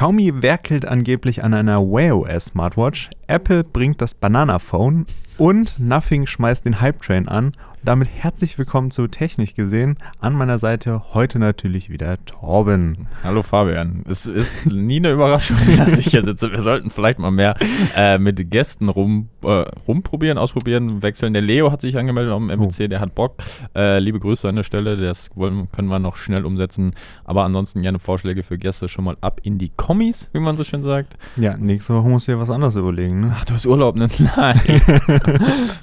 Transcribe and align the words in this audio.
Xiaomi 0.00 0.42
werkelt 0.42 0.86
angeblich 0.86 1.44
an 1.44 1.52
einer 1.52 1.82
Wear 1.82 2.16
OS 2.16 2.46
Smartwatch, 2.46 3.10
Apple 3.26 3.64
bringt 3.64 4.00
das 4.00 4.14
Banana 4.14 4.58
Phone 4.58 5.04
und 5.36 5.78
Nothing 5.78 6.26
schmeißt 6.26 6.64
den 6.64 6.80
Hype 6.80 7.02
Train 7.02 7.28
an 7.28 7.52
damit 7.82 8.08
herzlich 8.08 8.58
willkommen 8.58 8.90
zu 8.90 9.06
Technik 9.06 9.54
gesehen. 9.54 9.96
An 10.20 10.34
meiner 10.34 10.58
Seite 10.58 11.14
heute 11.14 11.38
natürlich 11.38 11.88
wieder 11.88 12.22
Torben. 12.26 13.08
Hallo 13.22 13.42
Fabian. 13.42 14.04
Es 14.06 14.26
ist 14.26 14.66
nie 14.66 14.96
eine 14.96 15.12
Überraschung, 15.12 15.56
dass 15.78 15.96
ich 15.98 16.08
hier 16.08 16.22
sitze. 16.22 16.52
Wir 16.52 16.60
sollten 16.60 16.90
vielleicht 16.90 17.18
mal 17.18 17.30
mehr 17.30 17.56
äh, 17.96 18.18
mit 18.18 18.50
Gästen 18.50 18.90
rum, 18.90 19.30
äh, 19.42 19.64
rumprobieren, 19.88 20.36
ausprobieren, 20.36 21.02
wechseln. 21.02 21.32
Der 21.32 21.42
Leo 21.42 21.72
hat 21.72 21.80
sich 21.80 21.96
angemeldet 21.96 22.34
am 22.34 22.50
MBC, 22.50 22.84
oh. 22.84 22.88
der 22.88 23.00
hat 23.00 23.14
Bock. 23.14 23.36
Äh, 23.74 23.98
liebe 23.98 24.20
Grüße 24.20 24.48
an 24.48 24.56
der 24.56 24.64
Stelle, 24.64 24.98
das 24.98 25.30
wollen, 25.34 25.70
können 25.72 25.88
wir 25.88 25.98
noch 25.98 26.16
schnell 26.16 26.44
umsetzen. 26.44 26.92
Aber 27.24 27.44
ansonsten 27.44 27.80
gerne 27.80 27.98
Vorschläge 27.98 28.42
für 28.42 28.58
Gäste 28.58 28.88
schon 28.88 29.04
mal 29.04 29.16
ab 29.22 29.40
in 29.42 29.56
die 29.56 29.70
Kommis, 29.70 30.28
wie 30.34 30.40
man 30.40 30.56
so 30.56 30.64
schön 30.64 30.82
sagt. 30.82 31.16
Ja, 31.36 31.56
nächste 31.56 31.94
Woche 31.94 32.08
musst 32.08 32.28
du 32.28 32.32
dir 32.32 32.38
was 32.38 32.50
anderes 32.50 32.76
überlegen. 32.76 33.20
Ne? 33.20 33.34
Ach, 33.34 33.44
du 33.46 33.54
hast 33.54 33.66
Urlaub, 33.66 33.96
ne? 33.96 34.08
Nein. 34.18 34.82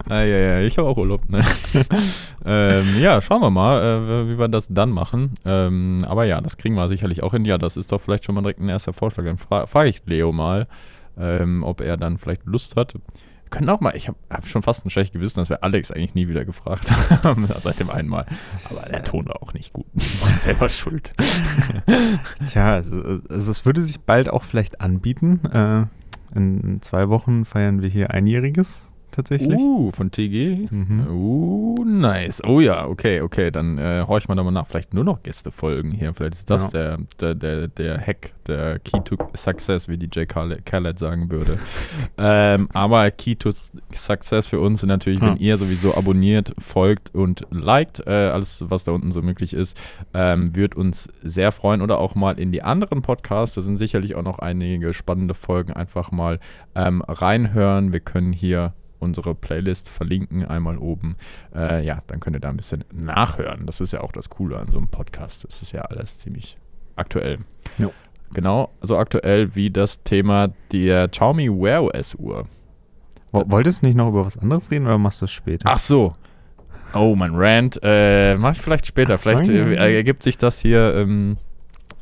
ah, 0.10 0.22
ja, 0.22 0.38
ja, 0.38 0.60
ich 0.60 0.78
habe 0.78 0.88
auch 0.88 0.98
Urlaub, 0.98 1.28
ne? 1.30 1.42
ähm, 2.46 3.00
ja, 3.00 3.22
schauen 3.22 3.42
wir 3.42 3.50
mal, 3.50 3.82
äh, 3.82 4.30
wie 4.30 4.40
wir 4.40 4.48
das 4.48 4.68
dann 4.70 4.92
machen. 4.92 5.34
Ähm, 5.46 6.02
aber 6.06 6.26
ja, 6.26 6.42
das 6.42 6.58
kriegen 6.58 6.76
wir 6.76 6.88
sicherlich 6.88 7.24
auch 7.24 7.32
hin. 7.32 7.46
Ja, 7.46 7.58
das 7.58 7.78
ist 7.78 7.92
doch 7.92 8.02
vielleicht 8.02 8.26
schon 8.26 8.36
mal 8.36 8.42
direkt 8.42 8.60
ein 8.60 8.70
erster 8.70 8.94
Vorschlag. 8.94 9.26
Dann 9.26 9.38
fra 9.38 9.66
frage 9.68 9.90
ich 9.90 10.02
Leo 10.06 10.32
mal, 10.32 10.68
ähm, 11.18 11.64
ob 11.64 11.82
er 11.82 11.98
dann 11.98 12.18
vielleicht 12.18 12.46
Lust 12.46 12.76
hat. 12.76 12.94
Wir 12.94 13.50
können 13.50 13.70
auch 13.70 13.80
mal, 13.80 13.96
ich 13.96 14.10
habe 14.10 14.18
hab 14.30 14.48
schon 14.48 14.62
fast 14.62 14.86
ein 14.86 14.90
schlechtes 14.90 15.14
Gewissen, 15.14 15.40
dass 15.40 15.50
wir 15.50 15.64
Alex 15.64 15.90
eigentlich 15.92 16.16
nie 16.16 16.28
wieder 16.28 16.44
gefragt 16.44 16.92
haben, 17.24 17.48
seit 17.62 17.80
dem 17.80 17.90
einen 17.90 18.10
Mal. 18.10 18.26
Aber 18.70 18.90
der 18.90 19.04
Ton 19.04 19.28
war 19.28 19.42
auch 19.42 19.54
nicht 19.54 19.72
gut. 19.72 19.86
War 19.96 20.34
selber 20.34 20.68
schuld. 20.68 21.14
Tja, 22.46 22.74
also, 22.74 23.02
also, 23.02 23.52
es 23.52 23.66
würde 23.66 23.82
sich 23.82 24.02
bald 24.02 24.30
auch 24.30 24.44
vielleicht 24.44 24.82
anbieten. 24.82 25.46
Äh, 25.46 25.86
in, 26.38 26.60
in 26.60 26.82
zwei 26.82 27.08
Wochen 27.08 27.46
feiern 27.46 27.82
wir 27.82 27.88
hier 27.88 28.12
Einjähriges 28.12 28.92
tatsächlich. 29.18 29.60
Uh, 29.60 29.92
von 29.92 30.12
TG. 30.12 30.68
Mhm. 30.70 31.08
Uh, 31.10 31.84
nice. 31.84 32.42
Oh 32.46 32.60
ja, 32.60 32.88
okay, 32.88 33.22
okay. 33.22 33.52
Dann 33.52 33.78
äh, 33.78 34.06
horche 34.08 34.24
ich 34.24 34.28
mal 34.30 34.36
nochmal 34.36 34.54
nach. 34.54 34.68
Vielleicht 34.68 34.94
nur 34.94 35.04
noch 35.04 35.24
Gästefolgen 35.24 35.92
hier. 35.92 36.14
Vielleicht 36.14 36.36
ist 36.36 36.50
das 36.50 36.72
genau. 36.72 36.98
der, 37.20 37.34
der, 37.34 37.36
der, 37.36 37.68
der 37.68 38.00
Hack, 38.00 38.32
der 38.48 38.80
Key 38.80 39.00
to 39.04 39.18
Success, 39.36 39.90
wie 39.90 39.98
DJ 39.98 40.26
Khaled 40.26 41.00
sagen 41.00 41.32
würde. 41.32 41.58
ähm, 42.18 42.70
aber 42.74 43.10
Key 43.12 43.36
to 43.36 43.52
Success 43.94 44.48
für 44.48 44.60
uns 44.60 44.84
ist 44.84 44.88
natürlich, 44.88 45.20
wenn 45.20 45.38
ihr 45.38 45.58
sowieso 45.58 45.96
abonniert, 45.96 46.54
folgt 46.60 47.14
und 47.16 47.48
liked, 47.50 48.06
äh, 48.06 48.12
alles, 48.12 48.64
was 48.68 48.84
da 48.84 48.92
unten 48.92 49.12
so 49.12 49.22
möglich 49.22 49.54
ist, 49.54 49.80
ähm, 50.14 50.56
wird 50.56 50.76
uns 50.76 51.10
sehr 51.24 51.52
freuen. 51.52 51.82
Oder 51.82 51.98
auch 51.98 52.14
mal 52.14 52.40
in 52.40 52.52
die 52.52 52.62
anderen 52.62 53.02
Podcasts. 53.02 53.56
Da 53.56 53.62
sind 53.62 53.78
sicherlich 53.78 54.16
auch 54.16 54.24
noch 54.24 54.40
einige 54.40 54.94
spannende 54.94 55.34
Folgen. 55.34 55.74
Einfach 55.74 56.12
mal 56.12 56.40
ähm, 56.76 57.02
reinhören. 57.02 57.92
Wir 57.92 58.00
können 58.00 58.34
hier 58.34 58.74
unsere 59.00 59.36
Playlist 59.36 59.90
verlinken, 59.90 60.46
einmal 60.46 60.78
oben. 60.78 61.16
Äh, 61.56 61.86
ja, 61.86 62.00
dann 62.08 62.20
könnt 62.20 62.36
ihr 62.36 62.40
da 62.40 62.50
ein 62.50 62.58
bisschen 62.58 62.84
nachhören. 62.92 63.66
Das 63.66 63.82
ist 63.82 63.94
ja 63.94 64.02
auch 64.02 64.12
das 64.12 64.30
Coole 64.30 64.58
an 64.58 64.72
so 64.72 64.78
einem 64.78 64.88
Podcast. 64.88 65.44
Das 65.44 65.62
ist 65.62 65.72
ja 65.72 65.82
alles 65.82 66.20
ziemlich 66.20 66.58
aktuell. 66.96 67.40
Jo. 67.78 67.92
Genau, 68.34 68.72
so 68.82 68.98
aktuell 68.98 69.56
wie 69.56 69.70
das 69.70 70.04
Thema 70.04 70.50
der 70.72 71.08
Xiaomi 71.08 71.50
Wear 71.50 71.84
OS 71.84 72.16
Uhr. 72.16 72.46
Wolltest 73.32 73.82
du 73.82 73.88
nicht 73.88 73.96
noch 73.96 74.10
über 74.10 74.26
was 74.26 74.38
anderes 74.38 74.72
reden 74.72 74.86
oder 74.86 74.98
machst 74.98 75.22
du 75.22 75.26
es 75.26 75.32
später? 75.32 75.70
Ach 75.70 75.78
so. 75.78 76.14
Oh, 76.94 77.16
mein 77.16 77.36
Rant. 77.36 77.80
Äh, 77.84 78.36
mach 78.38 78.54
ich 78.54 78.62
vielleicht 78.62 78.86
später. 78.86 79.18
Vielleicht 79.18 79.50
äh, 79.50 79.96
ergibt 79.96 80.24
sich 80.24 80.38
das 80.38 80.60
hier 80.60 80.96
ähm, 80.96 81.38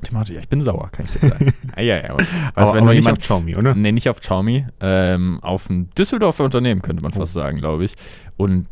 Thematisch, 0.03 0.35
ich 0.37 0.49
bin 0.49 0.61
sauer, 0.61 0.89
kann 0.91 1.05
ich 1.05 1.19
dir 1.19 1.29
sagen. 1.29 1.53
ah, 1.75 1.81
ja, 1.81 1.97
ja. 1.97 2.11
Aber, 2.11 2.25
aber, 2.55 2.81
aber 2.81 2.93
nicht 2.93 3.09
auf 3.09 3.19
Xiaomi, 3.19 3.55
oder? 3.55 3.73
Nee, 3.75 3.91
nicht 3.91 4.09
auf 4.09 4.19
Xiaomi. 4.19 4.65
Ähm, 4.79 5.39
auf 5.41 5.69
ein 5.69 5.89
Düsseldorfer 5.97 6.43
Unternehmen, 6.43 6.81
könnte 6.81 7.03
man 7.03 7.13
oh. 7.13 7.19
fast 7.19 7.33
sagen, 7.33 7.57
glaube 7.57 7.85
ich. 7.85 7.95
Und 8.37 8.67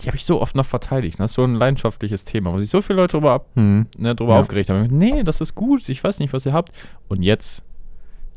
die 0.00 0.06
habe 0.06 0.16
ich 0.16 0.24
so 0.24 0.40
oft 0.40 0.56
noch 0.56 0.66
verteidigt. 0.66 1.14
Das 1.14 1.18
ne? 1.18 1.24
ist 1.26 1.34
so 1.34 1.44
ein 1.44 1.54
leidenschaftliches 1.54 2.24
Thema, 2.24 2.52
wo 2.52 2.58
sich 2.58 2.70
so 2.70 2.82
viele 2.82 3.00
Leute 3.00 3.12
drüber, 3.12 3.32
ab, 3.32 3.46
mhm. 3.54 3.86
ne, 3.96 4.14
drüber 4.14 4.34
ja. 4.34 4.40
aufgeregt 4.40 4.70
haben. 4.70 4.86
Nee, 4.90 5.22
das 5.22 5.40
ist 5.40 5.54
gut, 5.54 5.88
ich 5.88 6.02
weiß 6.02 6.18
nicht, 6.18 6.32
was 6.32 6.46
ihr 6.46 6.52
habt. 6.52 6.72
Und 7.08 7.22
jetzt, 7.22 7.62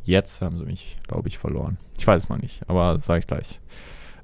jetzt 0.03 0.41
haben 0.41 0.57
sie 0.57 0.65
mich, 0.65 0.97
glaube 1.07 1.27
ich, 1.27 1.37
verloren. 1.37 1.77
Ich 1.97 2.05
weiß 2.05 2.23
es 2.23 2.29
noch 2.29 2.41
nicht, 2.41 2.61
aber 2.67 2.99
sage 2.99 3.19
ich 3.19 3.27
gleich. 3.27 3.59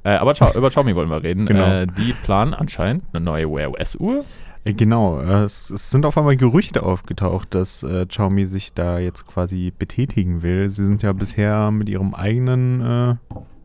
Äh, 0.04 0.12
aber 0.12 0.34
über 0.56 0.70
Xiaomi 0.70 0.96
wollen 0.96 1.10
wir 1.10 1.24
reden. 1.24 1.46
Genau. 1.46 1.66
Äh, 1.66 1.88
die 1.88 2.14
planen 2.14 2.54
anscheinend 2.54 3.04
eine 3.14 3.24
neue 3.24 3.52
Wear 3.52 3.72
OS-Uhr. 3.72 4.24
Äh, 4.64 4.74
genau, 4.74 5.20
äh, 5.20 5.44
es, 5.44 5.70
es, 5.70 5.90
sind 5.90 6.06
auf 6.06 6.18
einmal 6.18 6.38
Gerüchte 6.38 6.84
aufgetaucht, 6.84 7.56
dass 7.56 7.84
äh, 7.84 8.06
Xiaomi 8.06 8.46
sich 8.46 8.74
da 8.74 9.00
jetzt 9.00 9.26
quasi 9.28 9.72
betätigen 9.78 10.42
will. 10.42 10.70
Sie 10.70 10.86
sind 10.86 11.02
ja 11.02 11.14
bisher 11.14 11.72
mit 11.72 11.90
ihrem 11.90 12.14
eigenen 12.14 12.82
äh, 12.82 13.16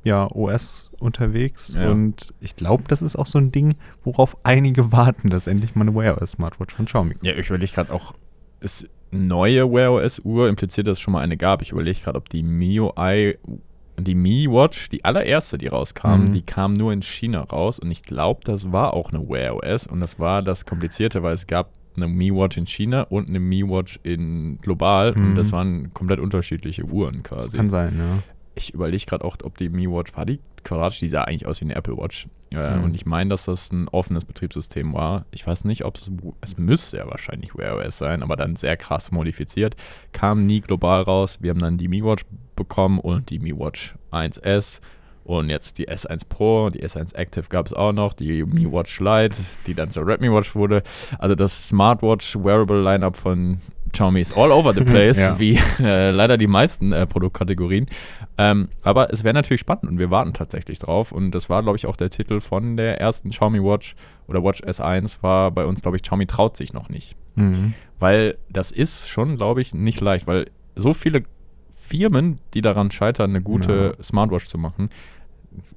ja, 0.05 0.31
OS 0.31 0.93
unterwegs 0.99 1.75
ja. 1.75 1.91
und 1.91 2.35
ich 2.41 2.57
glaube, 2.57 2.85
das 2.89 3.03
ist 3.03 3.17
auch 3.17 3.27
so 3.27 3.39
ein 3.39 3.53
Ding, 3.53 3.77
worauf 4.05 4.37
einige 4.45 4.93
warten, 4.93 5.31
dass 5.31 5.47
endlich 5.47 5.75
mal 5.75 5.89
eine 5.89 5.95
Wear 5.95 6.21
OS 6.21 6.33
Smartwatch 6.33 6.75
von 6.75 6.85
Xiaomi 6.85 7.15
kommt. 7.15 7.25
Ja, 7.25 7.35
ich 7.35 7.49
überlege 7.49 7.73
gerade 7.73 7.93
auch, 7.93 8.13
ist 8.61 8.89
neue 9.11 9.71
Wear 9.73 9.93
OS 9.93 10.21
Uhr 10.21 10.49
impliziert, 10.49 10.87
dass 10.87 10.99
es 10.99 11.01
schon 11.01 11.13
mal 11.13 11.21
eine 11.21 11.37
gab. 11.37 11.63
Ich 11.63 11.73
überlege 11.73 12.01
gerade, 12.01 12.19
ob 12.19 12.29
die 12.29 12.43
MIUI 12.43 13.39
die 13.99 14.15
Mi 14.15 14.49
Watch, 14.51 14.89
die 14.89 15.05
allererste, 15.05 15.59
die 15.59 15.69
rauskam, 15.69 16.29
mhm. 16.29 16.33
die 16.33 16.43
kam 16.43 16.75
nur 16.75 16.93
in 16.93 17.03
China 17.03 17.43
raus 17.43 17.79
und 17.79 17.91
ich 17.91 18.03
glaube, 18.03 18.41
das 18.45 18.73
war 18.73 18.95
auch 18.95 19.13
eine 19.13 19.29
Wear 19.29 19.57
OS 19.57 19.87
und 19.87 20.01
das 20.01 20.19
war 20.19 20.43
das 20.43 20.67
Komplizierte, 20.67 21.23
weil 21.23 21.35
es 21.35 21.47
gab 21.47 21.71
eine 21.97 22.09
Mi 22.09 22.35
Watch 22.35 22.57
in 22.57 22.67
China 22.67 23.03
und 23.03 23.29
eine 23.29 23.41
Mi 23.41 23.63
Watch 23.63 24.01
in 24.03 24.59
global 24.61 25.15
mhm. 25.15 25.29
und 25.29 25.35
das 25.37 25.53
waren 25.53 25.95
komplett 25.95 26.19
unterschiedliche 26.19 26.85
Uhren 26.85 27.23
quasi. 27.23 27.51
Das 27.51 27.57
kann 27.57 27.71
sein, 27.71 27.97
ja. 27.99 28.23
Ich 28.57 28.73
überlege 28.73 29.05
gerade 29.05 29.25
auch, 29.25 29.37
ob 29.43 29.59
die 29.59 29.69
Mi 29.69 29.89
Watch 29.89 30.17
war 30.17 30.27
die 30.27 30.41
quadratisch, 30.65 31.01
die 31.01 31.09
sah 31.09 31.23
eigentlich 31.23 31.47
aus 31.47 31.61
wie 31.61 31.67
eine 31.67 31.75
Apple 31.77 31.97
Watch. 31.97 32.27
Äh, 32.51 32.77
mhm. 32.77 32.85
Und 32.85 32.95
ich 32.95 33.07
meine, 33.07 33.31
dass 33.31 33.45
das 33.45 33.71
ein 33.73 33.89
offenes 33.89 34.25
Betriebssystem 34.25 34.93
war. 34.93 35.27
Ich 35.31 35.47
weiß 35.47 35.65
nicht, 35.65 35.85
ob 35.85 35.97
es, 35.97 36.11
es 36.41 36.57
müsste 36.57 36.99
ja 36.99 37.07
wahrscheinlich 37.07 37.57
Wear 37.57 37.77
OS 37.77 37.99
sein, 37.99 38.23
aber 38.23 38.37
dann 38.37 38.57
sehr 38.57 38.77
krass 38.77 39.13
modifiziert. 39.13 39.77
Kam 40.13 40.41
nie 40.41 40.61
global 40.61 41.03
raus. 41.03 41.39
Wir 41.41 41.51
haben 41.51 41.61
dann 41.61 41.79
die 41.79 41.89
Mi 41.89 42.03
Watch 42.03 42.25
bekommen 42.57 42.99
und 42.99 43.31
die 43.31 43.39
Mi 43.39 43.57
Watch 43.57 43.95
1S. 44.13 44.81
Und 45.25 45.49
jetzt 45.49 45.79
die 45.79 45.89
S1 45.89 46.29
Pro, 46.29 46.69
die 46.69 46.85
S1 46.85 47.15
Active 47.15 47.47
gab 47.49 47.65
es 47.65 47.73
auch 47.73 47.93
noch, 47.93 48.13
die 48.13 48.45
Mi 48.45 48.71
Watch 48.71 49.01
Lite, 49.01 49.39
die 49.67 49.73
dann 49.73 49.91
zur 49.91 50.07
Redmi 50.07 50.31
Watch 50.31 50.55
wurde. 50.55 50.83
Also 51.19 51.35
das 51.35 51.69
Smartwatch 51.69 52.37
Wearable 52.37 52.83
Lineup 52.83 53.17
von 53.17 53.57
Xiaomi 53.95 54.21
ist 54.21 54.37
all 54.37 54.53
over 54.53 54.75
the 54.75 54.85
place, 54.85 55.17
ja. 55.17 55.39
wie 55.39 55.59
äh, 55.81 56.11
leider 56.11 56.37
die 56.37 56.47
meisten 56.47 56.93
äh, 56.93 57.07
Produktkategorien. 57.07 57.87
Ähm, 58.37 58.69
aber 58.83 59.13
es 59.15 59.25
wäre 59.25 59.33
natürlich 59.33 59.61
spannend 59.61 59.85
und 59.85 59.99
wir 59.99 60.11
warten 60.11 60.35
tatsächlich 60.35 60.79
drauf. 60.79 61.11
Und 61.11 61.31
das 61.31 61.49
war, 61.49 61.63
glaube 61.63 61.77
ich, 61.77 61.87
auch 61.87 61.97
der 61.97 62.11
Titel 62.11 62.41
von 62.41 62.77
der 62.77 63.01
ersten 63.01 63.31
Xiaomi 63.31 63.63
Watch 63.63 63.97
oder 64.27 64.45
Watch 64.45 64.63
S1 64.63 65.23
war 65.23 65.51
bei 65.53 65.65
uns, 65.65 65.81
glaube 65.81 65.97
ich, 65.97 66.03
Xiaomi 66.03 66.27
traut 66.27 66.57
sich 66.57 66.75
noch 66.75 66.91
nicht. 66.91 67.17
Mhm. 67.37 67.73
Weil 67.99 68.37
das 68.51 68.71
ist 68.71 69.09
schon, 69.09 69.37
glaube 69.37 69.63
ich, 69.63 69.73
nicht 69.73 70.03
leicht, 70.03 70.27
weil 70.27 70.51
so 70.77 70.93
viele 70.93 71.23
Firmen, 71.87 72.39
die 72.55 72.63
daran 72.63 72.91
scheitern, 72.91 73.31
eine 73.31 73.43
gute 73.43 73.95
ja. 73.97 74.03
Smartwatch 74.03 74.47
zu 74.47 74.59
machen, 74.59 74.91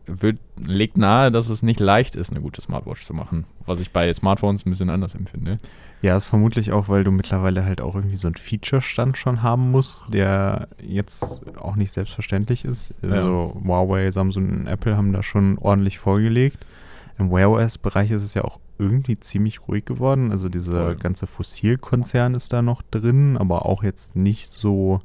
wird, 0.06 0.40
legt 0.66 0.98
nahe, 0.98 1.32
dass 1.32 1.50
es 1.50 1.62
nicht 1.64 1.80
leicht 1.80 2.16
ist, 2.16 2.32
eine 2.32 2.42
gute 2.42 2.62
Smartwatch 2.62 3.04
zu 3.04 3.14
machen. 3.14 3.46
Was 3.66 3.80
ich 3.80 3.92
bei 3.92 4.12
Smartphones 4.12 4.66
ein 4.66 4.70
bisschen 4.70 4.90
anders 4.90 5.16
empfinde. 5.16 5.58
Ja, 6.02 6.16
ist 6.16 6.28
vermutlich 6.28 6.72
auch, 6.72 6.90
weil 6.90 7.04
du 7.04 7.12
mittlerweile 7.12 7.66
halt 7.66 7.82
auch 7.82 7.96
irgendwie 7.96 8.16
so 8.16 8.28
einen 8.28 8.36
Feature-Stand 8.36 9.18
schon 9.18 9.44
haben 9.44 9.72
musst, 9.72 10.06
der 10.14 10.70
jetzt 10.82 11.58
auch 11.58 11.76
nicht 11.76 11.92
selbstverständlich 11.92 12.66
ist. 12.66 12.94
Also 13.02 13.54
ja. 13.56 13.68
Huawei, 13.68 14.12
Samsung 14.12 14.50
und 14.50 14.68
Apple 14.68 14.96
haben 14.96 15.12
da 15.12 15.24
schon 15.24 15.58
ordentlich 15.58 16.00
vorgelegt. 16.00 16.66
Im 17.18 17.32
Wear 17.32 17.50
OS-Bereich 17.50 18.12
ist 18.12 18.24
es 18.24 18.34
ja 18.34 18.44
auch 18.44 18.60
irgendwie 18.78 19.20
ziemlich 19.20 19.68
ruhig 19.68 19.86
geworden. 19.86 20.32
Also 20.32 20.50
dieser 20.50 20.96
ganze 20.96 21.28
Fossil-Konzern 21.28 22.36
ist 22.36 22.54
da 22.54 22.62
noch 22.62 22.84
drin, 22.84 23.38
aber 23.38 23.66
auch 23.66 23.84
jetzt 23.84 24.16
nicht 24.16 24.54
so 24.54 25.02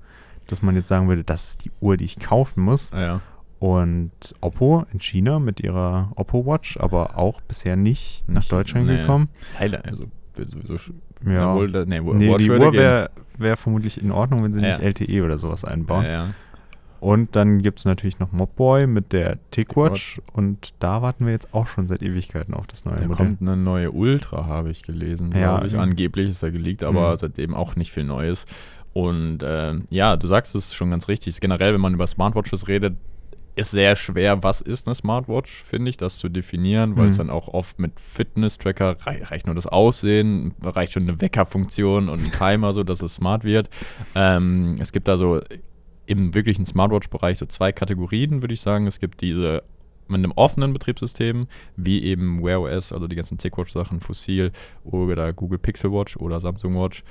dass 0.47 0.63
man 0.63 0.77
jetzt 0.77 0.89
sagen 0.89 1.09
würde, 1.09 1.25
das 1.25 1.49
ist 1.49 1.65
die 1.65 1.71
Uhr, 1.81 1.97
die 1.97 2.05
ich 2.05 2.19
kaufen 2.19 2.63
muss. 2.63 2.91
Ja. 2.93 3.21
Und 3.59 4.11
Oppo 4.41 4.85
in 4.93 5.01
China 5.01 5.39
mit 5.39 5.61
ihrer 5.61 6.11
Oppo 6.17 6.45
Watch, 6.45 6.77
aber 6.79 7.17
auch 7.17 7.41
bisher 7.43 7.77
nicht, 7.77 8.27
nicht 8.27 8.29
nach 8.29 8.45
Deutschland 8.45 8.87
nee, 8.87 8.99
gekommen. 8.99 9.29
Leider, 9.59 9.85
also 9.85 10.05
sowieso. 10.37 10.93
Ja, 11.25 11.55
wohl, 11.55 11.71
nee, 11.87 12.01
nee 12.01 12.37
die 12.39 12.51
Uhr 12.51 12.73
wäre 12.73 13.11
wär 13.39 13.57
vermutlich 13.57 14.03
in 14.03 14.11
Ordnung, 14.11 14.43
wenn 14.43 14.53
sie 14.53 14.61
ja. 14.61 14.79
nicht 14.79 14.83
LTE 14.83 15.25
oder 15.25 15.39
sowas 15.39 15.65
einbauen. 15.65 16.05
Ja. 16.05 16.35
Und 17.03 17.35
dann 17.35 17.63
gibt 17.63 17.81
es 17.81 17.85
natürlich 17.85 18.21
noch 18.21 18.31
Mobboy 18.31 18.87
mit 18.87 19.13
der 19.13 19.39
TicWatch 19.51 20.23
und 20.35 20.73
da 20.79 21.03
warten 21.03 21.27
wir 21.27 21.33
jetzt 21.33 21.53
auch 21.53 21.67
schon 21.67 21.89
seit 21.89 22.01
Ewigkeiten 22.01 22.55
auf 22.55 22.69
das 22.69 22.85
neue 22.85 22.95
da 22.95 23.09
Modell. 23.09 23.17
kommt 23.17 23.43
eine 23.43 23.57
neue 23.57 23.91
Ultra, 23.91 24.47
habe 24.47 24.71
ich 24.71 24.85
gelesen. 24.85 25.33
Ja, 25.37 25.65
ich. 25.65 25.77
Angeblich 25.77 26.31
ist 26.31 26.45
er 26.45 26.53
geleakt, 26.53 26.85
aber 26.85 27.11
mhm. 27.11 27.17
seitdem 27.17 27.55
auch 27.57 27.75
nicht 27.75 27.91
viel 27.91 28.05
Neues. 28.05 28.47
Und 28.95 29.43
äh, 29.43 29.75
ja, 29.91 30.17
du 30.17 30.27
sagst 30.27 30.55
es 30.55 30.75
schon 30.75 30.91
ganz 30.91 31.09
richtig. 31.09 31.41
Generell, 31.41 31.73
wenn 31.75 31.81
man 31.81 31.95
über 31.95 32.07
Smartwatches 32.07 32.69
redet, 32.69 32.95
ist 33.55 33.71
sehr 33.71 33.97
schwer, 33.97 34.43
was 34.43 34.63
ist 34.63 34.87
eine 34.87 34.95
Smartwatch, 34.95 35.63
finde 35.63 35.91
ich, 35.91 35.99
das 35.99 36.17
zu 36.19 36.31
definieren, 36.31 36.97
weil 36.97 37.05
Mhm. 37.07 37.11
es 37.11 37.17
dann 37.19 37.29
auch 37.31 37.49
oft 37.49 37.79
mit 37.79 38.01
Fitness-Tracker 38.01 38.97
rei 39.07 39.23
reicht 39.25 39.45
nur 39.47 39.55
das 39.55 39.67
Aussehen, 39.67 40.55
reicht 40.63 40.95
schon 40.95 41.03
eine 41.03 41.21
Weckerfunktion 41.21 42.09
und 42.09 42.25
ein 42.25 42.33
Timer, 42.33 42.73
so 42.73 42.83
dass 42.83 43.03
es 43.03 43.17
smart 43.17 43.45
wird. 43.45 43.69
Ähm, 44.15 44.77
es 44.81 44.91
gibt 44.93 45.07
da 45.07 45.19
so 45.19 45.41
im 46.07 46.35
wirklichen 46.35 46.65
Smartwatch-Bereich 46.65 47.37
so 47.39 47.45
zwei 47.47 47.73
Kategorien, 47.73 48.43
würde 48.43 48.55
ich 48.55 48.61
sagen. 48.63 48.87
Es 48.87 49.01
gibt 49.01 49.21
diese 49.21 49.63
mit 50.09 50.19
einem 50.19 50.33
offenen 50.33 50.73
Betriebssystem, 50.73 51.47
wie 51.77 52.03
eben 52.05 52.43
Wear 52.43 52.61
OS, 52.63 52.93
also 52.93 53.07
die 53.07 53.17
ganzen 53.17 53.39
TicWatch-Sachen, 53.39 54.01
Fossil 54.01 54.51
oder 54.85 55.33
Google 55.33 55.59
Pixel 55.59 55.93
Watch 55.93 56.17
oder 56.17 56.41
Samsung 56.41 56.75
Watch 56.77 57.05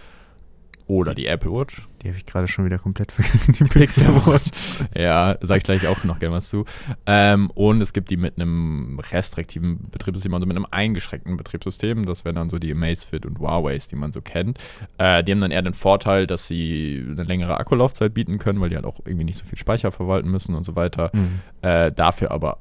oder 0.88 1.16
die 1.16 1.25
Apple 1.25 1.51
Watch. 1.51 1.88
Die 2.01 2.07
habe 2.07 2.18
ich 2.18 2.25
gerade 2.25 2.48
schon 2.48 2.66
wieder 2.66 2.80
komplett 2.80 3.12
vergessen, 3.12 3.54
die 3.54 3.63
Pixel 3.63 4.07
Watch. 4.25 4.50
Ja, 4.95 5.38
sag 5.42 5.57
ich 5.57 5.63
gleich 5.63 5.88
auch 5.88 6.04
noch 6.04 6.19
gerne 6.19 6.36
was 6.36 6.50
zu. 6.50 6.66
Ähm, 7.06 7.50
und 7.51 7.81
es 7.81 7.94
gibt 7.94 8.10
die 8.10 8.18
mit 8.18 8.38
einem 8.38 9.00
restriktiven 9.12 9.89
Betriebssystem, 9.92 10.33
also 10.33 10.48
mit 10.48 10.56
einem 10.56 10.68
eingeschränkten 10.69 11.38
Betriebssystem. 11.38 12.06
Das 12.06 12.25
wären 12.25 12.36
dann 12.36 12.50
so 12.50 12.60
die 12.60 12.72
Amazfit 12.72 13.25
und 13.25 13.39
Huaweis, 13.39 13.88
die 13.88 13.95
man 13.95 14.12
so 14.12 14.22
kennt. 14.22 14.57
Äh, 14.98 15.24
die 15.24 15.31
haben 15.31 15.42
dann 15.42 15.51
eher 15.51 15.62
den 15.62 15.74
Vorteil, 15.74 16.28
dass 16.28 16.48
sie 16.48 17.06
eine 17.10 17.24
längere 17.24 17.57
Akkulaufzeit 17.57 18.13
bieten 18.13 18.39
können, 18.39 18.60
weil 18.62 18.69
die 18.69 18.75
halt 18.75 18.86
auch 18.86 19.00
irgendwie 19.06 19.25
nicht 19.25 19.38
so 19.38 19.45
viel 19.45 19.57
Speicher 19.57 19.92
verwalten 19.92 20.30
müssen 20.30 20.56
und 20.56 20.63
so 20.63 20.75
weiter. 20.75 21.12
Mhm. 21.13 21.42
Äh, 21.62 21.92
dafür 21.92 22.31
aber 22.31 22.57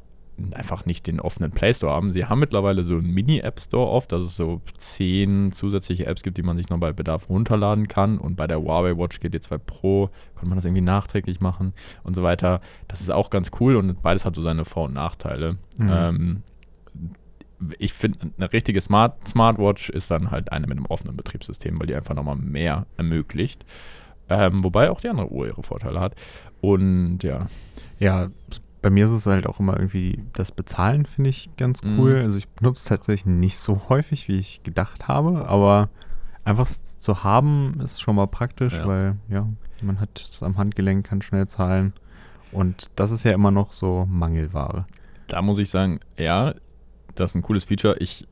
einfach 0.54 0.86
nicht 0.86 1.06
den 1.06 1.20
offenen 1.20 1.50
Play 1.50 1.74
Store 1.74 1.92
haben. 1.92 2.10
Sie 2.10 2.26
haben 2.26 2.40
mittlerweile 2.40 2.84
so 2.84 2.94
einen 2.96 3.12
Mini-App 3.12 3.60
Store 3.60 3.90
oft, 3.90 4.12
dass 4.12 4.22
es 4.22 4.36
so 4.36 4.60
zehn 4.76 5.52
zusätzliche 5.52 6.06
Apps 6.06 6.22
gibt, 6.22 6.38
die 6.38 6.42
man 6.42 6.56
sich 6.56 6.68
noch 6.68 6.78
bei 6.78 6.92
Bedarf 6.92 7.28
runterladen 7.28 7.88
kann. 7.88 8.18
Und 8.18 8.36
bei 8.36 8.46
der 8.46 8.60
Huawei 8.60 8.96
Watch 8.96 9.18
GT2 9.18 9.58
Pro 9.58 10.10
kann 10.36 10.48
man 10.48 10.56
das 10.56 10.64
irgendwie 10.64 10.82
nachträglich 10.82 11.40
machen 11.40 11.72
und 12.02 12.14
so 12.14 12.22
weiter. 12.22 12.60
Das 12.88 13.00
ist 13.00 13.10
auch 13.10 13.30
ganz 13.30 13.50
cool 13.60 13.76
und 13.76 14.02
beides 14.02 14.24
hat 14.24 14.34
so 14.34 14.42
seine 14.42 14.64
Vor- 14.64 14.84
und 14.84 14.94
Nachteile. 14.94 15.56
Mhm. 15.76 15.90
Ähm, 15.90 16.42
ich 17.78 17.92
finde, 17.92 18.18
eine 18.36 18.52
richtige 18.52 18.80
Smart 18.80 19.28
Smartwatch 19.28 19.90
ist 19.90 20.10
dann 20.10 20.30
halt 20.30 20.50
eine 20.52 20.66
mit 20.66 20.78
einem 20.78 20.86
offenen 20.86 21.16
Betriebssystem, 21.16 21.78
weil 21.78 21.86
die 21.86 21.94
einfach 21.94 22.14
nochmal 22.14 22.36
mehr 22.36 22.86
ermöglicht. 22.96 23.64
Ähm, 24.28 24.62
wobei 24.64 24.90
auch 24.90 25.00
die 25.00 25.08
andere 25.08 25.30
Uhr 25.30 25.48
ihre 25.48 25.62
Vorteile 25.62 26.00
hat. 26.00 26.14
Und 26.60 27.22
ja, 27.22 27.46
Ja, 27.98 28.30
bei 28.82 28.90
mir 28.90 29.04
ist 29.06 29.10
es 29.10 29.26
halt 29.26 29.46
auch 29.46 29.60
immer 29.60 29.74
irgendwie, 29.76 30.22
das 30.32 30.52
Bezahlen 30.52 31.04
finde 31.06 31.30
ich 31.30 31.50
ganz 31.56 31.80
cool. 31.84 32.16
Mhm. 32.18 32.24
Also 32.24 32.38
ich 32.38 32.48
benutze 32.48 32.78
es 32.78 32.84
tatsächlich 32.84 33.26
nicht 33.26 33.58
so 33.58 33.88
häufig, 33.88 34.28
wie 34.28 34.38
ich 34.38 34.62
gedacht 34.62 35.08
habe, 35.08 35.46
aber 35.48 35.88
einfach 36.44 36.66
es 36.66 36.96
zu 36.96 37.22
haben 37.22 37.80
ist 37.84 38.00
schon 38.00 38.16
mal 38.16 38.26
praktisch, 38.26 38.74
Ja. 38.74 38.86
weil 38.86 39.16
ja, 39.28 39.46
man 39.82 40.00
hat 40.00 40.18
es 40.20 40.42
am 40.42 40.56
Handgelenk, 40.56 41.06
kann 41.06 41.22
schnell 41.22 41.46
zahlen. 41.46 41.92
Und 42.52 42.90
das 42.96 43.12
ist 43.12 43.24
ja 43.24 43.32
immer 43.32 43.50
noch 43.50 43.72
so 43.72 44.06
Mangelware. 44.10 44.86
Da 45.28 45.42
muss 45.42 45.58
ich 45.58 45.70
sagen, 45.70 46.00
ja, 46.18 46.54
das 47.14 47.30
ist 47.32 47.34
ein 47.36 47.42
cooles 47.42 47.64
Feature. 47.64 47.96
Ich 47.98 48.26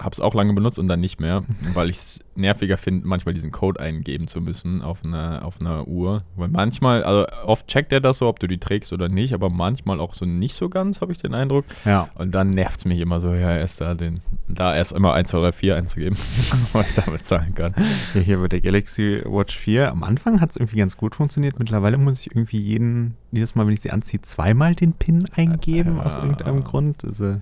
habe 0.00 0.10
es 0.12 0.20
auch 0.20 0.34
lange 0.34 0.52
benutzt 0.54 0.78
und 0.78 0.86
dann 0.88 1.00
nicht 1.00 1.20
mehr, 1.20 1.42
weil 1.74 1.90
ich 1.90 1.96
es 1.96 2.20
nerviger 2.34 2.78
finde, 2.78 3.06
manchmal 3.06 3.34
diesen 3.34 3.50
Code 3.52 3.78
eingeben 3.80 4.28
zu 4.28 4.40
müssen 4.40 4.80
auf 4.80 5.04
einer 5.04 5.44
auf 5.44 5.60
einer 5.60 5.86
Uhr. 5.86 6.24
Weil 6.36 6.48
manchmal, 6.48 7.04
also 7.04 7.26
oft 7.44 7.66
checkt 7.68 7.92
er 7.92 8.00
das 8.00 8.18
so, 8.18 8.26
ob 8.28 8.40
du 8.40 8.46
die 8.46 8.56
trägst 8.58 8.92
oder 8.94 9.08
nicht, 9.10 9.34
aber 9.34 9.50
manchmal 9.50 10.00
auch 10.00 10.14
so 10.14 10.24
nicht 10.24 10.54
so 10.54 10.70
ganz, 10.70 11.02
habe 11.02 11.12
ich 11.12 11.18
den 11.18 11.34
Eindruck. 11.34 11.66
Ja. 11.84 12.08
Und 12.14 12.34
dann 12.34 12.50
nervt 12.50 12.80
es 12.80 12.84
mich 12.86 12.98
immer 13.00 13.20
so, 13.20 13.34
ja, 13.34 13.56
erst 13.56 13.82
da 13.82 13.94
den, 13.94 14.20
da 14.48 14.74
erst 14.74 14.92
immer 14.92 15.12
1, 15.12 15.28
2, 15.28 15.38
3, 15.40 15.52
4 15.52 15.76
einzugeben, 15.76 16.18
weil 16.72 16.84
ich 16.88 16.94
damit 16.94 17.26
zahlen 17.26 17.54
kann. 17.54 17.74
Ja, 18.14 18.20
hier 18.20 18.38
bei 18.38 18.48
der 18.48 18.60
Galaxy 18.62 19.22
Watch 19.26 19.58
4, 19.58 19.90
am 19.90 20.02
Anfang 20.02 20.40
hat 20.40 20.50
es 20.50 20.56
irgendwie 20.56 20.78
ganz 20.78 20.96
gut 20.96 21.14
funktioniert. 21.14 21.58
Mittlerweile 21.58 21.98
muss 21.98 22.20
ich 22.20 22.30
irgendwie 22.30 22.60
jeden, 22.60 23.16
jedes 23.32 23.54
Mal, 23.54 23.66
wenn 23.66 23.74
ich 23.74 23.82
sie 23.82 23.90
anziehe, 23.90 24.22
zweimal 24.22 24.74
den 24.74 24.94
PIN 24.94 25.26
eingeben, 25.36 25.96
Ja. 25.96 26.04
aus 26.04 26.16
irgendeinem 26.16 26.64
Grund. 26.64 27.04
Also, 27.04 27.36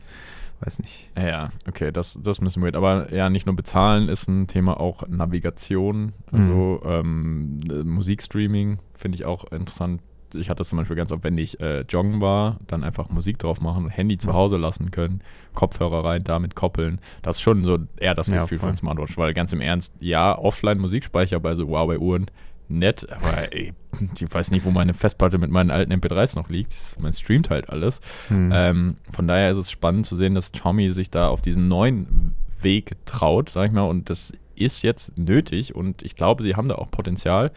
weiß 0.60 0.80
nicht. 0.80 1.08
Ja, 1.16 1.50
okay, 1.68 1.92
das, 1.92 2.18
das 2.22 2.40
müssen 2.40 2.62
wir. 2.64 2.74
Aber 2.74 3.12
ja, 3.14 3.30
nicht 3.30 3.46
nur 3.46 3.54
bezahlen 3.56 4.08
ist 4.08 4.28
ein 4.28 4.46
Thema, 4.46 4.78
auch 4.80 5.06
Navigation, 5.08 6.12
also 6.32 6.80
ähm, 6.84 7.58
äh, 7.70 7.84
Musikstreaming 7.84 8.78
finde 8.94 9.16
ich 9.16 9.24
auch 9.24 9.44
interessant. 9.52 10.00
Ich 10.34 10.50
hatte 10.50 10.58
das 10.58 10.68
zum 10.68 10.76
Beispiel 10.78 10.96
ganz 10.96 11.10
oft, 11.10 11.24
wenn 11.24 11.38
ich 11.38 11.58
äh, 11.60 11.80
joggen 11.88 12.20
war, 12.20 12.58
dann 12.66 12.84
einfach 12.84 13.08
Musik 13.08 13.38
drauf 13.38 13.62
machen, 13.62 13.88
Handy 13.88 14.18
zu 14.18 14.28
Ja. 14.28 14.34
Hause 14.34 14.58
lassen 14.58 14.90
können, 14.90 15.22
Kopfhörer 15.54 16.04
rein, 16.04 16.22
damit 16.22 16.54
koppeln. 16.54 17.00
Das 17.22 17.36
ist 17.36 17.40
schon 17.42 17.64
so 17.64 17.78
eher 17.96 18.14
das 18.14 18.28
Ja, 18.28 18.42
Gefühl 18.42 18.58
voll. 18.58 18.68
von 18.70 18.76
Smartwatch, 18.76 19.16
weil 19.16 19.32
ganz 19.32 19.54
im 19.54 19.62
Ernst, 19.62 19.94
ja, 20.00 20.36
Offline-Musikspeicher 20.36 21.40
bei 21.40 21.54
so 21.54 21.66
Huawei-Uhren, 21.68 22.26
nett, 22.68 23.06
aber 23.10 23.52
ey, 23.52 23.72
ich 24.18 24.34
weiß 24.34 24.50
nicht, 24.50 24.64
wo 24.64 24.70
meine 24.70 24.94
Festplatte 24.94 25.38
mit 25.38 25.50
meinen 25.50 25.70
alten 25.70 25.92
MP3s 25.92 26.36
noch 26.36 26.48
liegt. 26.48 26.96
Man 27.00 27.12
streamt 27.12 27.50
halt 27.50 27.70
alles. 27.70 28.00
Hm. 28.28 28.50
Ähm, 28.52 28.96
von 29.10 29.26
daher 29.26 29.50
ist 29.50 29.58
es 29.58 29.70
spannend 29.70 30.06
zu 30.06 30.16
sehen, 30.16 30.34
dass 30.34 30.52
Xiaomi 30.52 30.92
sich 30.92 31.10
da 31.10 31.28
auf 31.28 31.42
diesen 31.42 31.68
neuen 31.68 32.34
Weg 32.60 32.96
traut, 33.06 33.48
sag 33.48 33.66
ich 33.66 33.72
mal, 33.72 33.82
und 33.82 34.10
das 34.10 34.32
ist 34.56 34.82
jetzt 34.82 35.16
nötig 35.16 35.74
und 35.74 36.02
ich 36.02 36.16
glaube, 36.16 36.42
sie 36.42 36.56
haben 36.56 36.68
da 36.68 36.74
auch 36.76 36.90
Potenzial. 36.90 37.52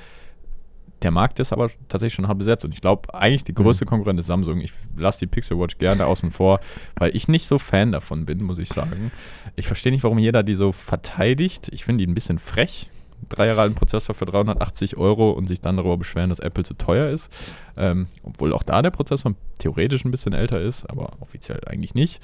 Der 1.01 1.09
Markt 1.09 1.39
ist 1.39 1.51
aber 1.51 1.69
tatsächlich 1.89 2.13
schon 2.13 2.27
hart 2.27 2.37
besetzt 2.37 2.63
und 2.63 2.75
ich 2.75 2.81
glaube, 2.81 3.11
eigentlich 3.15 3.43
die 3.43 3.55
größte 3.55 3.85
Konkurrent 3.85 4.19
ist 4.19 4.27
Samsung. 4.27 4.61
Ich 4.61 4.71
lasse 4.95 5.19
die 5.19 5.27
Pixel 5.27 5.57
Watch 5.57 5.79
gerne 5.79 6.05
außen 6.05 6.29
vor, 6.29 6.59
weil 6.95 7.15
ich 7.15 7.27
nicht 7.27 7.47
so 7.47 7.57
Fan 7.57 7.91
davon 7.91 8.27
bin, 8.27 8.43
muss 8.43 8.59
ich 8.59 8.69
sagen. 8.69 9.11
Ich 9.55 9.65
verstehe 9.65 9.91
nicht, 9.91 10.03
warum 10.03 10.19
jeder 10.19 10.43
die 10.43 10.53
so 10.53 10.71
verteidigt. 10.71 11.69
Ich 11.73 11.85
finde 11.85 12.03
die 12.03 12.11
ein 12.11 12.13
bisschen 12.13 12.37
frech. 12.37 12.87
Drei 13.29 13.47
Jahre 13.47 13.61
alten 13.61 13.75
Prozessor 13.75 14.15
für 14.15 14.25
380 14.25 14.97
Euro 14.97 15.31
und 15.31 15.47
sich 15.47 15.61
dann 15.61 15.77
darüber 15.77 15.97
beschweren, 15.97 16.29
dass 16.29 16.39
Apple 16.39 16.63
zu 16.63 16.73
teuer 16.73 17.09
ist. 17.09 17.29
Ähm, 17.77 18.07
obwohl 18.23 18.53
auch 18.53 18.63
da 18.63 18.81
der 18.81 18.91
Prozessor 18.91 19.33
theoretisch 19.57 20.05
ein 20.05 20.11
bisschen 20.11 20.33
älter 20.33 20.59
ist, 20.59 20.89
aber 20.89 21.13
offiziell 21.19 21.61
eigentlich 21.67 21.95
nicht. 21.95 22.21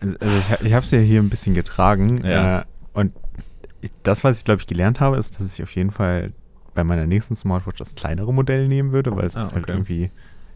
Also 0.00 0.16
also 0.20 0.36
ich, 0.38 0.66
ich 0.66 0.72
habe 0.74 0.84
es 0.84 0.90
ja 0.90 0.98
hier 0.98 1.20
ein 1.20 1.28
bisschen 1.30 1.54
getragen. 1.54 2.24
Ja. 2.24 2.60
Äh, 2.60 2.64
und 2.92 3.12
ich, 3.80 3.90
das, 4.02 4.24
was 4.24 4.38
ich 4.38 4.44
glaube 4.44 4.60
ich 4.60 4.66
gelernt 4.66 5.00
habe, 5.00 5.16
ist, 5.16 5.38
dass 5.38 5.52
ich 5.54 5.62
auf 5.62 5.74
jeden 5.74 5.90
Fall 5.90 6.32
bei 6.74 6.84
meiner 6.84 7.06
nächsten 7.06 7.36
Smartwatch 7.36 7.78
das 7.78 7.94
kleinere 7.94 8.32
Modell 8.32 8.68
nehmen 8.68 8.92
würde, 8.92 9.14
weil 9.16 9.26
es 9.26 9.36
Ah, 9.36 9.50
halt 9.52 9.64
okay. 9.64 9.72
irgendwie 9.72 10.10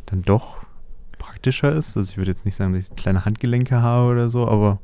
dann 0.07 0.23
doch 0.23 0.59
praktischer 1.19 1.73
ist. 1.73 1.97
Also 1.97 2.11
ich 2.11 2.17
würde 2.17 2.31
jetzt 2.31 2.45
nicht 2.45 2.57
sagen, 2.57 2.73
dass 2.75 2.89
ich 2.89 2.97
kleine 2.97 3.25
Handgelenke 3.25 3.81
habe 3.81 4.11
oder 4.11 4.29
so, 4.31 4.47
aber 4.49 4.79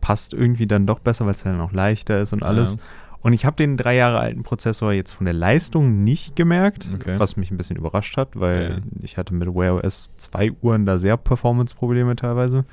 passt 0.00 0.34
irgendwie 0.34 0.66
dann 0.66 0.86
doch 0.86 0.98
besser, 1.00 1.24
weil 1.26 1.34
es 1.34 1.42
dann 1.42 1.60
auch 1.60 1.72
leichter 1.72 2.20
ist 2.20 2.32
und 2.32 2.42
alles. 2.42 2.72
Ja. 2.72 2.78
Und 3.26 3.32
ich 3.32 3.44
habe 3.44 3.56
den 3.56 3.76
drei 3.76 3.96
Jahre 3.96 4.20
alten 4.20 4.44
Prozessor 4.44 4.92
jetzt 4.92 5.10
von 5.10 5.24
der 5.24 5.34
Leistung 5.34 6.04
nicht 6.04 6.36
gemerkt, 6.36 6.88
Okay. 6.94 7.18
was 7.18 7.36
mich 7.36 7.50
ein 7.50 7.56
bisschen 7.56 7.74
überrascht 7.76 8.16
hat, 8.16 8.38
weil 8.38 8.70
Ja. 8.70 8.78
ich 9.02 9.16
hatte 9.18 9.34
mit 9.34 9.52
Wear 9.52 9.74
OS 9.82 10.12
2 10.16 10.52
Uhren 10.62 10.86
da 10.86 10.96
sehr 10.96 11.16
Performance-Probleme 11.16 12.14
teilweise. 12.14 12.64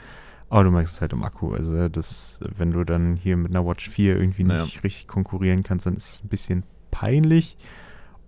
Aber 0.51 0.63
du 0.63 0.69
merkst 0.69 0.93
es 0.93 1.01
halt 1.01 1.11
im 1.11 1.23
Akku. 1.23 1.53
Also, 1.55 1.89
das, 1.89 2.39
wenn 2.55 2.71
du 2.71 2.83
dann 2.83 3.15
hier 3.15 3.35
mit 3.35 3.49
einer 3.49 3.65
Watch 3.65 3.89
4 3.89 4.15
irgendwie 4.15 4.43
nicht 4.43 4.83
richtig 4.83 5.07
konkurrieren 5.07 5.63
kannst, 5.63 5.87
dann 5.87 5.95
ist 5.95 6.13
es 6.13 6.23
ein 6.23 6.27
bisschen 6.27 6.61
peinlich. 6.91 7.57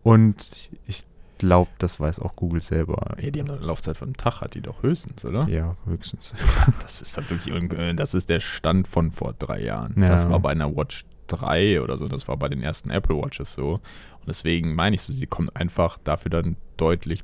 Und 0.02 0.72
ich 0.88 1.04
glaube, 1.38 1.70
das 1.78 2.00
weiß 2.00 2.22
auch 2.22 2.36
Google 2.36 2.62
selber. 2.62 3.18
Ja, 3.22 3.30
die 3.30 3.40
haben 3.40 3.52
eine 3.52 3.60
Laufzeit 3.60 3.98
von 3.98 4.08
einem 4.08 4.18
Tag, 4.18 4.42
hat 4.42 4.56
die 4.56 4.62
doch 4.62 4.82
höchstens, 4.82 5.24
oder? 5.26 5.48
Ja, 5.48 5.76
höchstens. 5.86 6.34
Das 6.82 7.04
ist 7.04 7.16
dann 7.18 7.30
wirklich, 7.30 7.54
äh, 7.54 7.94
das 7.94 8.16
ist 8.16 8.30
der 8.30 8.40
Stand 8.40 8.88
von 8.88 9.12
vor 9.12 9.34
drei 9.38 9.62
Jahren. 9.62 9.94
Ja. 10.02 10.08
Das 10.08 10.28
war 10.28 10.40
bei 10.40 10.50
einer 10.50 10.76
Watch 10.76 11.06
3 11.28 11.82
oder 11.82 11.98
so, 11.98 12.08
das 12.08 12.28
war 12.28 12.38
bei 12.38 12.50
den 12.50 12.62
ersten 12.62 12.90
Apple 12.90 13.16
Watches 13.16 13.54
so. 13.54 13.74
Und 13.74 14.28
deswegen 14.28 14.76
meine 14.76 14.96
ich 14.96 15.02
so, 15.02 15.14
sie 15.14 15.28
kommt 15.28 15.56
einfach 15.56 15.98
dafür 16.04 16.32
dann 16.32 16.58
deutlich 16.78 17.22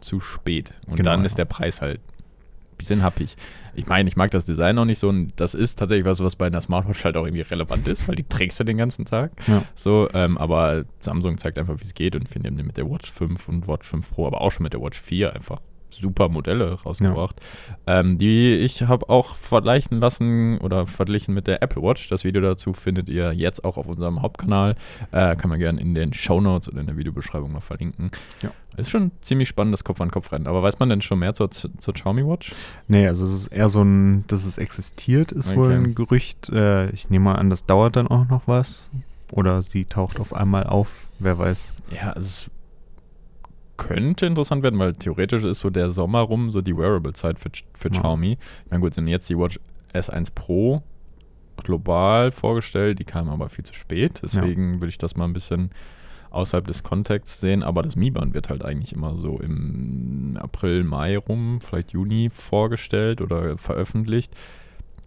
zu 0.00 0.20
spät. 0.20 0.72
Und 0.86 0.96
Genau, 0.96 1.10
dann 1.10 1.20
ja. 1.20 1.26
ist 1.26 1.38
der 1.38 1.44
Preis 1.44 1.80
halt 1.80 1.98
ein 1.98 2.76
bisschen 2.78 3.02
happig. 3.02 3.36
Ich 3.74 3.86
meine, 3.86 4.08
ich 4.08 4.16
mag 4.16 4.30
das 4.30 4.44
Design 4.44 4.76
noch 4.76 4.84
nicht 4.84 4.98
so 4.98 5.08
und 5.08 5.32
das 5.36 5.54
ist 5.54 5.78
tatsächlich 5.78 6.04
was, 6.06 6.20
was 6.20 6.36
bei 6.36 6.46
einer 6.46 6.60
Smartwatch 6.60 7.04
halt 7.04 7.16
auch 7.16 7.24
irgendwie 7.26 7.42
relevant 7.42 7.86
ist, 7.86 8.08
weil 8.08 8.16
die 8.16 8.24
trägst 8.24 8.58
du 8.58 8.64
den 8.64 8.76
ganzen 8.76 9.04
Tag. 9.04 9.32
Ja. 9.46 9.62
So, 9.74 10.08
ähm, 10.14 10.38
aber 10.38 10.84
Samsung 11.00 11.38
zeigt 11.38 11.58
einfach, 11.58 11.78
wie 11.78 11.84
es 11.84 11.94
geht 11.94 12.16
und 12.16 12.22
ich 12.22 12.28
finde, 12.28 12.50
die 12.50 12.58
haben 12.58 12.66
mit 12.66 12.76
der 12.76 12.90
Watch 12.90 13.10
5 13.12 13.48
und 13.48 13.68
Watch 13.68 13.88
5 13.88 14.10
Pro, 14.10 14.26
aber 14.26 14.40
auch 14.40 14.50
schon 14.50 14.64
mit 14.64 14.72
der 14.72 14.80
Watch 14.80 15.00
4 15.00 15.34
einfach 15.34 15.60
super 15.90 16.28
Modelle 16.28 16.72
rausgebracht. 16.82 17.40
Ähm, 17.86 18.18
die 18.18 18.54
ich 18.54 18.82
habe 18.82 19.08
auch 19.08 19.34
vergleichen 19.36 20.00
lassen 20.00 20.58
oder 20.58 20.86
verglichen 20.86 21.34
mit 21.34 21.46
der 21.46 21.62
Apple 21.62 21.82
Watch. 21.82 22.08
Das 22.08 22.24
Video 22.24 22.40
dazu 22.40 22.72
findet 22.72 23.08
ihr 23.08 23.32
jetzt 23.32 23.64
auch 23.64 23.76
auf 23.76 23.86
unserem 23.86 24.22
Hauptkanal. 24.22 24.74
Äh, 25.12 25.36
kann 25.36 25.50
man 25.50 25.58
gerne 25.58 25.80
in 25.80 25.94
den 25.94 26.12
Show 26.12 26.40
Notes 26.40 26.68
oder 26.68 26.80
in 26.80 26.86
der 26.86 26.96
Videobeschreibung 26.96 27.52
mal 27.52 27.60
verlinken. 27.60 28.10
Ja. 28.42 28.50
Ist 28.76 28.90
schon 28.90 29.10
ziemlich 29.22 29.48
spannendes 29.48 29.82
Kopf-an-Kopf-Rennen. 29.82 30.46
Aber 30.46 30.62
weiß 30.62 30.78
man 30.78 30.88
denn 30.88 31.00
schon 31.00 31.18
mehr 31.18 31.34
zur, 31.34 31.50
zur 31.50 31.94
Xiaomi 31.94 32.24
Watch? 32.24 32.52
Nee, 32.86 33.08
also 33.08 33.24
es 33.24 33.32
ist 33.32 33.46
eher 33.48 33.68
so 33.68 33.82
ein, 33.82 34.24
dass 34.28 34.46
es 34.46 34.56
existiert, 34.58 35.32
ist 35.32 35.56
wohl 35.56 35.66
Okay. 35.66 35.74
ein 35.74 35.94
Gerücht. 35.96 36.48
Äh, 36.50 36.90
ich 36.90 37.10
nehme 37.10 37.24
mal 37.26 37.34
an, 37.34 37.50
das 37.50 37.66
dauert 37.66 37.96
dann 37.96 38.06
auch 38.06 38.28
noch 38.28 38.42
was. 38.46 38.90
Oder 39.32 39.62
sie 39.62 39.84
taucht 39.84 40.20
auf 40.20 40.32
einmal 40.32 40.64
auf, 40.64 40.88
wer 41.18 41.38
weiß. 41.38 41.74
Ja, 41.90 42.12
also 42.12 42.26
es 42.26 42.50
könnte 43.78 44.26
interessant 44.26 44.62
werden, 44.62 44.78
weil 44.78 44.92
theoretisch 44.92 45.44
ist 45.44 45.60
so 45.60 45.70
der 45.70 45.90
Sommer 45.90 46.20
rum 46.20 46.50
so 46.50 46.60
die 46.60 46.76
Wearable-Zeit 46.76 47.38
für, 47.38 47.48
für 47.72 47.88
Ja. 47.88 48.00
Xiaomi. 48.00 48.32
Ich 48.64 48.70
meine, 48.70 48.82
gut, 48.82 48.92
sind 48.92 49.08
jetzt 49.08 49.30
die 49.30 49.38
Watch 49.38 49.58
S1 49.94 50.32
Pro 50.34 50.82
global 51.64 52.30
vorgestellt, 52.30 52.98
die 52.98 53.04
kam 53.04 53.30
aber 53.30 53.48
viel 53.48 53.64
zu 53.64 53.74
spät. 53.74 54.20
Deswegen 54.22 54.74
würde 54.80 54.88
ich 54.90 54.98
das 54.98 55.16
mal 55.16 55.24
ein 55.24 55.32
bisschen 55.32 55.70
außerhalb 56.30 56.66
des 56.66 56.82
Kontexts 56.82 57.40
sehen, 57.40 57.62
aber 57.62 57.82
das 57.82 57.96
Mi-Band 57.96 58.34
wird 58.34 58.50
halt 58.50 58.64
eigentlich 58.64 58.92
immer 58.92 59.16
so 59.16 59.40
im 59.40 60.36
April, 60.40 60.84
Mai 60.84 61.16
rum, 61.16 61.60
vielleicht 61.60 61.92
Juni 61.92 62.28
vorgestellt 62.30 63.22
oder 63.22 63.56
veröffentlicht 63.56 64.34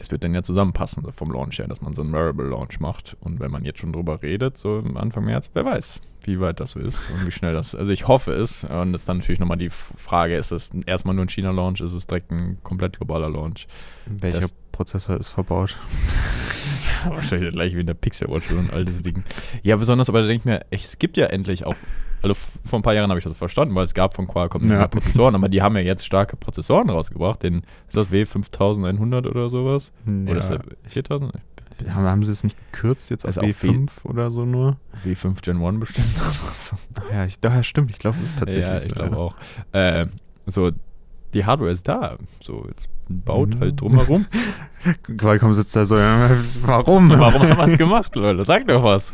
das 0.01 0.09
wird 0.09 0.23
dann 0.23 0.33
ja 0.33 0.41
zusammenpassen 0.41 1.03
so 1.03 1.11
vom 1.11 1.31
Launch 1.31 1.59
her, 1.59 1.67
dass 1.67 1.81
man 1.81 1.93
so 1.93 2.01
einen 2.01 2.11
Wearable-Launch 2.11 2.79
macht. 2.79 3.15
Und 3.19 3.39
wenn 3.39 3.51
man 3.51 3.63
jetzt 3.63 3.79
schon 3.79 3.93
drüber 3.93 4.23
redet, 4.23 4.57
so 4.57 4.83
Anfang 4.95 5.25
März, 5.25 5.51
wer 5.53 5.63
weiß, 5.63 6.01
wie 6.23 6.39
weit 6.39 6.59
das 6.59 6.71
so 6.71 6.79
ist 6.79 7.07
und 7.11 7.27
wie 7.27 7.31
schnell 7.31 7.55
das. 7.55 7.75
Also 7.75 7.91
ich 7.91 8.07
hoffe 8.07 8.31
es. 8.31 8.63
Und 8.63 8.93
das 8.93 9.01
ist 9.01 9.09
dann 9.09 9.17
natürlich 9.17 9.39
nochmal 9.39 9.59
die 9.59 9.69
Frage: 9.69 10.35
Ist 10.35 10.51
es 10.51 10.71
erstmal 10.87 11.13
nur 11.13 11.25
ein 11.25 11.29
China-Launch? 11.29 11.81
Ist 11.81 11.93
es 11.93 12.07
direkt 12.07 12.31
ein 12.31 12.57
komplett 12.63 12.97
globaler 12.97 13.29
Launch? 13.29 13.67
Welcher 14.07 14.39
das, 14.39 14.55
Prozessor 14.71 15.17
ist 15.17 15.29
verbaut? 15.29 15.77
ja, 17.05 17.11
wahrscheinlich 17.15 17.51
gleich 17.51 17.75
wie 17.75 17.81
in 17.81 17.87
der 17.87 17.93
Pixel 17.93 18.27
Watch 18.27 18.49
oder 18.49 18.61
ein 18.61 18.71
altes 18.71 19.03
Ding. 19.03 19.23
Ja, 19.61 19.75
besonders, 19.75 20.09
aber 20.09 20.21
da 20.21 20.27
denke 20.27 20.41
ich 20.41 20.45
mir, 20.45 20.65
es 20.71 20.97
gibt 20.97 21.15
ja 21.15 21.27
endlich 21.27 21.67
auch 21.67 21.75
also 22.21 22.35
vor 22.65 22.79
ein 22.79 22.81
paar 22.81 22.93
Jahren 22.93 23.09
habe 23.09 23.19
ich 23.19 23.23
das 23.23 23.35
verstanden, 23.35 23.73
weil 23.75 23.83
es 23.83 23.93
gab 23.93 24.15
von 24.15 24.27
Qualcomm 24.27 24.69
ja. 24.69 24.87
Prozessoren, 24.87 25.35
aber 25.35 25.49
die 25.49 25.61
haben 25.61 25.75
ja 25.75 25.81
jetzt 25.81 26.05
starke 26.05 26.35
Prozessoren 26.37 26.89
rausgebracht. 26.89 27.43
Den, 27.43 27.63
ist 27.87 27.97
das 27.97 28.09
W5100 28.09 29.27
oder 29.27 29.49
sowas? 29.49 29.91
Ja. 30.05 30.31
Oder 30.31 30.39
ist 30.39 30.49
das 30.49 30.59
4000? 30.87 31.33
Haben, 31.89 32.05
haben 32.05 32.23
sie 32.23 32.31
es 32.31 32.43
nicht 32.43 32.57
gekürzt 32.71 33.09
jetzt 33.09 33.25
auf 33.25 33.37
W5 33.37 34.05
oder 34.05 34.29
so 34.29 34.45
nur? 34.45 34.77
W5 35.03 35.41
Gen 35.41 35.63
1 35.63 35.79
bestimmt. 35.79 36.07
Ach 36.19 37.11
ja, 37.11 37.25
ich, 37.25 37.39
ja, 37.43 37.63
stimmt. 37.63 37.89
Ich 37.89 37.97
glaube, 37.97 38.17
es 38.17 38.23
ist 38.23 38.39
tatsächlich 38.39 38.67
ja, 38.67 38.77
ich 38.77 38.83
so. 38.83 38.89
glaube 38.89 39.17
auch. 39.17 39.35
Äh, 39.71 40.05
so, 40.45 40.71
die 41.33 41.45
Hardware 41.45 41.71
ist 41.71 41.87
da. 41.87 42.17
So, 42.41 42.65
jetzt 42.67 42.87
baut 43.11 43.59
halt 43.59 43.81
drumherum. 43.81 44.25
Qualcomm 45.17 45.53
sitzt 45.53 45.75
da 45.75 45.85
so, 45.85 45.97
ja, 45.97 46.29
warum? 46.61 47.09
Warum 47.19 47.41
haben 47.43 47.57
wir 47.57 47.67
es 47.67 47.77
gemacht, 47.77 48.15
Leute? 48.15 48.45
Sag 48.45 48.67
doch 48.67 48.83
was. 48.83 49.13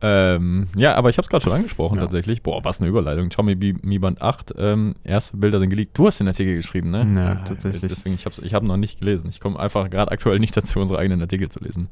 ähm, 0.00 0.68
ja, 0.76 0.94
aber 0.94 1.10
ich 1.10 1.18
habe 1.18 1.24
es 1.24 1.28
gerade 1.28 1.42
schon 1.42 1.52
angesprochen 1.52 1.96
ja. 1.96 2.02
tatsächlich. 2.02 2.42
Boah, 2.42 2.64
was 2.64 2.80
eine 2.80 2.88
Überleitung. 2.88 3.28
Xiaomi 3.28 3.74
Mi 3.82 3.98
Band 3.98 4.22
8, 4.22 4.54
ähm, 4.58 4.94
erste 5.02 5.36
Bilder 5.36 5.58
sind 5.58 5.70
geleakt. 5.70 5.98
Du 5.98 6.06
hast 6.06 6.20
den 6.20 6.28
Artikel 6.28 6.56
geschrieben, 6.56 6.90
ne? 6.90 7.06
Ja, 7.16 7.32
ah, 7.32 7.44
tatsächlich. 7.44 7.90
Deswegen, 7.90 8.14
ich 8.14 8.26
habe 8.26 8.36
ich 8.40 8.54
hab 8.54 8.62
noch 8.62 8.76
nicht 8.76 9.00
gelesen. 9.00 9.28
Ich 9.28 9.40
komme 9.40 9.58
einfach 9.58 9.90
gerade 9.90 10.12
aktuell 10.12 10.38
nicht 10.38 10.56
dazu, 10.56 10.78
unsere 10.78 11.00
eigenen 11.00 11.20
Artikel 11.20 11.48
zu 11.48 11.60
lesen. 11.60 11.88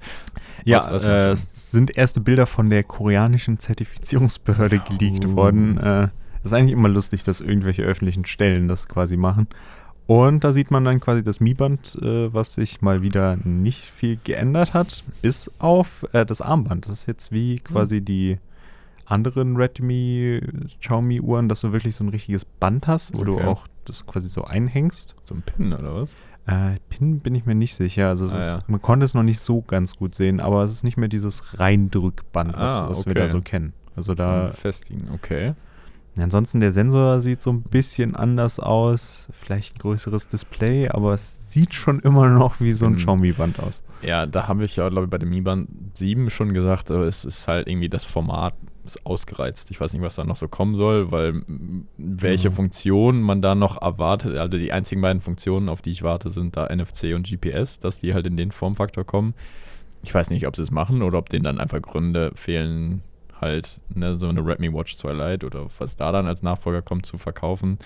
Ja, 0.64 0.86
was, 0.88 1.02
äh, 1.02 1.30
es 1.30 1.72
sind 1.72 1.96
erste 1.96 2.20
Bilder 2.20 2.46
von 2.46 2.70
der 2.70 2.84
koreanischen 2.84 3.58
Zertifizierungsbehörde 3.58 4.78
geleakt 4.78 5.26
oh. 5.26 5.36
worden. 5.36 5.78
Äh, 5.78 6.08
ist 6.44 6.52
eigentlich 6.52 6.72
immer 6.72 6.88
lustig, 6.88 7.24
dass 7.24 7.40
irgendwelche 7.40 7.82
öffentlichen 7.82 8.26
Stellen 8.26 8.68
das 8.68 8.86
quasi 8.86 9.16
machen. 9.16 9.48
Und 10.06 10.44
da 10.44 10.52
sieht 10.52 10.70
man 10.70 10.84
dann 10.84 11.00
quasi 11.00 11.24
das 11.24 11.40
Mi-Band, 11.40 11.98
äh, 12.02 12.32
was 12.32 12.54
sich 12.54 12.82
mal 12.82 13.02
wieder 13.02 13.36
nicht 13.36 13.86
viel 13.86 14.18
geändert 14.22 14.74
hat, 14.74 15.02
bis 15.22 15.50
auf 15.58 16.06
äh, 16.12 16.26
das 16.26 16.42
Armband. 16.42 16.84
Das 16.84 16.92
ist 16.92 17.06
jetzt 17.06 17.32
wie 17.32 17.56
quasi 17.60 18.00
mhm. 18.00 18.04
die 18.04 18.38
anderen 19.06 19.56
Redmi, 19.56 20.40
Xiaomi-Uhren, 20.80 21.48
dass 21.48 21.62
du 21.62 21.72
wirklich 21.72 21.96
so 21.96 22.04
ein 22.04 22.08
richtiges 22.10 22.44
Band 22.44 22.86
hast, 22.86 23.16
wo 23.16 23.22
okay. 23.22 23.30
du 23.30 23.40
auch 23.40 23.66
das 23.84 24.06
quasi 24.06 24.28
so 24.28 24.44
einhängst. 24.44 25.14
So 25.24 25.34
ein 25.34 25.42
Pin 25.42 25.72
oder 25.72 25.94
was? 25.94 26.16
Äh, 26.46 26.78
Pin 26.90 27.20
bin 27.20 27.34
ich 27.34 27.46
mir 27.46 27.54
nicht 27.54 27.74
sicher. 27.74 28.08
Also 28.08 28.26
ah, 28.26 28.38
ist, 28.38 28.56
ja. 28.56 28.64
man 28.66 28.82
konnte 28.82 29.06
es 29.06 29.14
noch 29.14 29.22
nicht 29.22 29.40
so 29.40 29.62
ganz 29.62 29.96
gut 29.96 30.14
sehen, 30.14 30.40
aber 30.40 30.64
es 30.64 30.72
ist 30.72 30.84
nicht 30.84 30.96
mehr 30.96 31.08
dieses 31.08 31.58
Reindrückband, 31.58 32.54
was, 32.54 32.72
ah, 32.72 32.88
was 32.90 33.00
okay. 33.00 33.10
wir 33.10 33.14
da 33.14 33.28
so 33.28 33.40
kennen. 33.40 33.72
Also 33.96 34.14
da. 34.14 34.48
So 34.48 34.52
festigen, 34.54 35.08
okay. 35.14 35.54
Ansonsten 36.16 36.60
der 36.60 36.70
Sensor 36.70 37.20
sieht 37.20 37.42
so 37.42 37.50
ein 37.50 37.62
bisschen 37.62 38.14
anders 38.14 38.60
aus, 38.60 39.28
vielleicht 39.32 39.76
ein 39.76 39.78
größeres 39.80 40.28
Display, 40.28 40.88
aber 40.88 41.12
es 41.12 41.50
sieht 41.50 41.74
schon 41.74 41.98
immer 42.00 42.28
noch 42.28 42.60
wie 42.60 42.72
so 42.72 42.86
ein 42.86 42.92
hm. 42.92 42.98
Xiaomi-Band 42.98 43.58
aus. 43.58 43.82
Ja, 44.02 44.24
da 44.26 44.46
habe 44.46 44.64
ich 44.64 44.76
ja, 44.76 44.88
glaube 44.88 45.06
ich, 45.06 45.10
bei 45.10 45.18
dem 45.18 45.30
Mi 45.30 45.40
Band 45.40 45.68
7 45.94 46.30
schon 46.30 46.54
gesagt, 46.54 46.90
es 46.90 47.24
ist 47.24 47.48
halt 47.48 47.66
irgendwie 47.68 47.88
das 47.88 48.04
Format 48.04 48.54
ist 48.84 49.06
ausgereizt. 49.06 49.70
Ich 49.70 49.80
weiß 49.80 49.92
nicht, 49.92 50.02
was 50.02 50.16
da 50.16 50.24
noch 50.24 50.36
so 50.36 50.48
kommen 50.48 50.76
soll, 50.76 51.10
weil 51.10 51.42
welche 51.96 52.50
mhm. 52.50 52.54
Funktionen 52.54 53.22
man 53.22 53.42
da 53.42 53.54
noch 53.54 53.80
erwartet, 53.80 54.36
also 54.36 54.58
die 54.58 54.72
einzigen 54.72 55.00
beiden 55.00 55.22
Funktionen, 55.22 55.68
auf 55.68 55.82
die 55.82 55.90
ich 55.90 56.02
warte, 56.02 56.28
sind 56.28 56.56
da 56.56 56.74
NFC 56.74 57.14
und 57.14 57.28
GPS, 57.28 57.78
dass 57.78 57.98
die 57.98 58.14
halt 58.14 58.26
in 58.26 58.36
den 58.36 58.52
Formfaktor 58.52 59.04
kommen. 59.04 59.34
Ich 60.02 60.14
weiß 60.14 60.30
nicht, 60.30 60.46
ob 60.46 60.56
sie 60.56 60.62
es 60.62 60.70
machen 60.70 61.02
oder 61.02 61.18
ob 61.18 61.30
denen 61.30 61.44
dann 61.44 61.60
einfach 61.60 61.80
Gründe 61.80 62.32
fehlen, 62.34 63.02
halt 63.40 63.80
ne, 63.88 64.18
so 64.18 64.28
eine 64.28 64.44
Redmi 64.44 64.72
Watch 64.72 64.96
2 64.96 65.12
Lite 65.12 65.46
oder 65.46 65.66
was 65.78 65.96
da 65.96 66.12
dann 66.12 66.26
als 66.26 66.42
Nachfolger 66.42 66.82
kommt, 66.82 67.06
zu 67.06 67.18
verkaufen. 67.18 67.78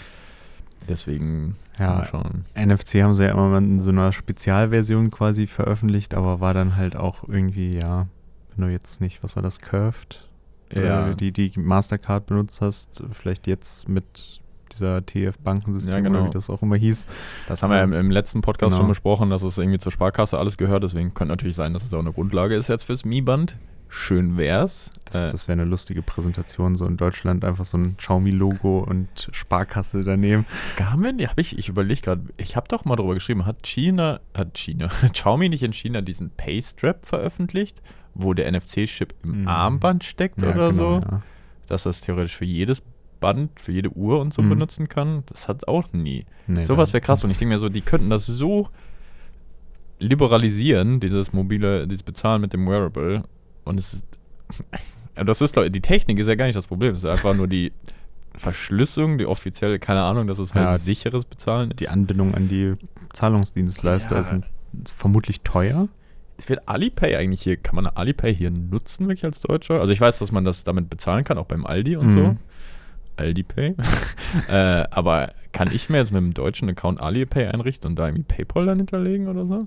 Deswegen 0.89 1.57
ja, 1.79 2.05
schauen. 2.05 2.45
NFC 2.57 3.03
haben 3.03 3.15
sie 3.15 3.25
ja 3.25 3.33
immer 3.33 3.59
in 3.59 3.81
so 3.81 3.91
einer 3.91 4.13
Spezialversion 4.13 5.11
quasi 5.11 5.47
veröffentlicht, 5.47 6.15
aber 6.15 6.41
war 6.41 6.55
dann 6.55 6.77
halt 6.77 6.97
auch 6.97 7.29
irgendwie, 7.29 7.79
ja, 7.79 8.07
wenn 8.55 8.67
du 8.67 8.73
jetzt 8.73 9.01
nicht, 9.01 9.23
was 9.23 9.37
war 9.37 9.43
das, 9.43 9.61
Curved? 9.61 10.25
Ja. 10.71 11.15
die, 11.15 11.33
die 11.33 11.53
Mastercard 11.57 12.27
benutzt 12.27 12.61
hast, 12.61 13.03
vielleicht 13.13 13.47
jetzt 13.47 13.89
mit 13.89 14.43
dieser 14.73 15.05
TF-Bankensystem, 15.05 15.93
ja, 15.95 16.01
genau. 16.01 16.27
wie 16.27 16.31
das 16.31 16.51
auch 16.51 16.63
immer 16.63 16.77
hieß. 16.77 17.07
Das 17.47 17.63
haben 17.63 17.71
wir 17.71 17.83
im, 17.83 17.93
im 17.93 18.11
letzten 18.11 18.43
Podcast 18.43 18.73
genau. 18.73 18.83
schon 18.83 18.89
besprochen, 18.89 19.31
dass 19.31 19.43
es 19.43 19.57
irgendwie 19.57 19.79
zur 19.79 19.93
Sparkasse 19.93 20.39
alles 20.39 20.59
gehört. 20.59 20.83
Deswegen 20.83 21.15
könnte 21.15 21.33
natürlich 21.33 21.57
sein, 21.57 21.73
dass 21.73 21.85
es 21.85 21.95
auch 21.95 22.01
eine 22.01 22.13
Grundlage 22.13 22.55
ist 22.55 22.69
jetzt 22.69 22.85
fürs 22.85 23.05
Mi-Band. 23.05 23.57
Schön 23.89 24.37
wär's. 24.37 24.91
Das, 25.07 25.23
äh, 25.23 25.29
das 25.29 25.49
wäre 25.49 25.61
eine 25.61 25.69
lustige 25.69 26.03
Präsentation, 26.03 26.77
so 26.77 26.85
in 26.85 26.97
Deutschland 26.97 27.45
einfach 27.45 27.65
so 27.65 27.79
ein 27.79 27.97
Xiaomi-Logo 27.97 28.81
und 28.81 29.29
Sparkasse 29.33 30.05
daneben. 30.05 30.45
Garmin, 30.77 31.19
ja, 31.19 31.31
hab 31.31 31.39
ich, 31.39 31.59
ich 31.59 31.69
überlege 31.69 32.03
gerade, 32.03 32.23
ich 32.37 32.57
habe 32.57 32.69
doch 32.69 32.85
mal 32.85 32.97
drüber 32.97 33.15
geschrieben, 33.15 33.47
hat 33.47 33.67
China, 33.67 34.21
hat 34.35 34.59
China, 34.59 34.89
Xiaomi 35.13 35.49
nicht 35.49 35.63
in 35.63 35.73
China 35.73 36.03
diesen 36.03 36.31
Paystrap 36.31 37.07
veröffentlicht, 37.07 37.83
wo 38.15 38.35
der 38.35 38.51
NFC-Chip 38.53 39.15
im 39.23 39.43
mhm. 39.43 39.49
Armband 39.49 40.05
steckt 40.05 40.43
ja, 40.43 40.49
oder 40.49 40.71
genau, 40.71 40.73
so? 40.73 41.01
Ja. 41.01 41.23
Dass 41.67 41.85
das 41.85 42.03
theoretisch 42.03 42.37
für 42.37 42.45
jedes 42.45 42.83
Band, 43.21 43.59
für 43.61 43.73
jede 43.73 43.91
Uhr 43.91 44.21
und 44.21 44.35
so 44.35 44.43
mhm. 44.43 44.51
benutzen 44.51 44.89
kann. 44.89 45.23
Das 45.27 45.49
hat 45.49 45.67
auch 45.67 45.93
nie. 45.93 46.27
Nee, 46.47 46.65
Sowas 46.65 46.93
wäre 46.93 47.01
krass 47.01 47.25
und 47.25 47.31
ich 47.31 47.39
denke 47.39 47.55
mir 47.55 47.59
so, 47.59 47.69
die 47.69 47.81
könnten 47.81 48.11
das 48.11 48.27
so 48.27 48.69
liberalisieren, 49.99 51.01
dieses 51.01 51.33
mobile, 51.33 51.89
dieses 51.89 52.03
Bezahlen 52.03 52.41
mit 52.41 52.53
dem 52.53 52.67
Wearable 52.69 53.25
und 53.69 53.79
es 53.79 53.95
ist. 53.95 54.07
Das 55.27 55.41
ist, 55.41 55.57
die 55.57 55.81
Technik 55.81 56.21
ist 56.21 56.29
ja 56.29 56.37
gar 56.37 56.47
nicht 56.47 56.55
das 56.55 56.69
Problem. 56.69 56.95
Es 56.95 57.01
ist 57.03 57.09
einfach 57.09 57.35
nur 57.35 57.49
die 57.49 57.73
Verschlüsselung, 58.37 59.19
die 59.19 59.27
offizielle, 59.27 59.81
keine 59.81 60.03
Ahnung, 60.03 60.29
dass 60.29 60.39
es 60.39 60.55
halt 60.55 60.65
ja, 60.65 60.79
sicheres 60.79 61.25
Bezahlen 61.25 61.73
ist. 61.73 61.81
Die 61.81 61.89
Anbindung 61.89 62.37
an 62.37 62.49
die 62.49 62.75
Zahlungsdienstleister 63.15 64.15
ja. 64.15 64.21
ist 64.21 64.33
vermutlich 64.95 65.41
teuer. 65.41 65.89
Es 66.37 66.49
wird 66.49 66.69
Alipay 66.69 67.17
eigentlich 67.17 67.43
hier, 67.43 67.57
kann 67.57 67.75
man 67.75 67.87
Alipay 67.89 68.33
hier 68.33 68.51
nutzen, 68.53 69.09
wirklich 69.09 69.25
als 69.25 69.41
Deutscher? 69.41 69.81
Also 69.81 69.93
ich 69.93 70.01
weiß, 70.01 70.21
dass 70.21 70.31
man 70.31 70.45
das 70.45 70.63
damit 70.63 70.89
bezahlen 70.89 71.25
kann, 71.25 71.37
auch 71.37 71.47
beim 71.47 71.67
Aldi 71.67 71.97
und 71.97 72.07
mhm. 72.07 72.11
so. 72.11 72.37
Aldi-Pay. 73.17 73.75
äh, 74.49 74.85
aber 74.91 75.33
kann 75.51 75.73
ich 75.73 75.91
mir 75.91 75.99
jetzt 75.99 76.13
mit 76.13 76.23
dem 76.23 76.35
deutschen 76.35 76.69
Account 76.69 77.01
Alipay 77.01 77.47
einrichten 77.47 77.91
und 77.91 77.99
da 77.99 78.07
irgendwie 78.07 78.23
PayPal 78.23 78.67
dann 78.67 78.79
hinterlegen 78.79 79.27
oder 79.27 79.45
so? 79.45 79.67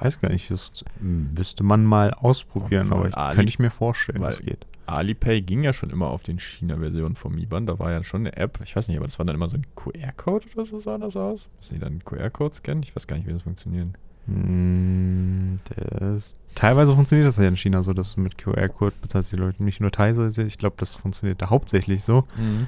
Weiß 0.00 0.20
gar 0.20 0.30
nicht, 0.30 0.50
das 0.50 0.84
müsste 1.00 1.62
man 1.62 1.84
mal 1.84 2.14
ausprobieren, 2.14 2.92
aber 2.92 3.16
Ali, 3.16 3.34
könnte 3.34 3.50
ich 3.50 3.58
mir 3.58 3.70
vorstellen, 3.70 4.22
es 4.24 4.40
geht. 4.40 4.66
Alipay 4.86 5.40
ging 5.40 5.62
ja 5.62 5.72
schon 5.72 5.90
immer 5.90 6.08
auf 6.08 6.22
den 6.22 6.38
China-Versionen 6.38 7.14
vom 7.14 7.34
Mi-Band, 7.34 7.68
da 7.68 7.78
war 7.78 7.92
ja 7.92 8.02
schon 8.02 8.22
eine 8.22 8.36
App, 8.36 8.58
ich 8.62 8.74
weiß 8.74 8.88
nicht, 8.88 8.96
aber 8.96 9.06
das 9.06 9.18
war 9.18 9.26
dann 9.26 9.36
immer 9.36 9.48
so 9.48 9.56
ein 9.56 9.66
QR-Code 9.76 10.46
oder 10.54 10.64
so 10.64 10.80
sah 10.80 10.98
das 10.98 11.16
aus? 11.16 11.48
Müssen 11.58 11.74
die 11.74 11.80
dann 11.80 12.04
QR-Code 12.04 12.56
scannen? 12.56 12.82
Ich 12.82 12.94
weiß 12.96 13.06
gar 13.06 13.16
nicht, 13.16 13.28
wie 13.28 13.32
das 13.32 13.42
funktioniert. 13.42 13.88
Hm, 14.26 15.58
das, 15.76 16.36
teilweise 16.54 16.94
funktioniert 16.94 17.28
das 17.28 17.36
ja 17.36 17.48
in 17.48 17.56
China 17.56 17.82
so, 17.82 17.92
dass 17.92 18.14
du 18.14 18.20
mit 18.20 18.36
QR-Code 18.36 18.94
bezahlst 19.00 19.32
die 19.32 19.36
Leute 19.36 19.62
nicht 19.62 19.80
nur 19.80 19.92
teilweise, 19.92 20.42
ich 20.42 20.58
glaube, 20.58 20.76
das 20.78 20.96
funktioniert 20.96 21.40
da 21.40 21.50
hauptsächlich 21.50 22.02
so. 22.02 22.24
Mhm. 22.36 22.66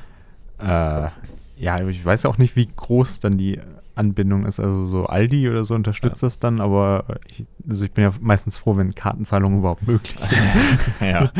Äh, 0.59 1.09
ja, 1.57 1.89
ich 1.89 2.05
weiß 2.05 2.27
auch 2.27 2.39
nicht, 2.39 2.57
wie 2.57 2.67
groß 2.67 3.21
dann 3.21 3.37
die 3.37 3.61
Anbindung 3.95 4.47
ist. 4.47 4.61
Also 4.61 4.87
so 4.87 5.07
Aldi 5.07 5.49
oder 5.49 5.65
so 5.65 5.75
unterstützt 5.75 6.23
ja. 6.23 6.27
das 6.27 6.39
dann, 6.39 6.61
aber 6.61 7.05
ich, 7.29 7.45
also 7.69 7.85
ich 7.85 7.93
bin 7.93 8.05
ja 8.05 8.13
meistens 8.21 8.59
froh, 8.59 8.77
wenn 8.77 8.95
Kartenzahlung 8.95 9.59
überhaupt 9.59 9.87
möglich 9.87 10.17
ist. 10.21 10.31
ja. 11.01 11.31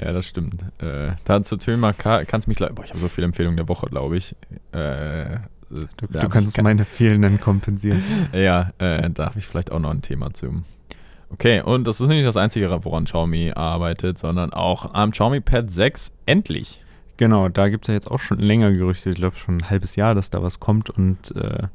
ja, 0.00 0.12
das 0.12 0.26
stimmt. 0.26 0.64
Äh, 0.78 1.12
dann 1.24 1.44
zu 1.44 1.56
Thema, 1.56 1.92
kannst 1.92 2.48
mich 2.48 2.56
gleich, 2.56 2.72
boah, 2.72 2.84
ich 2.84 2.90
habe 2.90 3.00
so 3.00 3.08
viele 3.08 3.26
Empfehlungen 3.26 3.56
der 3.56 3.68
Woche, 3.68 3.86
glaube 3.86 4.16
ich. 4.16 4.34
Äh, 4.72 5.38
du, 5.68 6.06
du 6.08 6.28
kannst 6.28 6.54
kann, 6.54 6.64
meine 6.64 6.84
fehlenden 6.84 7.40
kompensieren. 7.40 8.02
ja, 8.32 8.72
äh, 8.78 9.10
da 9.10 9.26
habe 9.26 9.38
ich 9.38 9.46
vielleicht 9.46 9.72
auch 9.72 9.80
noch 9.80 9.90
ein 9.90 10.02
Thema 10.02 10.32
zu. 10.32 10.62
Okay, 11.32 11.60
und 11.60 11.86
das 11.86 12.00
ist 12.00 12.08
nicht 12.08 12.26
das 12.26 12.36
Einzige, 12.36 12.76
woran 12.82 13.04
Xiaomi 13.04 13.52
arbeitet, 13.54 14.18
sondern 14.18 14.52
auch 14.52 14.94
am 14.94 15.12
Xiaomi 15.12 15.40
Pad 15.40 15.70
6 15.70 16.10
endlich. 16.26 16.82
Genau, 17.18 17.48
da 17.48 17.68
gibt 17.68 17.84
es 17.84 17.88
ja 17.88 17.94
jetzt 17.94 18.10
auch 18.10 18.18
schon 18.18 18.38
länger 18.38 18.72
Gerüchte, 18.72 19.10
ich 19.10 19.16
glaube 19.16 19.36
schon 19.36 19.58
ein 19.58 19.70
halbes 19.70 19.94
Jahr, 19.94 20.14
dass 20.14 20.30
da 20.30 20.42
was 20.42 20.58
kommt 20.58 20.90
und 20.90 21.36
äh, 21.36 21.68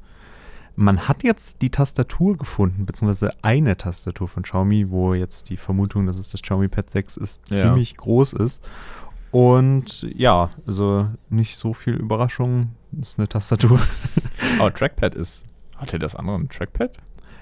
man 0.75 1.07
hat 1.07 1.23
jetzt 1.23 1.61
die 1.61 1.69
Tastatur 1.69 2.37
gefunden, 2.37 2.85
beziehungsweise 2.85 3.31
eine 3.41 3.77
Tastatur 3.77 4.27
von 4.27 4.43
Xiaomi, 4.43 4.89
wo 4.89 5.13
jetzt 5.13 5.49
die 5.49 5.57
Vermutung, 5.57 6.05
dass 6.05 6.17
es 6.17 6.29
das 6.29 6.41
Xiaomi 6.41 6.67
Pad 6.67 6.89
6 6.89 7.17
ist, 7.17 7.49
ja. 7.51 7.57
ziemlich 7.57 7.95
groß 7.97 8.33
ist. 8.33 8.61
Und 9.31 10.03
ja, 10.15 10.49
also 10.65 11.09
nicht 11.29 11.57
so 11.57 11.73
viel 11.73 11.95
Überraschung, 11.95 12.71
ist 12.99 13.17
eine 13.19 13.27
Tastatur. 13.27 13.79
Aber 14.59 14.73
Trackpad 14.73 15.15
ist. 15.15 15.45
Hatte 15.75 15.99
das 15.99 16.15
andere 16.15 16.37
ein 16.37 16.49
Trackpad? 16.49 16.97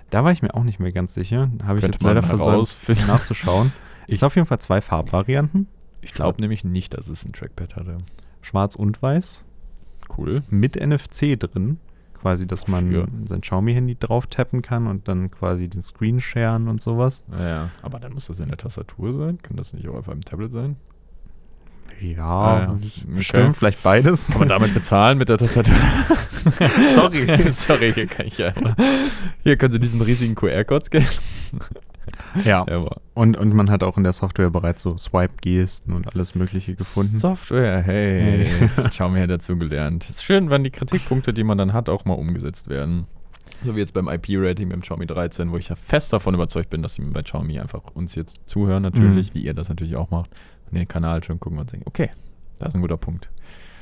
Da 0.09 0.23
war 0.23 0.31
ich 0.31 0.41
mir 0.41 0.53
auch 0.55 0.63
nicht 0.63 0.79
mehr 0.79 0.91
ganz 0.91 1.13
sicher. 1.13 1.51
Habe 1.63 1.79
ich 1.79 1.85
jetzt 1.85 2.01
leider 2.01 2.23
versäumt 2.23 2.77
nachzuschauen. 3.07 3.73
ist 4.07 4.23
auf 4.23 4.35
jeden 4.35 4.47
Fall 4.47 4.59
zwei 4.59 4.81
Farbvarianten. 4.81 5.67
Ich 6.01 6.13
glaube 6.13 6.41
nämlich 6.41 6.63
nicht, 6.63 6.95
dass 6.95 7.07
es 7.07 7.25
ein 7.25 7.33
Trackpad 7.33 7.75
hatte. 7.75 7.97
Schwarz 8.41 8.75
und 8.75 9.01
weiß. 9.01 9.45
Cool. 10.17 10.43
Mit 10.49 10.75
NFC 10.75 11.39
drin. 11.39 11.79
Quasi, 12.23 12.47
dass 12.47 12.67
man 12.69 12.87
Wofür? 12.87 13.07
sein 13.25 13.41
Xiaomi-Handy 13.41 13.97
drauf 13.99 14.27
tappen 14.27 14.61
kann 14.61 14.87
und 14.87 15.07
dann 15.09 15.29
quasi 15.29 15.67
den 15.67 15.83
Screen 15.83 16.19
sharen 16.21 16.67
und 16.69 16.81
sowas. 16.81 17.23
Ja, 17.37 17.69
aber 17.81 17.99
dann 17.99 18.13
muss 18.13 18.27
das 18.27 18.39
in 18.39 18.47
der 18.47 18.57
Tastatur 18.57 19.13
sein. 19.13 19.37
Kann 19.43 19.57
das 19.57 19.73
nicht 19.73 19.87
auch 19.89 19.95
einfach 19.97 20.13
im 20.13 20.23
Tablet 20.23 20.51
sein? 20.53 20.77
Ja, 22.01 22.25
Ah, 22.25 22.77
ja. 23.13 23.21
stimmt, 23.21 23.43
Okay. 23.49 23.53
vielleicht 23.53 23.83
beides. 23.83 24.29
Kann 24.29 24.39
man 24.39 24.47
damit 24.47 24.73
bezahlen 24.73 25.17
mit 25.17 25.27
der 25.29 25.37
Tastatur? 25.37 25.75
Sorry. 26.93 27.27
Sorry, 27.51 27.93
hier 27.93 28.07
kann 28.07 28.25
ich 28.27 28.37
ja. 28.37 28.51
Hier 29.43 29.57
können 29.57 29.73
Sie 29.73 29.79
diesen 29.79 30.01
riesigen 30.01 30.35
QR-Code 30.35 30.85
scannen. 30.85 31.07
ja. 32.43 32.65
Und, 33.13 33.37
und 33.37 33.53
man 33.53 33.69
hat 33.69 33.83
auch 33.83 33.97
in 33.97 34.03
der 34.03 34.13
Software 34.13 34.49
bereits 34.49 34.83
so 34.83 34.97
Swipe-Gesten 34.97 35.93
und 35.93 36.13
alles 36.13 36.35
Mögliche 36.35 36.75
gefunden. 36.75 37.17
Software, 37.17 37.81
hey. 37.81 38.45
Hey. 38.45 38.69
Schau 38.91 39.09
mir 39.09 39.27
dazu 39.27 39.57
gelernt. 39.57 40.09
Ist 40.09 40.23
schön, 40.23 40.49
wenn 40.49 40.63
die 40.63 40.71
Kritikpunkte, 40.71 41.33
die 41.33 41.43
man 41.43 41.57
dann 41.57 41.73
hat, 41.73 41.89
auch 41.89 42.05
mal 42.05 42.13
umgesetzt 42.13 42.67
werden. 42.69 43.07
So 43.63 43.75
wie 43.75 43.79
jetzt 43.79 43.93
beim 43.93 44.07
IP-Rating 44.09 44.69
beim 44.69 44.81
Xiaomi 44.81 45.05
13, 45.05 45.51
wo 45.51 45.57
ich 45.57 45.69
ja 45.69 45.75
fest 45.75 46.11
davon 46.11 46.33
überzeugt 46.33 46.69
bin, 46.69 46.81
dass 46.81 46.95
sie 46.95 47.01
bei 47.03 47.21
Xiaomi 47.21 47.59
einfach 47.59 47.81
uns 47.93 48.15
jetzt 48.15 48.41
zuhören, 48.45 48.83
natürlich, 48.83 49.29
Mhm. 49.29 49.35
wie 49.35 49.45
ihr 49.45 49.53
das 49.53 49.69
natürlich 49.69 49.95
auch 49.95 50.09
macht, 50.11 50.31
und 50.69 50.77
den 50.77 50.87
Kanal 50.87 51.23
schon 51.23 51.39
gucken 51.39 51.59
und 51.59 51.71
denken, 51.71 51.85
okay, 51.87 52.09
das 52.59 52.69
ist 52.69 52.75
ein 52.75 52.81
guter 52.81 52.97
Punkt. 52.97 53.29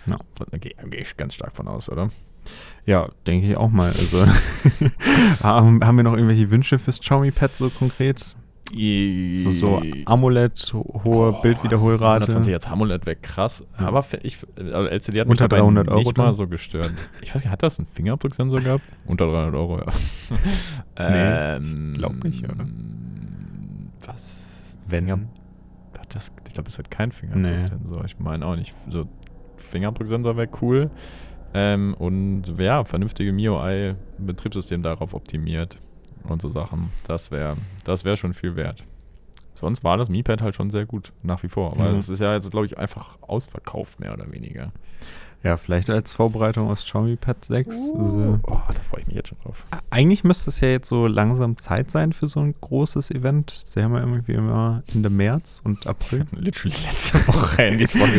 Ja. 0.06 0.18
Da 0.50 0.58
gehe 0.58 0.74
geh 0.90 0.98
ich 0.98 1.16
ganz 1.18 1.36
stark 1.36 1.56
von 1.56 1.68
aus, 1.68 1.90
oder? 1.90 2.10
Ja, 2.86 3.10
denke 3.28 3.48
ich 3.48 3.58
auch 3.58 3.70
mal. 3.70 3.88
Also 3.90 4.26
haben, 5.44 5.84
haben 5.86 5.98
wir 5.98 6.04
noch 6.04 6.14
irgendwelche 6.14 6.50
Wünsche 6.52 6.80
fürs 6.80 7.00
Xiaomi-Pad 7.00 7.56
so 7.56 7.70
konkret? 7.70 8.36
So, 8.74 9.50
so 9.50 9.82
AMOLED, 10.06 10.72
ho- 10.74 11.02
hohe 11.04 11.42
Bildwiederholrate. 11.42 12.22
120 12.24 12.52
Hertz 12.52 12.68
AMOLED 12.70 13.06
wäre 13.06 13.18
krass, 13.18 13.66
Ja. 13.78 13.88
aber 13.88 14.06
ich, 14.24 14.38
also 14.58 14.88
LCD 14.88 15.20
hat 15.20 15.28
Unter 15.28 15.44
mich 15.44 15.50
dabei 15.50 15.58
300 15.58 15.90
Euro 15.90 16.00
nicht 16.00 16.18
mal 16.18 16.34
so 16.34 16.48
gestört. 16.48 16.92
Ich 17.22 17.36
weiß 17.36 17.44
nicht, 17.44 17.52
hat 17.52 17.64
das 17.64 17.80
einen 17.80 17.88
Fingerabdrucksensor 17.94 18.62
gehabt? 18.62 18.84
Unter 19.06 19.26
300 19.30 19.56
Euro, 19.56 19.80
ja. 19.80 19.86
Nee, 21.60 21.68
ich 21.92 21.98
glaub 21.98 22.24
nicht, 22.24 22.46
oder? 22.46 22.66
Was? 24.06 24.80
Wenn. 24.88 25.06
Finger, 25.06 25.20
hat 26.00 26.16
das, 26.16 26.32
ich 26.48 26.54
glaube, 26.54 26.70
es 26.70 26.78
hat 26.80 26.90
keinen 26.90 27.12
Fingerabdrucksensor. 27.12 28.06
Ich 28.06 28.20
meine 28.20 28.46
auch 28.46 28.56
nicht. 28.56 28.74
So 28.90 29.06
Fingerabdrucksensor 29.58 30.38
wäre 30.38 30.50
cool. 30.62 30.90
Ähm, 31.54 31.94
und 31.98 32.44
ja, 32.58 32.84
vernünftige 32.86 33.32
MIUI-Betriebssystem 33.34 34.82
darauf 34.84 35.14
optimiert 35.14 35.78
und 36.24 36.42
so 36.42 36.50
Sachen. 36.50 36.90
Das 37.08 37.32
wäre 37.32 37.58
das 37.84 38.06
wär 38.06 38.16
schon 38.18 38.34
viel 38.34 38.56
wert. 38.56 38.84
Sonst 39.54 39.84
war 39.84 39.98
das 39.98 40.10
Mi 40.10 40.24
Pad 40.24 40.42
halt 40.42 40.56
schon 40.56 40.70
sehr 40.70 40.86
gut, 40.86 41.12
nach 41.24 41.44
wie 41.44 41.50
vor. 41.50 41.78
Weil 41.78 41.92
Mhm. 41.92 41.98
es 42.00 42.10
ist 42.10 42.20
ja 42.20 42.34
jetzt, 42.34 42.50
glaube 42.52 42.66
ich, 42.66 42.78
einfach 42.78 43.18
ausverkauft, 43.22 44.00
mehr 44.00 44.14
oder 44.14 44.32
weniger. 44.32 44.72
Ja, 45.44 45.58
vielleicht 45.58 45.90
als 45.90 46.14
Vorbereitung 46.14 46.70
aus 46.70 46.84
Xiaomi 46.86 47.16
Pad 47.16 47.44
6. 47.44 47.94
Also, 47.98 48.40
Oh, 48.44 48.60
da 48.68 48.82
freue 48.88 49.02
ich 49.02 49.08
mich 49.08 49.16
jetzt 49.16 49.30
schon 49.30 49.40
drauf. 49.40 49.66
eigentlich 49.90 50.24
müsste 50.24 50.52
es 50.52 50.60
ja 50.60 50.68
jetzt 50.68 50.88
so 50.88 51.08
langsam 51.08 51.58
Zeit 51.58 51.90
sein 51.90 52.14
für 52.14 52.28
so 52.28 52.42
ein 52.42 52.54
großes 52.62 53.10
Event. 53.10 53.50
Sie 53.66 53.82
haben 53.82 53.94
ja 53.96 54.02
irgendwie 54.02 54.34
immer 54.34 54.84
Ende 54.94 55.10
März 55.10 55.62
und 55.64 55.88
April. 55.88 56.26
Literally 56.32 56.76
letzte 56.86 57.28
Woche 57.28 57.64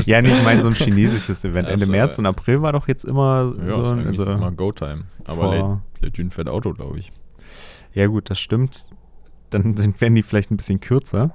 ja, 0.04 0.20
nee, 0.20 0.32
ich 0.32 0.44
meine 0.44 0.62
so 0.62 0.68
ein 0.68 0.74
chinesisches 0.74 1.44
Event. 1.44 1.68
Ende 1.68 1.86
so, 1.86 1.92
März 1.92 2.18
und 2.18 2.26
April 2.26 2.60
war 2.60 2.72
doch 2.72 2.88
jetzt 2.88 3.04
immer 3.04 3.54
Ja, 3.66 3.72
so 3.72 3.84
ein. 3.84 4.06
Also, 4.06 4.24
immer 4.24 4.50
Go-Time. 4.50 5.04
Aber 5.24 5.80
Legend 6.00 6.34
fährt 6.34 6.48
Auto, 6.48 6.72
glaube 6.72 6.98
ich. 6.98 7.12
Ja, 7.94 8.06
gut, 8.08 8.30
das 8.30 8.40
stimmt. 8.40 8.80
Dann 9.50 9.76
sind, 9.76 10.00
werden 10.00 10.14
die 10.16 10.22
vielleicht 10.24 10.50
ein 10.50 10.56
bisschen 10.56 10.80
kürzer. 10.80 11.30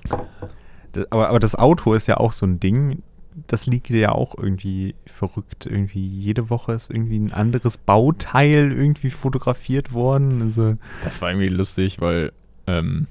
Das, 0.91 1.09
aber, 1.11 1.29
aber 1.29 1.39
das 1.39 1.55
Auto 1.55 1.93
ist 1.93 2.07
ja 2.07 2.17
auch 2.17 2.33
so 2.33 2.45
ein 2.45 2.59
Ding. 2.59 3.03
Das 3.45 3.67
liegt 3.67 3.89
ja 3.91 4.11
auch 4.13 4.35
irgendwie 4.37 4.95
verrückt. 5.05 5.67
Irgendwie 5.67 6.05
jede 6.05 6.49
Woche 6.49 6.73
ist 6.73 6.89
irgendwie 6.89 7.19
ein 7.19 7.31
anderes 7.31 7.77
Bauteil 7.77 8.71
irgendwie 8.71 9.11
fotografiert 9.11 9.93
worden. 9.93 10.41
Also, 10.41 10.75
Das 11.03 11.21
war 11.21 11.29
irgendwie 11.29 11.49
lustig, 11.49 12.01
weil 12.01 12.31
ähm, 12.65 13.07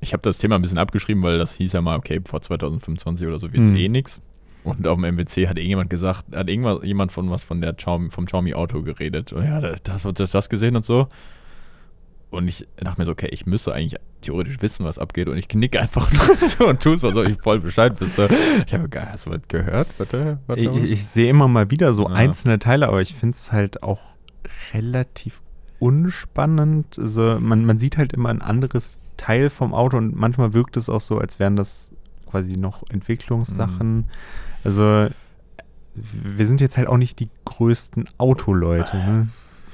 ich 0.00 0.12
habe 0.12 0.22
das 0.22 0.38
Thema 0.38 0.54
ein 0.56 0.62
bisschen 0.62 0.78
abgeschrieben, 0.78 1.22
weil 1.22 1.38
das 1.38 1.54
hieß 1.54 1.72
ja 1.74 1.80
mal, 1.82 1.96
okay, 1.98 2.20
vor 2.24 2.40
2025 2.40 3.26
oder 3.26 3.38
so 3.38 3.52
wird 3.52 3.64
es 3.64 3.70
Hm. 3.70 3.76
eh 3.76 3.88
nix. 3.88 4.20
Und 4.64 4.86
auf 4.88 4.96
dem 4.98 5.04
MWC 5.04 5.46
hat 5.46 5.58
irgendjemand 5.58 5.90
gesagt, 5.90 6.24
hat 6.34 6.48
irgendwann 6.48 6.82
jemand 6.82 7.12
von 7.12 7.28
was 7.30 7.44
von 7.44 7.60
der 7.60 7.74
Xiaomi, 7.74 8.08
vom 8.08 8.24
Xiaomi 8.24 8.54
Auto 8.54 8.80
geredet. 8.82 9.30
Und 9.34 9.44
ja, 9.44 9.60
das, 9.60 9.82
das, 9.82 10.02
das, 10.14 10.30
das 10.30 10.48
gesehen 10.48 10.74
und 10.74 10.86
so. 10.86 11.06
Und 12.34 12.48
ich 12.48 12.66
dachte 12.76 13.00
mir 13.00 13.04
so, 13.06 13.12
okay, 13.12 13.28
ich 13.30 13.46
müsste 13.46 13.72
eigentlich 13.72 14.00
theoretisch 14.20 14.60
wissen, 14.60 14.84
was 14.84 14.98
abgeht. 14.98 15.28
Und 15.28 15.36
ich 15.38 15.48
knicke 15.48 15.80
einfach 15.80 16.10
nur 16.12 16.36
so 16.48 16.68
und 16.68 16.82
tue 16.82 16.96
so, 16.96 17.08
als 17.08 17.16
ob 17.16 17.26
ich 17.28 17.40
voll 17.40 17.60
Bescheid 17.60 17.98
wüsste. 18.00 18.28
Ich 18.66 18.74
habe 18.74 18.88
gar 18.88 19.06
hast 19.12 19.26
du 19.26 19.30
was 19.30 19.40
gehört? 19.48 19.88
Warte, 19.98 20.38
warte. 20.46 20.60
ich, 20.62 20.84
ich 20.84 21.06
sehe 21.06 21.28
immer 21.30 21.48
mal 21.48 21.70
wieder 21.70 21.94
so 21.94 22.08
Ja. 22.08 22.14
einzelne 22.14 22.58
Teile, 22.58 22.88
aber 22.88 23.00
ich 23.00 23.14
finde 23.14 23.34
es 23.36 23.52
halt 23.52 23.82
auch 23.82 24.00
relativ 24.72 25.40
unspannend. 25.78 26.98
Also 26.98 27.38
man, 27.40 27.64
man 27.64 27.78
sieht 27.78 27.96
halt 27.98 28.12
immer 28.12 28.30
ein 28.30 28.42
anderes 28.42 28.98
Teil 29.16 29.50
vom 29.50 29.74
Auto 29.74 29.96
und 29.96 30.16
manchmal 30.16 30.54
wirkt 30.54 30.76
es 30.76 30.88
auch 30.88 31.00
so, 31.00 31.18
als 31.18 31.38
wären 31.38 31.56
das 31.56 31.90
quasi 32.30 32.56
noch 32.56 32.82
Entwicklungssachen. 32.90 33.96
Mhm. 33.96 34.04
Also 34.64 35.08
wir 35.94 36.46
sind 36.46 36.60
jetzt 36.60 36.76
halt 36.76 36.88
auch 36.88 36.96
nicht 36.96 37.20
die 37.20 37.28
größten 37.44 38.08
Autoleute. 38.18 38.96
Ne? 38.96 39.28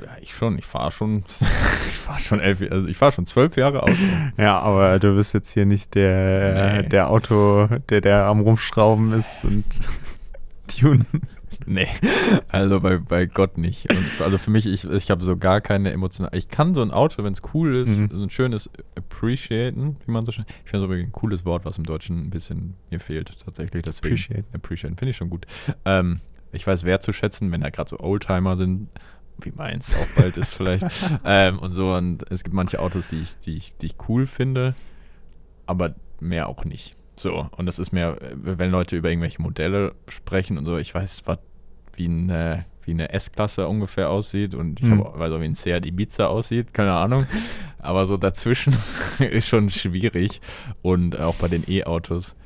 Ja, 0.05 0.11
ich 0.21 0.35
schon. 0.35 0.59
Ich 0.59 0.67
fahre 0.67 0.91
schon, 0.91 1.19
ich 1.91 1.97
fahre 1.99 2.21
schon 2.21 2.41
elf, 2.41 2.61
also 2.71 2.87
ich 2.89 2.97
fahre 2.97 3.13
schon 3.13 3.27
zwölf 3.27 3.57
Jahre 3.57 3.83
Auto. 3.83 3.95
Ja, 4.37 4.59
aber 4.61 4.99
du 4.99 5.15
bist 5.15 5.35
jetzt 5.35 5.53
hier 5.53 5.67
nicht 5.67 5.95
der, 5.95 6.83
Nee. 6.83 6.89
der 6.89 7.11
Auto, 7.11 7.69
der, 7.89 8.01
der 8.01 8.25
am 8.27 8.41
Rumschrauben 8.41 9.13
ist 9.13 9.45
und 9.45 9.65
tunen. 10.69 11.07
Nee, 11.67 11.89
also 12.49 12.81
bei, 12.81 12.97
bei 12.97 13.27
Gott 13.27 13.59
nicht. 13.59 13.91
Und 13.93 14.07
also 14.25 14.39
für 14.39 14.51
mich, 14.51 14.65
ich, 14.67 14.85
ich 14.85 15.11
habe 15.11 15.23
so 15.23 15.37
gar 15.37 15.61
keine 15.61 15.93
emotionale. 15.93 16.37
Ich 16.37 16.49
kann 16.49 16.75
so 16.75 16.81
ein 16.81 16.91
Auto, 16.91 17.23
wenn 17.23 17.35
es 17.35 17.43
cool 17.53 17.77
ist, 17.77 17.99
Mhm. 18.01 18.09
so 18.11 18.23
ein 18.23 18.31
schönes 18.31 18.71
appreciaten, 18.97 19.97
wie 20.07 20.11
man 20.13 20.25
so 20.25 20.33
schön. 20.33 20.47
Ich 20.65 20.71
finde 20.71 20.87
so 20.87 20.93
ein 20.93 21.13
cooles 21.13 21.45
Wort, 21.45 21.65
was 21.67 21.77
im 21.77 21.85
Deutschen 21.85 22.19
ein 22.27 22.31
bisschen 22.31 22.75
mir 22.91 22.99
fehlt, 22.99 23.37
tatsächlich. 23.45 23.83
Deswegen, 23.85 24.15
Appreciate. 24.15 24.45
Appreciaten, 24.55 24.97
finde 24.97 25.11
ich 25.11 25.17
schon 25.19 25.29
gut. 25.29 25.47
Ähm, 25.85 26.21
ich 26.53 26.67
weiß 26.67 26.85
wertzuschätzen, 26.85 27.53
wenn 27.53 27.61
da 27.61 27.69
gerade 27.71 27.91
so 27.91 28.01
Oldtimer 28.01 28.57
sind, 28.57 28.89
wie 29.45 29.53
meins 29.55 29.95
auch 29.95 30.07
bald 30.17 30.37
ist 30.37 30.55
vielleicht. 30.55 30.87
ähm, 31.25 31.59
und 31.59 31.73
so. 31.75 31.93
Und 31.95 32.31
es 32.31 32.43
gibt 32.45 32.55
manche 32.55 32.81
Autos, 32.81 33.09
die 33.09 33.21
ich, 33.21 33.39
die 33.41 33.57
ich, 33.57 33.77
die 33.79 33.87
ich 33.87 33.95
cool 34.09 34.27
finde, 34.27 34.75
aber 35.67 35.95
mehr 36.21 36.49
auch 36.49 36.65
nicht. 36.65 36.95
So, 37.17 37.49
und 37.57 37.67
das 37.67 37.79
ist 37.79 37.93
mehr, 37.93 38.21
äh, 38.23 38.35
wenn 38.35 38.71
Leute 38.71 38.97
über 38.97 39.11
irgendwelche 39.11 39.43
Modelle 39.43 39.95
sprechen 40.09 40.57
und 40.59 40.65
so, 40.67 40.79
ich 40.79 40.95
weiß, 40.95 41.23
was 41.27 41.39
wie 41.95 42.07
eine, 42.07 42.65
wie 42.85 42.93
eine 42.93 43.13
S-Klasse 43.13 43.69
ungefähr 43.69 44.09
aussieht 44.09 44.55
und 44.55 44.81
ich 44.81 44.89
Hm. 44.89 45.05
hab- 45.05 45.19
weiß 45.19 45.33
auch, 45.33 45.41
wie 45.41 45.45
ein 45.45 45.55
Seat 45.55 45.85
Ibiza 45.85 46.27
aussieht, 46.29 46.73
keine 46.73 46.93
Ahnung. 46.93 47.25
Aber 47.79 48.07
so 48.07 48.17
dazwischen 48.17 48.75
ist 49.19 49.49
schon 49.49 49.69
schwierig 49.71 50.41
und 50.83 51.19
auch 51.19 51.35
bei 51.37 51.49
den 51.49 51.65
E-Autos, 51.69 52.37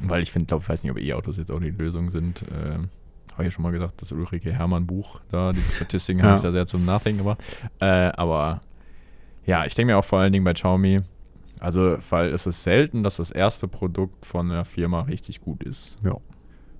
weil 0.00 0.22
ich 0.22 0.30
finde, 0.30 0.46
glaube, 0.46 0.62
ich 0.62 0.68
weiß 0.68 0.82
nicht, 0.84 0.92
ob 0.92 0.98
E-Autos 0.98 1.36
jetzt 1.38 1.50
auch 1.50 1.58
die 1.60 1.70
Lösung 1.70 2.08
sind. 2.10 2.44
Ähm, 2.52 2.88
habe 3.34 3.46
ich 3.46 3.54
schon 3.54 3.62
mal 3.62 3.72
gesagt, 3.72 4.00
das 4.02 4.12
Ulrike 4.12 4.52
Hermann 4.52 4.86
Buch 4.86 5.20
da, 5.30 5.52
die 5.52 5.60
Statistiken 5.74 6.20
Ja. 6.20 6.26
habe 6.26 6.36
ich 6.36 6.42
da 6.42 6.52
sehr 6.52 6.66
zum 6.66 6.84
Nachdenken 6.84 7.18
gemacht. 7.18 7.42
Äh, 7.80 7.86
aber 8.16 8.60
ja, 9.46 9.64
ich 9.64 9.74
denke 9.74 9.92
mir 9.92 9.98
auch 9.98 10.04
vor 10.04 10.18
allen 10.20 10.32
Dingen 10.32 10.44
bei 10.44 10.52
Xiaomi, 10.54 11.00
also, 11.58 11.98
weil 12.08 12.30
es 12.30 12.46
ist 12.46 12.62
selten, 12.62 13.02
dass 13.02 13.16
das 13.16 13.30
erste 13.30 13.68
Produkt 13.68 14.24
von 14.24 14.50
einer 14.50 14.64
Firma 14.64 15.02
richtig 15.02 15.40
gut 15.42 15.62
ist. 15.62 15.98
Ja. 16.02 16.16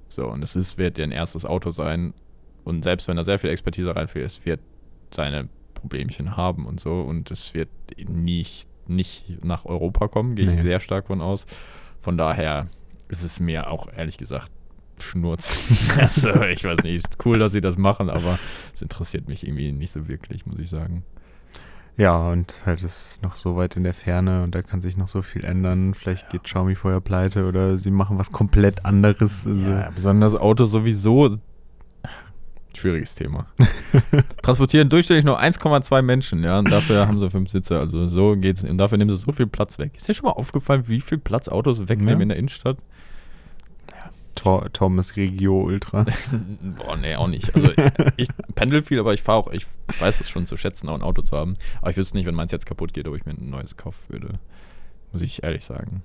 So, 0.08 0.26
und 0.28 0.42
es 0.42 0.56
ist, 0.56 0.78
wird 0.78 0.98
ein 0.98 1.12
erstes 1.12 1.44
Auto 1.44 1.70
sein. 1.70 2.14
Und 2.64 2.82
selbst 2.84 3.06
wenn 3.06 3.16
da 3.16 3.24
sehr 3.24 3.38
viel 3.38 3.50
Expertise 3.50 3.94
reinfällt, 3.94 4.24
es 4.24 4.44
wird 4.46 4.60
seine 5.10 5.48
Problemchen 5.74 6.36
haben 6.36 6.64
und 6.66 6.80
so. 6.80 7.00
Und 7.02 7.30
es 7.30 7.52
wird 7.54 7.68
nicht, 8.08 8.68
nicht 8.86 9.44
nach 9.44 9.66
Europa 9.66 10.08
kommen, 10.08 10.34
gehe 10.34 10.46
ich 10.50 10.56
Nee. 10.56 10.62
sehr 10.62 10.80
stark 10.80 11.08
von 11.08 11.20
aus. 11.20 11.44
Von 12.00 12.16
daher 12.16 12.66
ist 13.08 13.22
es 13.22 13.38
mir 13.38 13.70
auch 13.70 13.86
ehrlich 13.94 14.16
gesagt 14.16 14.50
Schnurz. 15.02 15.60
also, 15.98 16.30
ich 16.44 16.64
weiß 16.64 16.82
nicht, 16.84 16.94
ist 16.94 17.18
cool, 17.24 17.38
dass 17.38 17.52
sie 17.52 17.60
das 17.60 17.76
machen, 17.78 18.10
aber 18.10 18.38
es 18.74 18.82
interessiert 18.82 19.28
mich 19.28 19.46
irgendwie 19.46 19.72
nicht 19.72 19.90
so 19.92 20.08
wirklich, 20.08 20.46
muss 20.46 20.58
ich 20.58 20.68
sagen. 20.68 21.02
Ja, 21.96 22.16
und 22.30 22.62
halt 22.64 22.82
ist 22.82 23.22
noch 23.22 23.34
so 23.34 23.56
weit 23.56 23.76
in 23.76 23.84
der 23.84 23.92
Ferne 23.92 24.42
und 24.42 24.54
da 24.54 24.62
kann 24.62 24.80
sich 24.80 24.96
noch 24.96 25.08
so 25.08 25.20
viel 25.20 25.44
ändern. 25.44 25.92
Vielleicht 25.92 26.30
geht 26.30 26.44
Xiaomi 26.44 26.74
vorher 26.74 27.00
pleite 27.00 27.46
oder 27.46 27.76
sie 27.76 27.90
machen 27.90 28.18
was 28.18 28.32
komplett 28.32 28.86
anderes. 28.86 29.46
Also, 29.46 29.68
Ja, 29.68 29.90
besonders 29.94 30.34
Auto 30.34 30.64
sowieso. 30.64 31.36
Schwieriges 32.74 33.16
Thema. 33.16 33.46
Transportieren 34.42 34.88
durchschnittlich 34.88 35.24
nur 35.26 35.40
1,2 35.42 36.02
Menschen, 36.02 36.44
ja, 36.44 36.60
und 36.60 36.70
dafür 36.70 37.06
haben 37.08 37.18
sie 37.18 37.28
fünf 37.28 37.50
Sitze. 37.50 37.78
Also 37.78 38.06
so 38.06 38.36
geht's. 38.36 38.62
Und 38.62 38.78
dafür 38.78 38.96
nehmen 38.96 39.10
sie 39.10 39.16
so 39.16 39.32
viel 39.32 39.48
Platz 39.48 39.78
weg. 39.80 39.92
Ist 39.96 40.08
dir 40.08 40.14
schon 40.14 40.26
mal 40.26 40.32
aufgefallen, 40.32 40.84
wie 40.86 41.00
viel 41.00 41.18
Platz 41.18 41.48
Autos 41.48 41.88
wegnehmen 41.88 42.18
Ja. 42.18 42.22
in 42.22 42.28
der 42.28 42.38
Innenstadt? 42.38 42.78
Thomas 44.34 45.16
Regio 45.16 45.60
Ultra. 45.60 46.04
Boah, 46.62 46.96
nee, 46.96 47.14
auch 47.16 47.28
nicht. 47.28 47.54
Also 47.54 47.72
ich 48.16 48.28
pendel 48.54 48.82
viel, 48.82 48.98
aber 48.98 49.14
ich 49.14 49.22
fahre 49.22 49.38
auch, 49.38 49.52
ich 49.52 49.66
weiß 49.98 50.20
es 50.20 50.30
schon 50.30 50.46
zu 50.46 50.56
schätzen, 50.56 50.88
auch 50.88 50.94
ein 50.94 51.02
Auto 51.02 51.22
zu 51.22 51.36
haben. 51.36 51.56
Aber 51.80 51.90
ich 51.90 51.96
wüsste 51.96 52.16
nicht, 52.16 52.26
wenn 52.26 52.34
meins 52.34 52.52
jetzt 52.52 52.66
kaputt 52.66 52.92
geht, 52.94 53.06
ob 53.06 53.16
ich 53.16 53.26
mir 53.26 53.32
ein 53.32 53.50
neues 53.50 53.76
kaufen 53.76 54.02
würde. 54.08 54.38
Muss 55.12 55.22
ich 55.22 55.42
ehrlich 55.42 55.64
sagen. 55.64 56.02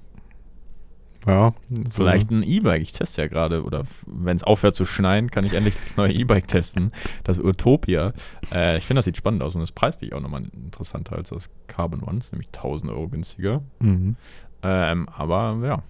Ja, 1.26 1.54
Vielleicht 1.92 2.30
ein 2.30 2.44
E-Bike. 2.44 2.82
Ich 2.84 2.92
teste 2.92 3.24
ja 3.24 3.28
gerade. 3.28 3.64
Oder 3.64 3.84
wenn 4.06 4.38
es 4.38 4.44
aufhört 4.44 4.76
zu 4.76 4.86
schneien, 4.86 5.32
kann 5.32 5.44
ich 5.44 5.54
endlich 5.54 5.74
das 5.74 5.98
neue 5.98 6.14
E-Bike 6.14 6.48
testen. 6.48 6.92
Das 7.24 7.40
Utopia. 7.40 8.14
Äh, 8.52 8.78
ich 8.78 8.86
finde, 8.86 9.00
das 9.00 9.06
sieht 9.06 9.18
spannend 9.18 9.42
aus 9.42 9.56
und 9.56 9.64
ist 9.64 9.72
preislich 9.72 10.14
auch 10.14 10.22
nochmal 10.22 10.44
interessanter 10.54 11.16
als 11.16 11.30
das 11.30 11.50
Carbon 11.68 12.04
One. 12.04 12.18
Das 12.18 12.28
ist 12.28 12.34
nämlich 12.34 12.50
1000 12.50 12.92
Euro 12.92 13.08
günstiger. 13.08 13.64
Mhm. 13.80 14.18
Ähm, 14.62 15.10
aber 15.10 15.58
ja, 15.64 15.84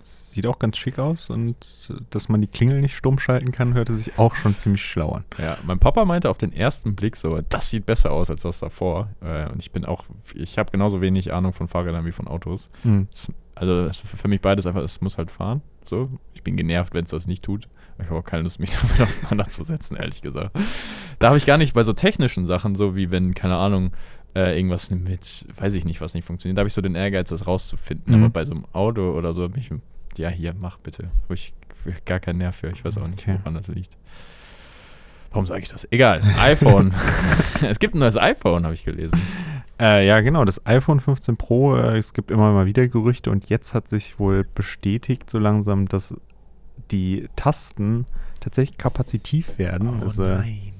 Sieht 0.00 0.46
auch 0.46 0.58
ganz 0.58 0.76
schick 0.76 0.98
aus 0.98 1.30
und 1.30 1.56
dass 2.10 2.28
man 2.28 2.40
die 2.40 2.46
Klingel 2.46 2.80
nicht 2.80 2.94
stumm 2.94 3.18
schalten 3.18 3.50
kann, 3.50 3.74
hörte 3.74 3.94
sich 3.94 4.18
auch 4.18 4.34
schon 4.34 4.54
ziemlich 4.54 4.82
schlau 4.84 5.10
an. 5.10 5.24
Ja, 5.38 5.58
mein 5.64 5.78
Papa 5.78 6.04
meinte 6.04 6.30
auf 6.30 6.38
den 6.38 6.52
ersten 6.52 6.94
Blick 6.94 7.16
so, 7.16 7.40
das 7.48 7.70
sieht 7.70 7.86
besser 7.86 8.12
aus 8.12 8.30
als 8.30 8.42
das 8.42 8.60
davor. 8.60 9.08
Äh, 9.20 9.48
und 9.50 9.60
ich 9.60 9.72
bin 9.72 9.84
auch, 9.84 10.04
ich 10.34 10.58
habe 10.58 10.70
genauso 10.70 11.00
wenig 11.00 11.32
Ahnung 11.32 11.52
von 11.52 11.66
Fahrrädern 11.66 12.04
wie 12.06 12.12
von 12.12 12.28
Autos. 12.28 12.70
Mhm. 12.84 13.08
Also 13.54 13.90
für 13.92 14.28
mich 14.28 14.40
beides 14.40 14.66
einfach, 14.66 14.82
es 14.82 15.00
muss 15.00 15.18
halt 15.18 15.30
fahren. 15.30 15.62
So, 15.84 16.10
ich 16.34 16.42
bin 16.42 16.56
genervt, 16.56 16.94
wenn 16.94 17.04
es 17.04 17.10
das 17.10 17.26
nicht 17.26 17.42
tut. 17.42 17.66
Ich 17.98 18.06
habe 18.06 18.20
auch 18.20 18.24
keine 18.24 18.44
Lust, 18.44 18.60
mich 18.60 18.70
damit 18.80 19.00
auseinanderzusetzen, 19.00 19.96
ehrlich 19.96 20.22
gesagt. 20.22 20.56
Da 21.18 21.28
habe 21.28 21.38
ich 21.38 21.46
gar 21.46 21.58
nicht 21.58 21.74
bei 21.74 21.82
so 21.82 21.92
technischen 21.92 22.46
Sachen, 22.46 22.74
so 22.74 22.94
wie 22.94 23.10
wenn, 23.10 23.34
keine 23.34 23.56
Ahnung, 23.56 23.92
äh, 24.34 24.56
irgendwas 24.56 24.90
mit, 24.90 25.46
weiß 25.56 25.74
ich 25.74 25.84
nicht, 25.84 26.00
was 26.00 26.14
nicht 26.14 26.24
funktioniert. 26.26 26.56
Da 26.58 26.60
habe 26.60 26.68
ich 26.68 26.74
so 26.74 26.80
den 26.82 26.94
Ehrgeiz, 26.94 27.30
das 27.30 27.46
rauszufinden. 27.46 28.16
Mhm. 28.16 28.24
Aber 28.24 28.32
bei 28.32 28.44
so 28.44 28.54
einem 28.54 28.64
Auto 28.72 29.12
oder 29.12 29.32
so, 29.32 29.48
bin 29.48 29.60
ich, 29.60 29.70
ja, 30.18 30.28
hier, 30.28 30.54
mach 30.58 30.78
bitte. 30.78 31.10
Wo 31.28 31.34
ich 31.34 31.52
gar 32.04 32.20
keinen 32.20 32.38
Nerv 32.38 32.56
für. 32.56 32.68
Ich 32.70 32.84
weiß 32.84 32.98
auch 32.98 33.08
nicht, 33.08 33.20
Okay. 33.26 33.38
woran 33.42 33.54
das 33.54 33.68
liegt. 33.68 33.96
Warum 35.30 35.46
sage 35.46 35.60
ich 35.62 35.68
das? 35.68 35.86
Egal. 35.90 36.22
iPhone. 36.38 36.94
es 37.62 37.78
gibt 37.78 37.94
ein 37.94 37.98
neues 37.98 38.16
iPhone, 38.16 38.64
habe 38.64 38.74
ich 38.74 38.84
gelesen. 38.84 39.20
Äh, 39.80 40.08
ja, 40.08 40.18
genau, 40.22 40.44
das 40.44 40.66
iPhone 40.66 40.98
15 40.98 41.36
Pro, 41.36 41.76
äh, 41.76 41.96
es 41.98 42.12
gibt 42.12 42.32
immer 42.32 42.52
mal 42.52 42.66
wieder 42.66 42.88
Gerüchte 42.88 43.30
und 43.30 43.48
jetzt 43.48 43.74
hat 43.74 43.86
sich 43.86 44.18
wohl 44.18 44.44
bestätigt 44.56 45.30
so 45.30 45.38
langsam, 45.38 45.86
dass 45.86 46.16
die 46.90 47.28
Tasten 47.36 48.04
tatsächlich 48.40 48.76
kapazitiv 48.76 49.56
werden. 49.56 50.02
also, 50.02 50.24
Oh 50.24 50.26
nein. 50.38 50.72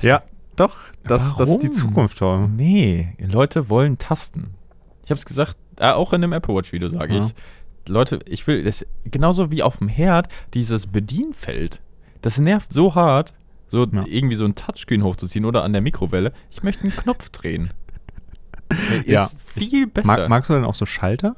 ja, 0.00 0.22
doch, 0.56 0.76
das, 1.04 1.34
das 1.36 1.50
ist 1.50 1.62
die? 1.62 1.70
Zukunft, 1.70 2.18
Tom. 2.18 2.54
Nee, 2.56 3.14
Leute 3.18 3.68
wollen 3.68 3.98
Tasten. 3.98 4.54
Ich 5.04 5.10
habe 5.10 5.18
es 5.18 5.24
gesagt, 5.24 5.56
äh, 5.78 5.90
auch 5.90 6.12
in 6.12 6.20
dem 6.20 6.32
Apple 6.32 6.54
Watch 6.54 6.72
Video 6.72 6.88
sage 6.88 7.14
Ja. 7.14 7.24
ich 7.24 7.34
Leute, 7.88 8.20
ich 8.26 8.46
will 8.46 8.62
das 8.62 8.86
genauso 9.04 9.50
wie 9.50 9.62
auf 9.64 9.78
dem 9.78 9.88
Herd 9.88 10.28
dieses 10.54 10.86
Bedienfeld. 10.86 11.80
Das 12.20 12.38
nervt 12.38 12.72
so 12.72 12.94
hart, 12.94 13.34
so 13.68 13.84
Ja. 13.86 14.04
irgendwie 14.06 14.36
so 14.36 14.44
ein 14.44 14.54
Touchscreen 14.54 15.02
hochzuziehen 15.02 15.44
oder 15.44 15.64
an 15.64 15.72
der 15.72 15.82
Mikrowelle. 15.82 16.32
Ich 16.52 16.62
möchte 16.62 16.84
einen 16.84 16.94
Knopf 16.94 17.30
drehen. 17.30 17.70
Ist 19.04 19.08
Ja, 19.08 19.28
viel 19.46 19.86
besser. 19.88 20.06
Mag, 20.06 20.28
magst 20.28 20.50
du 20.50 20.54
denn 20.54 20.64
auch 20.64 20.74
so 20.76 20.86
Schalter? 20.86 21.34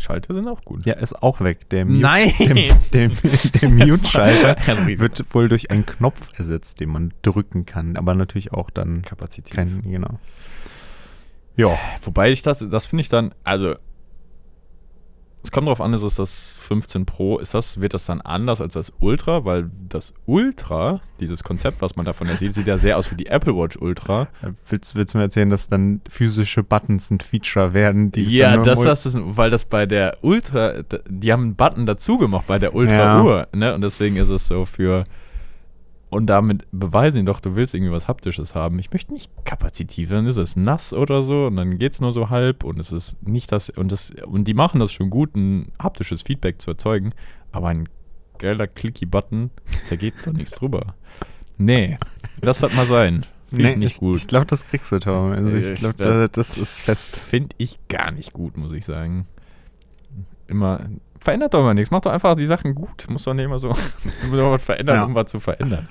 Schalter 0.00 0.34
sind 0.34 0.48
auch 0.48 0.64
gut. 0.64 0.84
Ja, 0.86 0.94
ist 0.94 1.22
auch 1.22 1.40
weg. 1.40 1.68
Der 1.70 1.84
Mute-Schalter 3.68 4.56
wird 4.98 5.24
wohl 5.34 5.48
durch 5.48 5.70
einen 5.70 5.86
Knopf 5.86 6.30
ersetzt, 6.38 6.80
den 6.80 6.90
man 6.90 7.12
drücken 7.22 7.66
kann, 7.66 7.96
aber 7.96 8.14
natürlich 8.14 8.52
auch 8.52 8.70
dann 8.70 9.02
Kapazität. 9.02 9.54
kein, 9.54 9.82
genau. 9.82 10.18
Ja, 11.56 11.78
Wobei 12.02 12.30
ich 12.32 12.42
das, 12.42 12.66
das 12.70 12.86
finde 12.86 13.02
ich 13.02 13.08
dann, 13.08 13.34
also 13.44 13.74
es 15.42 15.50
kommt 15.50 15.66
drauf 15.68 15.80
an, 15.80 15.94
ist 15.94 16.02
es 16.02 16.16
das 16.16 16.58
15 16.60 17.06
Pro, 17.06 17.38
ist 17.38 17.54
das, 17.54 17.80
wird 17.80 17.94
das 17.94 18.04
dann 18.04 18.20
anders 18.20 18.60
als 18.60 18.74
das 18.74 18.92
Ultra, 19.00 19.44
weil 19.44 19.70
das 19.88 20.12
Ultra, 20.26 21.00
dieses 21.18 21.42
Konzept, 21.42 21.80
was 21.80 21.96
man 21.96 22.04
davon 22.04 22.28
ja 22.28 22.36
sieht, 22.36 22.52
sieht 22.54 22.66
ja 22.66 22.76
sehr 22.76 22.98
aus 22.98 23.10
wie 23.10 23.14
die 23.14 23.26
Apple 23.26 23.56
Watch 23.56 23.76
Ultra. 23.80 24.28
Äh, 24.42 24.52
willst, 24.68 24.96
willst 24.96 25.14
du 25.14 25.18
mir 25.18 25.24
erzählen, 25.24 25.48
dass 25.48 25.68
dann 25.68 26.02
physische 26.08 26.62
Buttons 26.62 27.10
ein 27.10 27.20
Feature 27.20 27.72
werden, 27.72 28.12
die 28.12 28.22
ja, 28.22 28.56
das, 28.58 28.80
das 28.80 29.06
ist, 29.06 29.18
weil 29.20 29.50
das 29.50 29.64
bei 29.64 29.86
der 29.86 30.18
Ultra, 30.20 30.82
die 31.08 31.32
haben 31.32 31.42
einen 31.42 31.54
Button 31.54 31.86
dazu 31.86 32.18
gemacht 32.18 32.44
bei 32.46 32.58
der 32.58 32.70
Ja. 32.70 32.76
Ultra-Uhr, 32.76 33.48
ne? 33.52 33.74
Und 33.74 33.80
deswegen 33.80 34.16
ist 34.16 34.28
es 34.28 34.46
so 34.46 34.66
für, 34.66 35.04
und 36.10 36.26
damit 36.26 36.66
beweisen 36.72 37.24
doch, 37.24 37.40
du 37.40 37.54
willst 37.54 37.74
irgendwie 37.74 37.92
was 37.92 38.08
Haptisches 38.08 38.54
haben. 38.54 38.78
Ich 38.78 38.92
möchte 38.92 39.12
nicht 39.12 39.30
kapazitiv, 39.44 40.10
dann 40.10 40.26
ist 40.26 40.36
es 40.36 40.56
nass 40.56 40.92
oder 40.92 41.22
so 41.22 41.46
und 41.46 41.56
dann 41.56 41.78
geht 41.78 41.92
es 41.92 42.00
nur 42.00 42.12
so 42.12 42.30
halb 42.30 42.64
und 42.64 42.78
es 42.78 42.92
ist 42.92 43.16
nicht 43.26 43.50
das, 43.52 43.70
und 43.70 43.92
das, 43.92 44.12
und 44.26 44.46
die 44.46 44.54
machen 44.54 44.80
das 44.80 44.92
schon 44.92 45.08
gut, 45.08 45.34
ein 45.36 45.72
haptisches 45.78 46.22
Feedback 46.22 46.60
zu 46.60 46.72
erzeugen, 46.72 47.12
aber 47.52 47.68
ein 47.68 47.88
geiler 48.38 48.66
Clicky-Button, 48.66 49.50
da 49.88 49.96
geht 49.96 50.14
doch 50.24 50.32
nichts 50.32 50.52
drüber. 50.52 50.94
Nee, 51.58 51.96
lass 52.42 52.58
das 52.58 52.74
mal 52.74 52.86
sein. 52.86 53.24
Finde 53.46 53.70
ich 53.70 53.76
nicht 53.76 53.92
ich, 53.94 53.98
gut. 53.98 54.16
Ich 54.16 54.26
glaube, 54.28 54.46
das 54.46 54.64
kriegst 54.64 54.92
du, 54.92 55.00
Tom. 55.00 55.32
Also 55.32 55.56
Nee, 55.56 55.62
ich 55.62 55.74
glaube, 55.74 55.96
glaub- 55.96 56.08
da, 56.08 56.28
das 56.28 56.56
ist 56.56 56.84
fest. 56.84 57.16
Finde 57.16 57.54
ich 57.58 57.78
gar 57.88 58.12
nicht 58.12 58.32
gut, 58.32 58.56
muss 58.56 58.72
ich 58.72 58.84
sagen. 58.84 59.26
Immer, 60.46 60.88
verändert 61.20 61.54
doch 61.54 61.62
mal 61.62 61.74
nichts. 61.74 61.90
Mach 61.90 62.00
doch 62.00 62.10
einfach 62.12 62.34
die 62.36 62.46
Sachen 62.46 62.74
gut. 62.74 63.06
Muss 63.08 63.24
doch 63.24 63.34
nicht 63.34 63.44
immer 63.44 63.58
so 63.58 63.70
immer 64.24 64.50
was 64.50 64.64
verändern, 64.64 64.96
Ja. 64.96 65.04
um 65.04 65.14
was 65.14 65.30
zu 65.30 65.38
verändern. 65.40 65.86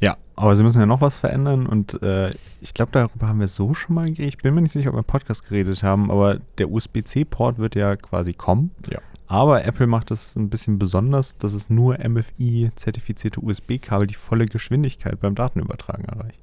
Ja, 0.00 0.16
aber 0.36 0.56
sie 0.56 0.62
müssen 0.64 0.80
ja 0.80 0.86
noch 0.86 1.00
was 1.00 1.20
verändern 1.20 1.66
und 1.66 2.02
äh, 2.02 2.30
ich 2.60 2.74
glaube, 2.74 2.90
darüber 2.92 3.28
haben 3.28 3.40
wir 3.40 3.48
so 3.48 3.72
schon 3.74 3.94
mal 3.94 4.10
geredet. 4.10 4.26
Ich 4.34 4.38
bin 4.38 4.52
mir 4.54 4.60
nicht 4.60 4.72
sicher, 4.72 4.90
ob 4.90 4.96
wir 4.96 4.98
im 5.00 5.04
Podcast 5.04 5.48
geredet 5.48 5.82
haben, 5.82 6.10
aber 6.10 6.40
der 6.58 6.68
USB-C-Port 6.70 7.58
wird 7.58 7.74
ja 7.76 7.94
quasi 7.96 8.32
kommen. 8.34 8.72
Ja. 8.90 8.98
Aber 9.28 9.64
Apple 9.64 9.86
macht 9.86 10.10
es 10.10 10.36
ein 10.36 10.50
bisschen 10.50 10.78
besonders, 10.78 11.38
dass 11.38 11.54
es 11.54 11.70
nur 11.70 11.96
MFI-zertifizierte 12.06 13.40
USB-Kabel 13.40 14.06
die 14.06 14.14
volle 14.14 14.46
Geschwindigkeit 14.46 15.18
beim 15.20 15.34
Datenübertragen 15.34 16.04
erreicht. 16.04 16.40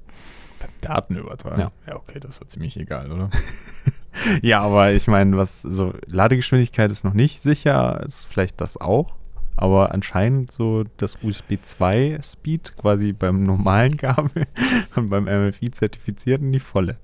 Beim 0.58 0.70
Datenübertragen. 0.80 1.60
Ja. 1.60 1.70
ja, 1.86 1.96
okay, 1.96 2.18
das 2.18 2.36
ist 2.36 2.40
ja 2.42 2.48
ziemlich 2.48 2.76
egal, 2.78 3.12
oder? 3.12 3.30
Ja, 4.42 4.60
aber 4.60 4.92
ich 4.92 5.06
meine, 5.06 5.36
was 5.36 5.62
so 5.62 5.94
Ladegeschwindigkeit 6.06 6.90
ist 6.90 7.04
noch 7.04 7.14
nicht 7.14 7.42
sicher, 7.42 8.02
ist 8.04 8.24
vielleicht 8.24 8.60
das 8.60 8.80
auch. 8.80 9.14
Aber 9.56 9.92
anscheinend 9.92 10.50
so 10.50 10.84
das 10.96 11.18
USB 11.22 11.54
2 11.62 12.18
Speed 12.22 12.74
quasi 12.76 13.12
beim 13.12 13.44
normalen 13.44 13.96
Kabel 13.96 14.46
und 14.96 15.10
beim 15.10 15.24
MFI-zertifizierten 15.24 16.50
die 16.52 16.60
volle. 16.60 16.96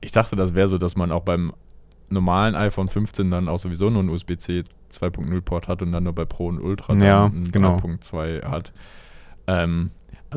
Ich 0.00 0.12
dachte, 0.12 0.36
das 0.36 0.54
wäre 0.54 0.68
so, 0.68 0.78
dass 0.78 0.96
man 0.96 1.10
auch 1.10 1.22
beim 1.22 1.52
normalen 2.08 2.54
iPhone 2.54 2.86
15 2.86 3.30
dann 3.30 3.48
auch 3.48 3.58
sowieso 3.58 3.90
nur 3.90 4.00
einen 4.00 4.10
USB-C 4.10 4.62
2.0 4.92 5.40
Port 5.40 5.66
hat 5.66 5.82
und 5.82 5.90
dann 5.92 6.04
nur 6.04 6.14
bei 6.14 6.24
Pro 6.24 6.46
und 6.46 6.60
Ultra 6.60 6.94
dann 6.94 7.06
Ja, 7.06 7.24
einen 7.26 7.50
genau. 7.50 7.76
3.2 7.76 8.50
hat. 8.50 8.72
Ähm, 9.48 9.90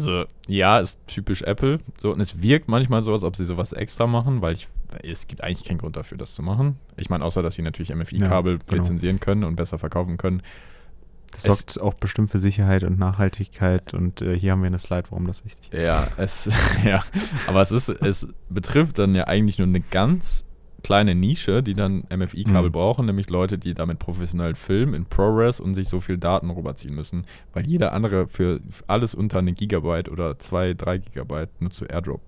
also 0.08 0.26
ja, 0.48 0.80
ist 0.80 1.00
typisch 1.08 1.42
Apple. 1.44 1.80
So, 2.00 2.12
und 2.14 2.20
es 2.22 2.42
wirkt 2.42 2.68
manchmal 2.68 3.04
so, 3.04 3.14
als 3.14 3.24
ob 3.24 3.36
sie 3.36 3.46
sowas 3.46 3.72
extra 3.74 4.08
machen, 4.08 4.42
weil 4.42 4.54
ich, 4.54 4.68
es 5.04 5.28
gibt 5.28 5.44
eigentlich 5.44 5.66
keinen 5.68 5.78
Grund 5.78 5.96
dafür, 5.96 6.18
das 6.18 6.34
zu 6.36 6.42
machen. 6.42 6.78
Ich 6.98 7.10
meine, 7.10 7.24
außer 7.24 7.42
dass 7.44 7.56
sie 7.56 7.62
natürlich 7.62 7.94
MFI-Kabel 7.94 8.54
Ja, 8.54 8.60
genau. 8.68 8.82
lizenzieren 8.84 9.20
können 9.20 9.44
und 9.44 9.56
besser 9.56 9.78
verkaufen 9.78 10.18
können. 10.18 10.42
Das 11.32 11.46
Es- 11.46 11.58
sorgt 11.60 11.80
auch 11.82 11.94
bestimmt 11.94 12.32
für 12.32 12.40
Sicherheit 12.40 12.84
und 12.84 12.98
Nachhaltigkeit 12.98 13.94
und 13.94 14.22
äh, 14.24 14.38
hier 14.38 14.54
haben 14.54 14.62
wir 14.62 14.68
eine 14.68 14.80
Slide, 14.80 15.04
warum 15.12 15.28
das 15.28 15.46
wichtig 15.46 15.72
ist. 15.72 15.80
Ja, 15.84 16.08
es, 16.18 16.50
ja, 16.84 17.04
aber 17.46 17.62
es 17.62 17.72
ist, 17.72 17.90
es 17.90 18.28
betrifft 18.50 18.98
dann 18.98 19.14
ja 19.14 19.26
eigentlich 19.28 19.60
nur 19.60 19.68
eine 19.68 19.80
ganz 19.82 20.44
kleine 20.84 21.16
Nische, 21.16 21.62
die 21.64 21.74
dann 21.74 22.04
MFI-Kabel 22.10 22.70
Mhm. 22.70 22.74
brauchen, 22.74 23.06
nämlich 23.06 23.30
Leute, 23.30 23.58
die 23.58 23.74
damit 23.74 24.00
professionell 24.00 24.56
filmen 24.56 24.94
in 24.94 25.06
ProRes 25.06 25.60
und 25.60 25.76
sich 25.76 25.88
so 25.88 26.00
viel 26.02 26.18
Daten 26.18 26.50
rüberziehen 26.50 26.96
müssen, 26.96 27.26
weil 27.54 27.68
jeder 27.68 27.94
andere 27.94 28.28
für 28.28 28.60
alles 28.88 29.16
unter 29.16 29.40
eine 29.40 29.54
Gigabyte 29.54 30.10
oder 30.10 30.40
zwei, 30.40 30.74
drei 30.74 30.98
Gigabyte 31.00 31.62
nur 31.62 31.72
zu 31.72 31.86
Airdrop. 31.86 32.22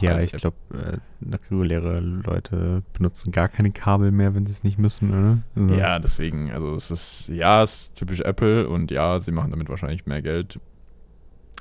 Ja, 0.00 0.18
ich 0.18 0.32
glaube, 0.32 0.56
äh, 0.74 0.98
reguläre 1.34 2.00
Leute 2.00 2.82
benutzen 2.92 3.32
gar 3.32 3.48
keine 3.48 3.72
Kabel 3.72 4.10
mehr, 4.12 4.34
wenn 4.34 4.46
sie 4.46 4.52
es 4.52 4.62
nicht 4.62 4.78
müssen, 4.78 5.10
oder? 5.10 5.38
Also, 5.56 5.74
Ja, 5.74 5.98
deswegen, 5.98 6.50
also 6.52 6.74
es 6.74 6.90
ist, 6.90 7.28
ja, 7.28 7.62
es 7.62 7.72
ist 7.84 7.94
typisch 7.96 8.20
Apple 8.20 8.68
und 8.68 8.90
ja, 8.90 9.18
sie 9.18 9.32
machen 9.32 9.50
damit 9.50 9.68
wahrscheinlich 9.70 10.04
mehr 10.06 10.20
Geld, 10.22 10.60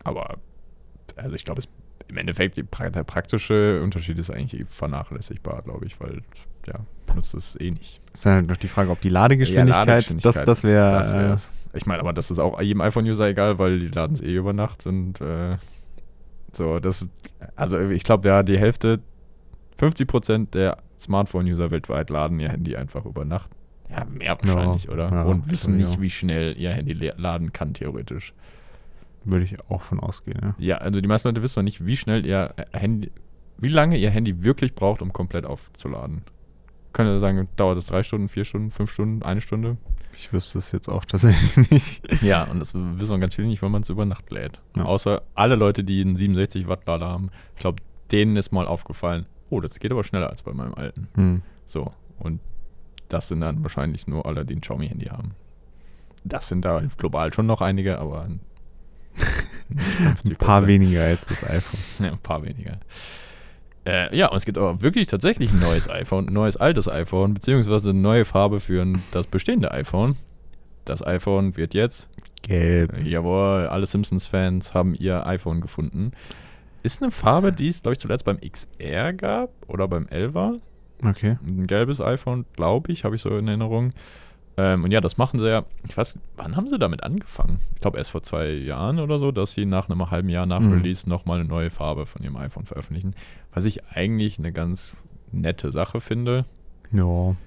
aber 0.03 0.37
also 1.15 1.35
ich 1.35 1.45
glaube, 1.45 1.59
es 1.59 1.67
im 2.09 2.17
Endeffekt 2.17 2.57
der 2.57 2.63
praktische 3.03 3.81
Unterschied 3.83 4.17
ist 4.17 4.31
eigentlich 4.31 4.67
vernachlässigbar, 4.67 5.61
glaube 5.61 5.85
ich, 5.85 5.99
weil 5.99 6.23
ja, 6.65 6.79
benutzt 7.05 7.33
es 7.35 7.55
eh 7.59 7.71
nicht. 7.71 8.01
Ist 8.13 8.25
dann 8.25 8.33
halt 8.33 8.47
noch 8.47 8.57
die 8.57 8.67
Frage, 8.67 8.89
ob 8.89 8.99
die 9.01 9.09
Ladegeschwindigkeit, 9.09 9.87
Ladegeschwindigkeit, 9.87 10.35
das, 10.35 10.43
das 10.43 10.63
wäre. 10.63 11.37
Äh. 11.73 11.77
Ich 11.77 11.85
meine, 11.85 12.01
aber 12.01 12.13
das 12.13 12.31
ist 12.31 12.39
auch 12.39 12.59
jedem 12.59 12.81
iPhone-User 12.81 13.27
egal, 13.27 13.59
weil 13.59 13.79
die 13.79 13.87
laden 13.89 14.15
es 14.15 14.21
eh 14.21 14.35
über 14.35 14.53
Nacht 14.53 14.87
und 14.87 15.21
äh, 15.21 15.57
so, 16.51 16.79
das, 16.79 17.07
also 17.55 17.79
ich 17.79 18.03
glaube, 18.03 18.27
ja, 18.27 18.41
die 18.41 18.57
Hälfte, 18.57 18.99
50% 19.79 20.49
der 20.51 20.77
Smartphone-User 20.99 21.69
weltweit 21.69 22.09
laden 22.09 22.39
ihr 22.39 22.49
Handy 22.49 22.75
einfach 22.75 23.05
über 23.05 23.23
Nacht. 23.23 23.51
Ja, 23.89 24.05
mehr 24.05 24.37
wahrscheinlich, 24.39 24.89
oder? 24.89 25.09
ja, 25.11 25.23
und 25.23 25.49
wissen 25.49 25.79
ja. 25.79 25.85
nicht, 25.85 26.01
wie 26.01 26.09
schnell 26.09 26.57
ihr 26.57 26.71
Handy 26.71 26.93
laden 26.93 27.53
kann, 27.53 27.73
theoretisch. 27.73 28.33
Würde 29.23 29.45
ich 29.45 29.59
auch 29.69 29.81
von 29.81 29.99
ausgehen, 29.99 30.39
ja. 30.41 30.55
Ja, 30.57 30.77
also 30.77 31.01
die 31.01 31.07
meisten 31.07 31.27
Leute 31.27 31.41
wissen 31.41 31.59
noch 31.59 31.63
nicht, 31.63 31.85
wie 31.85 31.97
schnell 31.97 32.25
ihr 32.25 32.53
äh, 32.55 32.77
Handy, 32.77 33.11
wie 33.57 33.69
lange 33.69 33.97
ihr 33.97 34.09
Handy 34.09 34.43
wirklich 34.43 34.75
braucht, 34.75 35.01
um 35.01 35.11
komplett 35.11 35.45
aufzuladen. 35.45 36.23
Könnt 36.93 37.09
ihr 37.09 37.19
sagen, 37.19 37.47
dauert 37.55 37.77
es 37.77 37.85
drei 37.85 38.03
Stunden, 38.03 38.29
vier 38.29 38.45
Stunden, 38.45 38.71
fünf 38.71 38.91
Stunden, 38.91 39.21
eine 39.21 39.41
Stunde? 39.41 39.77
Ich 40.15 40.33
wüsste 40.33 40.57
es 40.57 40.71
jetzt 40.71 40.89
auch 40.89 41.05
tatsächlich 41.05 41.69
nicht. 41.71 42.23
Ja, 42.23 42.43
und 42.45 42.59
das 42.59 42.73
wissen 42.73 43.15
auch 43.15 43.19
ganz 43.19 43.35
viele 43.35 43.47
nicht, 43.47 43.61
wenn 43.61 43.71
man 43.71 43.83
es 43.83 43.89
über 43.89 44.05
Nacht 44.05 44.31
lädt. 44.31 44.59
Ja. 44.75 44.85
Außer 44.85 45.21
alle 45.35 45.55
Leute, 45.55 45.83
die 45.83 46.01
einen 46.01 46.15
67 46.15 46.67
Watt 46.67 46.87
Lader 46.87 47.07
haben. 47.07 47.29
Ich 47.55 47.61
glaube, 47.61 47.81
denen 48.11 48.35
ist 48.35 48.51
mal 48.51 48.65
aufgefallen, 48.65 49.27
oh, 49.49 49.61
das 49.61 49.79
geht 49.79 49.91
aber 49.91 50.03
schneller 50.03 50.29
als 50.29 50.43
bei 50.43 50.53
meinem 50.53 50.73
alten. 50.73 51.07
Hm. 51.15 51.41
So, 51.65 51.91
und 52.17 52.39
das 53.07 53.27
sind 53.27 53.41
dann 53.41 53.61
wahrscheinlich 53.63 54.07
nur 54.07 54.25
alle, 54.25 54.45
die 54.45 54.55
ein 54.55 54.61
Xiaomi-Handy 54.61 55.05
haben. 55.07 55.31
Das 56.23 56.47
sind 56.47 56.65
da 56.65 56.81
global 56.97 57.33
schon 57.33 57.45
noch 57.45 57.61
einige, 57.61 57.99
aber 57.99 58.23
ein 58.23 58.39
paar 60.37 60.67
weniger 60.67 61.03
als 61.03 61.25
das 61.25 61.43
iPhone. 61.43 61.79
Ja, 62.05 62.11
ein 62.11 62.19
paar 62.19 62.43
weniger. 62.43 62.79
Äh, 63.85 64.15
ja, 64.15 64.27
und 64.27 64.37
es 64.37 64.45
gibt 64.45 64.57
aber 64.57 64.81
wirklich 64.81 65.07
tatsächlich 65.07 65.51
ein 65.51 65.59
neues 65.59 65.89
iPhone, 65.89 66.27
ein 66.27 66.33
neues 66.33 66.57
altes 66.57 66.87
iPhone, 66.87 67.33
beziehungsweise 67.33 67.89
eine 67.89 67.99
neue 67.99 68.25
Farbe 68.25 68.59
für 68.59 68.85
das 69.11 69.27
bestehende 69.27 69.71
iPhone. 69.71 70.15
Das 70.85 71.05
iPhone 71.05 71.55
wird 71.55 71.73
jetzt 71.73 72.09
gelb. 72.41 72.93
Äh, 72.93 73.07
jawohl, 73.07 73.67
alle 73.67 73.85
Simpsons-Fans 73.85 74.73
haben 74.73 74.95
ihr 74.95 75.25
iPhone 75.27 75.61
gefunden. 75.61 76.11
Ist 76.83 77.01
eine 77.01 77.11
Farbe, 77.11 77.51
die 77.51 77.67
es, 77.67 77.81
glaube 77.81 77.93
ich, 77.93 77.99
zuletzt 77.99 78.25
beim 78.25 78.39
XR 78.39 79.13
gab 79.13 79.49
oder 79.67 79.87
beim 79.87 80.05
11er. 80.05 80.59
Okay. 81.05 81.37
Ein 81.47 81.67
gelbes 81.67 82.01
iPhone, 82.01 82.45
glaube 82.55 82.91
ich, 82.91 83.03
habe 83.03 83.15
ich 83.15 83.21
so 83.21 83.37
in 83.37 83.47
Erinnerung. 83.47 83.93
Ähm, 84.59 84.83
und 84.83 84.91
ja, 84.91 84.99
das 84.99 85.17
machen 85.17 85.39
sie 85.39 85.47
ja. 85.49 85.63
Ich 85.87 85.95
weiß, 85.95 86.19
wann 86.35 86.57
haben 86.57 86.67
sie 86.67 86.77
damit 86.77 87.01
angefangen? 87.01 87.59
Ich 87.75 87.79
glaube 87.79 87.97
erst 87.97 88.11
vor 88.11 88.23
zwei 88.23 88.49
Jahren 88.49 88.99
oder 88.99 89.17
so, 89.17 89.31
dass 89.31 89.53
sie 89.53 89.65
nach 89.65 89.89
einem 89.89 90.11
halben 90.11 90.27
Jahr 90.27 90.45
nach 90.45 90.59
mhm. 90.59 90.73
Release 90.73 91.07
nochmal 91.07 91.39
eine 91.39 91.47
neue 91.47 91.69
Farbe 91.69 92.05
von 92.05 92.21
ihrem 92.23 92.35
iPhone 92.35 92.65
veröffentlichen. 92.65 93.15
Was 93.53 93.63
ich 93.63 93.85
eigentlich 93.87 94.37
eine 94.37 94.51
ganz 94.51 94.97
nette 95.31 95.71
Sache 95.71 96.01
finde. 96.01 96.43
Ja. 96.91 97.37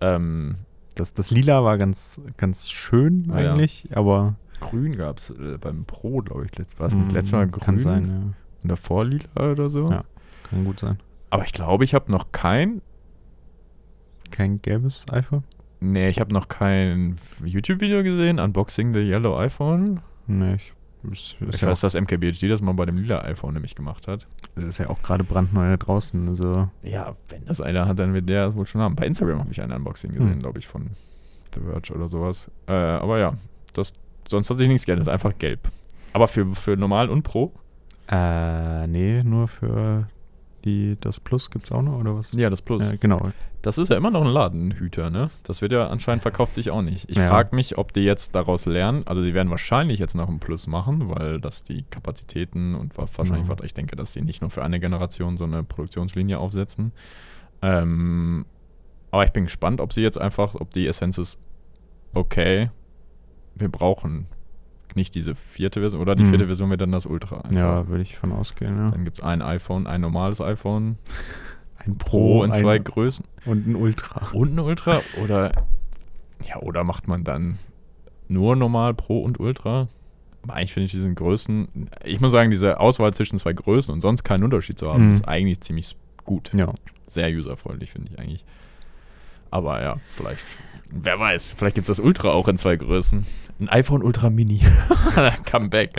Ähm, 0.00 0.54
das, 0.94 1.14
das 1.14 1.32
Lila 1.32 1.64
war 1.64 1.78
ganz, 1.78 2.20
ganz 2.36 2.70
schön 2.70 3.26
ah, 3.30 3.34
eigentlich, 3.34 3.88
ja. 3.90 3.96
aber. 3.96 4.36
Grün 4.60 4.94
gab 4.94 5.18
es 5.18 5.30
äh, 5.30 5.58
beim 5.60 5.84
Pro, 5.84 6.20
glaube 6.20 6.46
ich. 6.46 6.78
War 6.78 6.86
es 6.86 6.94
nicht 6.94 7.10
mm, 7.10 7.14
letztes 7.14 7.32
Mal 7.32 7.48
grün? 7.48 7.64
Kann 7.64 7.78
sein, 7.80 8.08
ja. 8.08 8.34
Und 8.62 8.68
davor 8.68 9.04
lila 9.04 9.50
oder 9.50 9.68
so? 9.68 9.90
Ja, 9.90 10.04
kann 10.48 10.64
gut 10.64 10.78
sein. 10.78 11.00
Aber 11.30 11.44
ich 11.44 11.52
glaube, 11.52 11.82
ich 11.82 11.92
habe 11.92 12.12
noch 12.12 12.30
kein. 12.30 12.82
Kein 14.30 14.62
gelbes 14.62 15.06
iPhone? 15.10 15.42
Nee, 15.80 16.08
ich 16.08 16.20
habe 16.20 16.32
noch 16.32 16.48
kein 16.48 17.16
YouTube-Video 17.44 18.02
gesehen. 18.02 18.38
Unboxing 18.38 18.94
the 18.94 19.00
Yellow 19.00 19.38
iPhone. 19.38 20.00
Nee, 20.26 20.54
ich 20.54 20.72
ist, 21.12 21.36
ist 21.40 21.56
ich 21.56 21.60
ja 21.60 21.68
weiß, 21.68 21.80
dass 21.80 21.94
MKBHD 21.94 22.50
das 22.50 22.60
mal 22.60 22.72
bei 22.72 22.86
dem 22.86 22.96
lila 22.96 23.22
iPhone 23.22 23.54
nämlich 23.54 23.74
gemacht 23.74 24.08
hat. 24.08 24.26
Das 24.54 24.64
ist 24.64 24.78
ja 24.78 24.88
auch 24.88 25.02
gerade 25.02 25.24
brandneu 25.24 25.76
draußen. 25.76 26.28
Also. 26.28 26.68
Ja, 26.82 27.16
wenn 27.28 27.44
das 27.46 27.60
einer 27.60 27.86
hat, 27.86 27.98
dann 27.98 28.14
wird 28.14 28.28
der 28.28 28.46
das 28.46 28.56
wohl 28.56 28.66
schon 28.66 28.80
haben. 28.80 28.96
Bei 28.96 29.06
Instagram 29.06 29.40
habe 29.40 29.52
ich 29.52 29.60
ein 29.60 29.72
Unboxing 29.72 30.12
gesehen, 30.12 30.34
hm. 30.34 30.40
glaube 30.40 30.58
ich, 30.58 30.66
von 30.66 30.90
The 31.54 31.60
Verge 31.60 31.94
oder 31.94 32.08
sowas. 32.08 32.50
Äh, 32.66 32.72
aber 32.72 33.18
ja, 33.18 33.34
das, 33.74 33.92
sonst 34.28 34.50
hat 34.50 34.58
sich 34.58 34.68
nichts 34.68 34.86
geändert. 34.86 35.06
Das 35.06 35.12
ist 35.12 35.24
einfach 35.24 35.38
gelb. 35.38 35.68
Aber 36.12 36.28
für, 36.28 36.52
für 36.54 36.76
normal 36.76 37.08
und 37.10 37.22
Pro? 37.22 37.52
Äh, 38.08 38.86
nee, 38.86 39.22
nur 39.22 39.48
für 39.48 40.08
die, 40.66 40.96
das 41.00 41.20
Plus 41.20 41.50
gibt 41.50 41.64
es 41.64 41.72
auch 41.72 41.82
noch, 41.82 41.98
oder 41.98 42.16
was? 42.16 42.32
Ja, 42.32 42.50
das 42.50 42.60
Plus. 42.60 42.92
Äh, 42.92 42.98
genau. 42.98 43.30
Das 43.62 43.78
ist 43.78 43.88
ja 43.88 43.96
immer 43.96 44.10
noch 44.10 44.22
ein 44.22 44.30
Ladenhüter, 44.30 45.10
ne? 45.10 45.30
Das 45.44 45.62
wird 45.62 45.72
ja 45.72 45.88
anscheinend 45.88 46.22
verkauft 46.22 46.54
sich 46.54 46.70
auch 46.70 46.82
nicht. 46.82 47.10
Ich 47.10 47.16
ja. 47.16 47.28
frage 47.28 47.56
mich, 47.56 47.78
ob 47.78 47.92
die 47.92 48.02
jetzt 48.02 48.34
daraus 48.34 48.66
lernen. 48.66 49.02
Also, 49.06 49.22
die 49.24 49.32
werden 49.32 49.50
wahrscheinlich 49.50 49.98
jetzt 49.98 50.14
noch 50.14 50.28
ein 50.28 50.38
Plus 50.38 50.66
machen, 50.66 51.08
weil 51.08 51.40
das 51.40 51.64
die 51.64 51.84
Kapazitäten 51.90 52.74
und 52.74 52.96
wahrscheinlich, 52.98 53.48
ja. 53.48 53.56
ich 53.64 53.74
denke, 53.74 53.96
dass 53.96 54.12
die 54.12 54.20
nicht 54.20 54.42
nur 54.42 54.50
für 54.50 54.62
eine 54.62 54.78
Generation 54.78 55.36
so 55.38 55.44
eine 55.44 55.62
Produktionslinie 55.62 56.38
aufsetzen. 56.38 56.92
Ähm, 57.62 58.44
aber 59.10 59.24
ich 59.24 59.32
bin 59.32 59.44
gespannt, 59.44 59.80
ob 59.80 59.92
sie 59.92 60.02
jetzt 60.02 60.18
einfach, 60.18 60.54
ob 60.54 60.72
die 60.72 60.86
Essenz 60.86 61.16
ist, 61.16 61.40
okay, 62.12 62.70
wir 63.54 63.68
brauchen 63.68 64.26
nicht 64.96 65.14
diese 65.14 65.34
vierte 65.34 65.80
Version, 65.80 66.00
oder 66.00 66.14
die 66.14 66.24
mhm. 66.24 66.30
vierte 66.30 66.46
Version 66.46 66.68
wäre 66.70 66.78
dann 66.78 66.92
das 66.92 67.06
Ultra. 67.06 67.40
Einfach. 67.40 67.58
Ja, 67.58 67.88
würde 67.88 68.02
ich 68.02 68.16
von 68.16 68.32
ausgehen, 68.32 68.76
ja. 68.76 68.88
Dann 68.88 69.04
gibt 69.04 69.18
es 69.18 69.24
ein 69.24 69.42
iPhone, 69.42 69.86
ein 69.86 70.00
normales 70.00 70.40
iPhone. 70.40 70.96
Ein 71.78 71.98
Pro, 71.98 72.18
Pro 72.18 72.44
in 72.44 72.52
zwei 72.52 72.78
Größen. 72.78 73.24
Und 73.44 73.66
ein 73.66 73.76
Ultra. 73.76 74.30
Und 74.32 74.54
ein 74.54 74.58
Ultra. 74.58 75.02
Oder, 75.22 75.52
ja, 76.44 76.60
oder 76.60 76.84
macht 76.84 77.06
man 77.06 77.22
dann 77.22 77.58
nur 78.28 78.56
normal 78.56 78.94
Pro 78.94 79.22
und 79.22 79.38
Ultra? 79.38 79.88
Aber 80.42 80.54
eigentlich 80.54 80.72
finde 80.72 80.86
ich 80.86 80.92
diesen 80.92 81.14
Größen, 81.14 81.88
ich 82.04 82.20
muss 82.20 82.30
sagen, 82.30 82.50
diese 82.50 82.78
Auswahl 82.80 83.12
zwischen 83.14 83.38
zwei 83.38 83.52
Größen 83.52 83.92
und 83.92 84.00
sonst 84.00 84.22
keinen 84.22 84.44
Unterschied 84.44 84.78
zu 84.78 84.92
haben, 84.92 85.06
mhm. 85.06 85.12
ist 85.12 85.26
eigentlich 85.26 85.60
ziemlich 85.60 85.96
gut. 86.24 86.52
Ja. 86.56 86.72
Sehr 87.06 87.30
userfreundlich, 87.30 87.92
finde 87.92 88.12
ich 88.12 88.18
eigentlich. 88.18 88.44
Aber 89.50 89.82
ja, 89.82 89.96
vielleicht 90.06 90.44
Wer 90.90 91.18
weiß, 91.18 91.54
vielleicht 91.56 91.74
gibt 91.74 91.88
es 91.88 91.96
das 91.96 92.04
Ultra 92.04 92.30
auch 92.30 92.48
in 92.48 92.56
zwei 92.56 92.76
Größen. 92.76 93.26
Ein 93.58 93.68
iPhone 93.68 94.02
Ultra 94.02 94.30
Mini. 94.30 94.60
Comeback. 95.44 95.92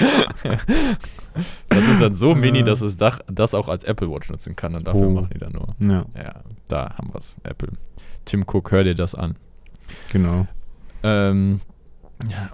das 1.68 1.88
ist 1.88 2.02
dann 2.02 2.16
so 2.16 2.36
mini, 2.36 2.64
dass 2.64 2.82
es 2.82 2.98
das 2.98 3.54
auch 3.54 3.68
als 3.68 3.84
Apple 3.84 4.10
Watch 4.10 4.30
nutzen 4.30 4.56
kann 4.56 4.76
und 4.76 4.88
dafür 4.88 5.08
oh. 5.08 5.12
machen 5.12 5.30
die 5.34 5.40
dann 5.40 5.54
nur. 5.54 5.76
Ja. 5.80 6.06
ja, 6.16 6.42
da 6.68 6.96
haben 6.98 7.10
wir 7.12 7.18
es, 7.18 7.36
Apple. 7.44 7.70
Tim 8.26 8.44
Cook, 8.44 8.72
hör 8.72 8.84
dir 8.84 8.96
das 8.96 9.16
an. 9.16 9.36
Genau. 10.12 10.48
Ähm, 11.04 11.60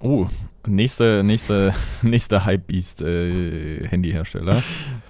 oh, 0.02 0.28
nächste, 0.66 1.24
nächste, 1.24 1.74
nächster 2.02 2.46
Hypebeast 2.46 3.02
äh, 3.02 3.88
Handyhersteller. 3.88 4.64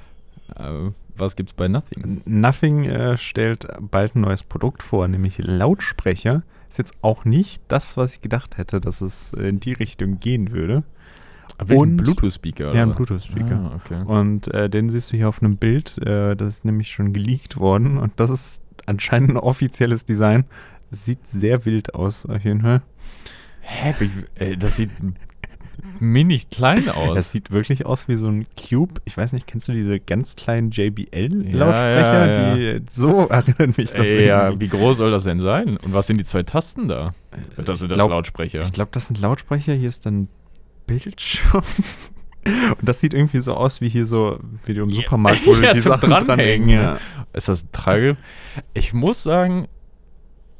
äh, 0.56 0.92
was 1.18 1.36
gibt's 1.36 1.54
bei 1.54 1.68
Nothing? 1.68 2.22
Nothing 2.26 2.86
äh, 2.86 3.18
stellt 3.18 3.68
bald 3.80 4.16
ein 4.16 4.22
neues 4.22 4.44
Produkt 4.44 4.84
vor, 4.84 5.08
nämlich 5.08 5.38
Lautsprecher, 5.38 6.44
ist 6.70 6.78
jetzt 6.78 6.96
auch 7.02 7.26
nicht 7.26 7.62
das, 7.68 7.98
was 7.98 8.16
ich 8.16 8.22
gedacht 8.22 8.58
hätte, 8.58 8.82
dass 8.82 9.02
es 9.02 9.34
in 9.34 9.60
die 9.60 9.74
Richtung 9.74 10.20
gehen 10.20 10.52
würde. 10.52 10.84
Aber 11.58 11.76
und 11.76 11.98
Bluetooth-Speaker, 11.98 12.74
Ja, 12.74 12.84
ein 12.84 12.94
Bluetooth-Speaker. 12.94 13.72
Ah, 13.72 13.76
okay. 13.76 14.04
Und 14.04 14.48
äh, 14.54 14.70
den 14.70 14.90
siehst 14.90 15.12
du 15.12 15.18
hier 15.18 15.30
auf 15.30 15.42
einem 15.42 15.58
Bild, 15.58 16.00
äh, 16.00 16.36
das 16.36 16.50
ist 16.50 16.66
nämlich 16.66 16.90
schon 16.90 17.14
geleakt 17.14 17.58
worden 17.58 17.98
und 17.98 18.14
das 18.16 18.30
ist 18.30 18.64
anscheinend 18.86 19.32
ein 19.32 19.38
offizielles 19.38 20.06
Design. 20.06 20.46
Sieht 20.90 21.28
sehr 21.28 21.66
wild 21.66 21.96
aus, 21.96 22.26
auf 22.26 22.44
jeden 22.44 22.62
Fall. 22.62 22.82
Hä? 23.62 24.56
Das 24.58 24.76
sieht 24.76 24.92
mini 26.00 26.42
klein 26.52 26.90
aus. 26.90 27.16
Das 27.16 27.32
sieht 27.32 27.52
wirklich 27.52 27.86
aus 27.86 28.08
wie 28.08 28.16
so 28.16 28.28
ein 28.28 28.46
Cube. 28.58 29.02
Ich 29.06 29.18
weiß 29.18 29.34
nicht, 29.34 29.48
kennst 29.48 29.68
du 29.68 29.74
diese 29.74 30.00
ganz 30.00 30.36
kleinen 30.36 30.72
JBL-Lautsprecher? 30.72 32.26
Ja, 32.26 32.56
ja, 32.56 32.56
ja. 32.56 32.80
Die 32.80 32.86
so 32.90 33.28
erinnern 33.28 33.74
mich 33.78 33.92
das 33.92 34.08
Ey, 34.08 34.28
Ja, 34.28 34.60
wie 34.60 34.68
groß 34.68 34.98
soll 34.98 35.12
das 35.12 35.24
denn 35.24 35.42
sein? 35.42 35.78
Und 35.78 35.94
was 35.94 36.08
sind 36.08 36.18
die 36.18 36.26
zwei 36.26 36.44
Tasten 36.44 36.88
da? 36.88 37.12
Das 37.58 37.80
sind 37.80 37.92
glaub, 37.92 38.10
das 38.10 38.16
Lautsprecher. 38.16 38.62
Ich 38.62 38.74
glaube, 38.74 38.92
das 38.92 39.08
sind 39.08 39.20
Lautsprecher. 39.20 39.74
Hier 39.74 39.90
ist 39.90 40.06
dann 40.06 40.28
Bildschirm. 40.88 41.64
Und 42.46 42.90
das 42.90 43.00
sieht 43.00 43.14
irgendwie 43.14 43.40
so 43.40 43.54
aus 43.54 43.80
wie 43.80 43.88
hier 43.88 44.06
so, 44.06 44.38
wie 44.66 44.74
im 44.74 44.92
Supermarkt, 44.92 45.46
wo 45.46 45.56
ja, 45.62 45.74
die 45.74 45.80
Sachen 45.80 46.10
dranhängen. 46.10 46.70
Ja. 46.70 46.98
Ist 47.32 47.48
das 47.48 47.64
ein 47.64 47.72
Trage? 47.72 48.18
Ich 48.74 48.94
muss 48.94 49.24
sagen, 49.24 49.68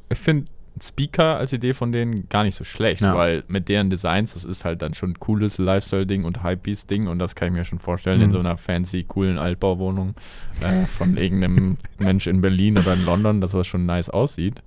ich 0.08 0.18
finde 0.18 0.46
Speaker 0.82 1.36
als 1.36 1.52
Idee 1.52 1.72
von 1.72 1.92
denen 1.92 2.28
gar 2.28 2.42
nicht 2.42 2.56
so 2.56 2.64
schlecht, 2.64 3.02
ja. 3.02 3.14
weil 3.14 3.44
mit 3.46 3.68
deren 3.68 3.90
Designs, 3.90 4.34
das 4.34 4.44
ist 4.44 4.64
halt 4.64 4.82
dann 4.82 4.92
schon 4.94 5.12
ein 5.12 5.20
cooles 5.20 5.58
Lifestyle-Ding 5.58 6.24
und 6.24 6.42
Hypebeast-Ding 6.42 7.06
und 7.06 7.20
das 7.20 7.36
kann 7.36 7.48
ich 7.48 7.54
mir 7.54 7.64
schon 7.64 7.78
vorstellen 7.78 8.18
mhm. 8.18 8.24
in 8.24 8.32
so 8.32 8.40
einer 8.40 8.56
fancy, 8.56 9.04
coolen 9.04 9.38
Altbauwohnung 9.38 10.14
äh, 10.62 10.86
von 10.86 11.16
irgendeinem 11.16 11.76
Mensch 11.98 12.26
in 12.26 12.40
Berlin 12.40 12.76
oder 12.76 12.94
in 12.94 13.04
London, 13.04 13.40
dass 13.40 13.52
das 13.52 13.66
schon 13.66 13.86
nice 13.86 14.10
aussieht. 14.10 14.62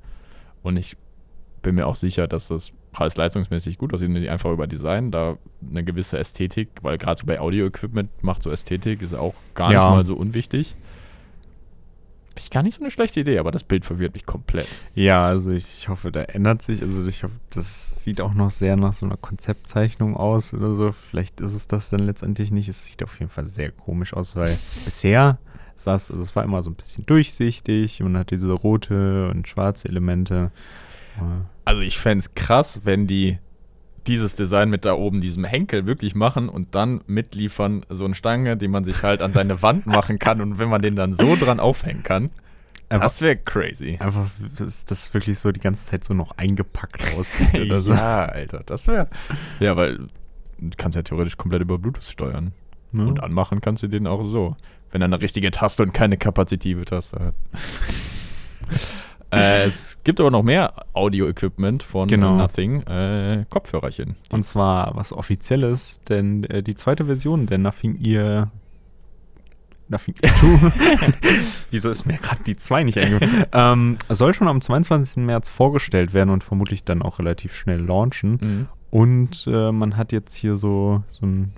Und 0.64 0.78
ich 0.78 0.96
bin 1.62 1.76
mir 1.76 1.88
auch 1.88 1.96
sicher, 1.96 2.28
dass 2.28 2.48
das 2.48 2.72
preis-leistungsmäßig 2.94 3.78
gut 3.78 3.94
aussieht, 3.94 4.10
nicht 4.10 4.30
einfach 4.30 4.52
über 4.52 4.66
Design, 4.66 5.12
da 5.12 5.38
eine 5.70 5.84
gewisse 5.84 6.18
Ästhetik, 6.18 6.70
weil 6.84 6.98
gerade 6.98 7.20
so 7.20 7.28
bei 7.28 7.42
Audio-Equipment 7.42 8.24
macht 8.24 8.44
so 8.44 8.50
Ästhetik, 8.50 9.02
ist 9.02 9.14
auch 9.14 9.34
gar 9.56 9.74
ja. 9.74 9.84
nicht 9.84 9.96
mal 9.96 10.06
so 10.06 10.16
unwichtig 10.16 10.78
ich 12.40 12.50
gar 12.50 12.64
nicht 12.64 12.76
so 12.76 12.82
eine 12.82 12.92
schlechte 12.92 13.20
Idee, 13.20 13.40
aber 13.40 13.52
das 13.52 13.64
Bild 13.64 13.86
verwirrt 13.86 14.14
mich 14.14 14.26
komplett. 14.26 14.68
Ja, 14.96 15.26
also 15.26 15.52
ich 15.52 15.88
hoffe, 15.90 16.12
da 16.12 16.22
ändert 16.24 16.62
sich. 16.62 16.82
Also 16.82 17.08
ich 17.08 17.24
hoffe, 17.24 17.36
das 17.50 18.04
sieht 18.04 18.22
auch 18.22 18.34
noch 18.34 18.52
sehr 18.52 18.76
nach 18.76 18.94
so 18.94 19.06
einer 19.06 19.18
Konzeptzeichnung 19.18 20.16
aus 20.16 20.54
oder 20.54 20.76
so. 20.76 20.92
Vielleicht 20.92 21.42
ist 21.42 21.54
es 21.54 21.68
das 21.68 21.90
dann 21.90 22.02
letztendlich 22.02 22.52
nicht. 22.52 22.70
Es 22.70 22.86
sieht 22.86 23.04
auf 23.04 23.20
jeden 23.20 23.32
Fall 23.32 23.50
sehr 23.50 23.72
komisch 23.72 24.14
aus, 24.14 24.36
weil 24.36 24.58
bisher 24.86 25.38
saß, 25.76 26.12
also 26.12 26.24
es 26.24 26.36
war 26.36 26.44
immer 26.44 26.64
so 26.64 26.72
ein 26.72 26.76
bisschen 26.76 27.06
durchsichtig 27.06 28.02
und 28.02 28.18
hat 28.18 28.32
diese 28.32 28.52
rote 28.52 29.30
und 29.30 29.48
schwarze 29.48 29.88
Elemente. 29.88 30.52
Also 31.66 31.82
ich 31.82 31.98
fände 31.98 32.20
es 32.20 32.36
krass, 32.36 32.82
wenn 32.84 33.08
die 33.08 33.40
dieses 34.08 34.36
Design 34.36 34.70
mit 34.70 34.86
da 34.86 34.94
oben, 34.94 35.22
diesem 35.22 35.44
Henkel 35.44 35.86
wirklich 35.86 36.16
machen 36.16 36.50
und 36.50 36.76
dann 36.76 37.02
mitliefern, 37.08 37.86
so 37.90 38.06
eine 38.06 38.16
Stange, 38.16 38.58
die 38.58 38.68
man 38.68 38.84
sich 38.84 39.04
halt 39.04 39.22
an 39.22 39.34
seine 39.34 39.62
Wand 39.62 39.86
machen 39.86 40.20
kann 40.20 40.42
und 40.42 40.60
wenn 40.60 40.70
man 40.70 40.82
den 40.82 40.96
dann 40.96 41.14
so 41.14 41.36
dran 41.36 41.60
aufhängen 41.60 42.04
kann. 42.04 42.32
Einfach, 42.90 43.08
das 43.08 43.22
wäre 43.22 43.36
crazy. 43.36 43.98
Einfach, 44.00 44.30
dass 44.58 44.86
das 44.86 45.14
wirklich 45.14 45.40
so 45.40 45.52
die 45.52 45.60
ganze 45.60 45.86
Zeit 45.86 46.06
so 46.06 46.14
noch 46.14 46.32
eingepackt 46.38 47.16
aussieht 47.18 47.60
oder 47.66 47.82
so. 47.82 47.92
Ja, 47.92 48.26
Alter, 48.26 48.64
das 48.66 48.88
wäre. 48.88 49.10
Ja, 49.60 49.76
weil 49.76 49.98
du 50.60 50.70
kannst 50.78 50.96
ja 50.96 51.04
theoretisch 51.04 51.36
komplett 51.36 51.62
über 51.62 51.78
Bluetooth 51.78 52.06
steuern. 52.06 52.54
Ja. 52.94 53.02
Und 53.02 53.22
anmachen 53.22 53.60
kannst 53.60 53.84
du 53.84 53.88
den 53.88 54.08
auch 54.08 54.24
so. 54.24 54.56
Wenn 54.92 55.02
er 55.02 55.06
eine 55.06 55.22
richtige 55.22 55.52
Taste 55.52 55.84
und 55.84 55.94
keine 55.94 56.16
kapazitive 56.16 56.86
Taste 56.86 57.20
hat. 57.20 57.34
Äh, 59.32 59.66
es 59.66 59.98
gibt 60.04 60.20
aber 60.20 60.32
noch 60.32 60.44
mehr 60.44 60.74
Audio-Equipment 60.94 61.84
von 61.84 62.08
genau. 62.08 62.38
Nothing. 62.38 62.82
Äh, 62.84 63.46
Kopfhörerchen. 63.50 64.16
Und 64.32 64.44
zwar 64.44 64.96
was 64.96 65.12
Offizielles, 65.12 66.00
denn 66.08 66.44
äh, 66.46 66.64
die 66.64 66.76
zweite 66.76 67.06
Version 67.06 67.46
der 67.46 67.58
Nothing 67.58 67.98
Ear 68.04 68.52
Nothing 69.90 70.16
2. 70.16 70.28
Wieso 71.72 71.90
ist 71.90 72.06
mir 72.06 72.18
gerade 72.18 72.44
die 72.44 72.58
2 72.58 72.84
nicht 72.84 72.98
eingefallen? 72.98 73.46
ähm, 73.54 73.98
soll 74.10 74.34
schon 74.34 74.48
am 74.48 74.62
22. 74.62 75.24
März 75.24 75.50
vorgestellt 75.50 76.14
werden 76.14 76.30
und 76.30 76.44
vermutlich 76.44 76.84
dann 76.84 77.02
auch 77.02 77.20
relativ 77.20 77.54
schnell 77.54 77.82
launchen. 77.82 78.38
Mhm. 78.42 78.68
Und 78.90 79.48
äh, 79.48 79.72
man 79.72 79.98
hat 79.98 80.12
jetzt 80.12 80.34
hier 80.34 80.58
so, 80.58 81.04
so 81.12 81.26
ein 81.26 81.54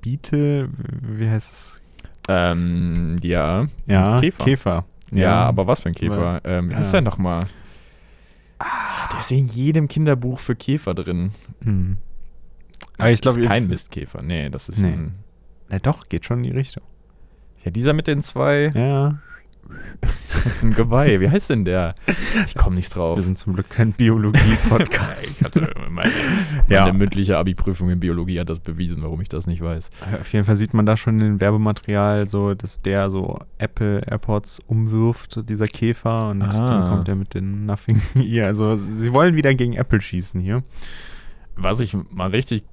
Beetle, 0.00 0.68
wie 1.02 1.28
heißt 1.28 1.52
es? 1.52 1.82
Ähm, 2.28 3.16
ja. 3.22 3.66
Ja, 3.86 4.18
Käfer. 4.20 4.44
Käfer. 4.44 4.84
Ja, 5.10 5.44
aber 5.44 5.66
was 5.66 5.80
für 5.80 5.88
ein 5.88 5.94
Käfer? 5.94 6.40
Ähm, 6.44 6.70
wie 6.70 6.74
heißt 6.74 6.92
Ja. 6.92 7.00
der 7.00 7.10
nochmal? 7.10 7.44
Ah, 8.58 9.08
der 9.12 9.20
ist 9.20 9.30
in 9.32 9.46
jedem 9.46 9.86
Kinderbuch 9.88 10.38
für 10.40 10.56
Käfer 10.56 10.94
drin. 10.94 11.30
Hm. 11.62 11.98
Aber 12.98 13.10
ich 13.10 13.20
glaube, 13.20 13.36
das 13.36 13.44
ist 13.44 13.48
kein 13.48 13.68
Mistkäfer. 13.68 14.22
Nee, 14.22 14.48
das 14.50 14.68
ist 14.68 14.78
Nee. 14.80 14.92
ein. 14.92 15.14
Na 15.68 15.78
doch, 15.78 16.08
geht 16.08 16.24
schon 16.24 16.38
in 16.38 16.44
die 16.44 16.50
Richtung. 16.58 16.82
Ja, 17.64 17.70
dieser 17.70 17.92
mit 17.92 18.06
den 18.06 18.22
zwei. 18.22 18.70
Ja, 18.74 19.18
Das 20.44 20.46
ist 20.58 20.64
ein 20.64 20.72
Geweih. 20.74 21.20
Wie 21.20 21.28
heißt 21.30 21.50
denn 21.50 21.64
der? 21.64 21.94
Ich 22.46 22.54
komme 22.54 22.76
nicht 22.76 22.94
drauf. 22.94 23.16
wir 23.16 23.22
sind 23.22 23.38
zum 23.38 23.54
Glück 23.54 23.68
kein 23.70 23.92
Biologie-Podcast. 23.92 25.24
ich 25.38 25.42
hatte 25.44 25.72
meine, 25.90 26.10
Ja. 26.68 26.84
meine 26.86 26.98
mündliche 26.98 27.36
Abi-Prüfung 27.38 27.90
in 27.90 28.00
Biologie 28.00 28.38
hat 28.40 28.48
das 28.48 28.60
bewiesen, 28.60 29.02
warum 29.02 29.20
ich 29.20 29.28
das 29.28 29.46
nicht 29.46 29.60
weiß. 29.62 29.90
Auf 30.20 30.32
jeden 30.32 30.44
Fall 30.44 30.56
sieht 30.56 30.74
man 30.74 30.86
da 30.86 30.96
schon 30.96 31.14
in 31.20 31.26
dem 31.26 31.40
Werbematerial 31.40 32.28
so, 32.28 32.54
dass 32.54 32.82
der 32.82 33.10
so 33.10 33.38
Apple 33.58 34.02
AirPods 34.06 34.60
umwirft, 34.66 35.48
dieser 35.48 35.66
Käfer, 35.68 36.28
und 36.30 36.42
Ah. 36.42 36.66
dann 36.66 36.88
kommt 36.88 37.08
er 37.08 37.14
mit 37.14 37.34
den 37.34 37.66
Nothing 37.66 38.00
Ear. 38.14 38.46
Also 38.46 38.76
sie 38.76 39.12
wollen 39.12 39.36
wieder 39.36 39.54
gegen 39.54 39.72
Apple 39.74 40.00
schießen 40.00 40.40
hier. 40.40 40.62
Was 41.56 41.80
ich 41.80 41.96
mal 42.10 42.30
richtig 42.30 42.64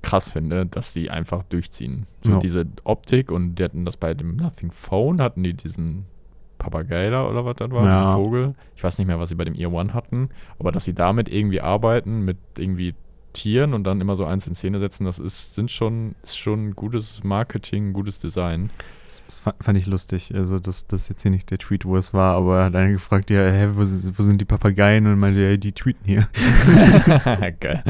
krass 0.00 0.30
finde, 0.32 0.66
dass 0.66 0.92
die 0.92 1.10
einfach 1.10 1.42
durchziehen. 1.44 2.06
So 2.22 2.32
Ja. 2.32 2.38
diese 2.38 2.66
Optik 2.84 3.30
und 3.30 3.54
die 3.56 3.62
hatten 3.64 3.84
das 3.84 3.96
bei 3.96 4.14
dem 4.14 4.34
Nothing 4.36 4.72
Phone, 4.72 5.20
hatten 5.20 5.44
die 5.44 5.54
diesen 5.54 6.06
Papagei 6.62 7.10
da 7.10 7.26
oder 7.26 7.44
was 7.44 7.56
das 7.56 7.70
war, 7.70 7.84
Ja. 7.84 8.10
ein 8.12 8.16
Vogel. 8.16 8.54
Ich 8.76 8.84
weiß 8.84 8.98
nicht 8.98 9.06
mehr, 9.08 9.18
was 9.18 9.28
sie 9.28 9.34
bei 9.34 9.44
dem 9.44 9.54
Ear 9.54 9.72
One 9.72 9.92
hatten, 9.94 10.28
aber 10.58 10.72
dass 10.72 10.84
sie 10.84 10.94
damit 10.94 11.28
irgendwie 11.28 11.60
arbeiten, 11.60 12.24
mit 12.24 12.38
irgendwie 12.56 12.94
Tieren 13.34 13.72
und 13.72 13.84
dann 13.84 14.02
immer 14.02 14.14
so 14.14 14.26
eins 14.26 14.46
in 14.46 14.54
Szene 14.54 14.78
setzen, 14.78 15.06
das 15.06 15.18
ist, 15.18 15.54
sind 15.54 15.70
schon, 15.70 16.14
ist 16.22 16.38
schon 16.38 16.76
gutes 16.76 17.24
Marketing, 17.24 17.94
gutes 17.94 18.18
Design. 18.20 18.68
Das, 19.06 19.22
das 19.26 19.38
fa- 19.38 19.54
fand 19.58 19.78
ich 19.78 19.86
lustig. 19.86 20.34
Also 20.34 20.58
das, 20.58 20.86
das 20.86 21.02
ist 21.04 21.08
jetzt 21.08 21.22
hier 21.22 21.30
nicht 21.30 21.50
der 21.50 21.56
Tweet, 21.56 21.86
wo 21.86 21.96
es 21.96 22.12
war, 22.12 22.36
aber 22.36 22.58
er 22.58 22.64
hat 22.66 22.76
einer 22.76 22.92
gefragt, 22.92 23.30
ja, 23.30 23.40
hä, 23.50 23.68
wo, 23.72 23.84
sind- 23.84 24.18
wo 24.18 24.22
sind 24.22 24.38
die 24.38 24.44
Papageien? 24.44 25.06
Und 25.06 25.18
meinte, 25.18 25.40
ja, 25.40 25.56
die 25.56 25.72
tweeten 25.72 26.04
hier. 26.04 26.28
Geil. 27.60 27.82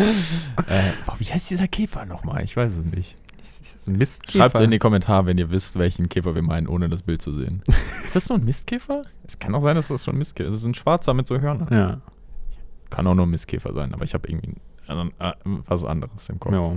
äh, 0.69 0.83
boah, 1.07 1.17
wie 1.19 1.25
heißt 1.25 1.51
dieser 1.51 1.67
Käfer 1.67 2.05
nochmal? 2.07 2.45
Ich 2.45 2.57
weiß 2.57 2.77
es 2.79 2.85
nicht. 2.85 3.17
Das 3.63 3.75
ist 3.77 3.89
ein 3.89 3.97
Mistkäfer. 3.97 4.39
Schreibt 4.39 4.61
in 4.61 4.71
die 4.71 4.79
Kommentare, 4.79 5.27
wenn 5.27 5.39
ihr 5.39 5.51
wisst, 5.51 5.79
welchen 5.79 6.09
Käfer 6.09 6.35
wir 6.35 6.43
meinen, 6.43 6.67
ohne 6.67 6.89
das 6.89 7.03
Bild 7.03 7.23
zu 7.23 7.33
sehen. 7.33 7.63
ist 8.05 8.17
das 8.17 8.29
nur 8.29 8.39
ein 8.39 8.45
Mistkäfer? 8.45 9.03
Es 9.27 9.39
kann 9.39 9.55
auch 9.55 9.61
sein, 9.63 9.77
dass 9.77 9.89
das 9.89 10.05
schon 10.05 10.15
ein 10.15 10.19
Mistkäfer 10.19 10.49
ist. 10.49 10.55
Es 10.57 10.61
ist 10.63 10.67
ein 10.67 10.75
schwarzer 10.75 11.15
mit 11.15 11.27
so 11.27 11.39
Hörnern. 11.41 11.69
Ja. 11.73 12.01
Kann 12.91 13.07
auch 13.07 13.15
nur 13.15 13.27
ein 13.27 13.31
Mistkäfer 13.31 13.73
sein, 13.73 13.95
aber 13.95 14.05
ich 14.05 14.13
habe 14.15 14.29
irgendwie 14.29 14.55
äh, 14.89 15.33
was 15.67 15.85
anderes 15.85 16.29
im 16.29 16.39
Kopf. 16.41 16.53
ja. 16.53 16.77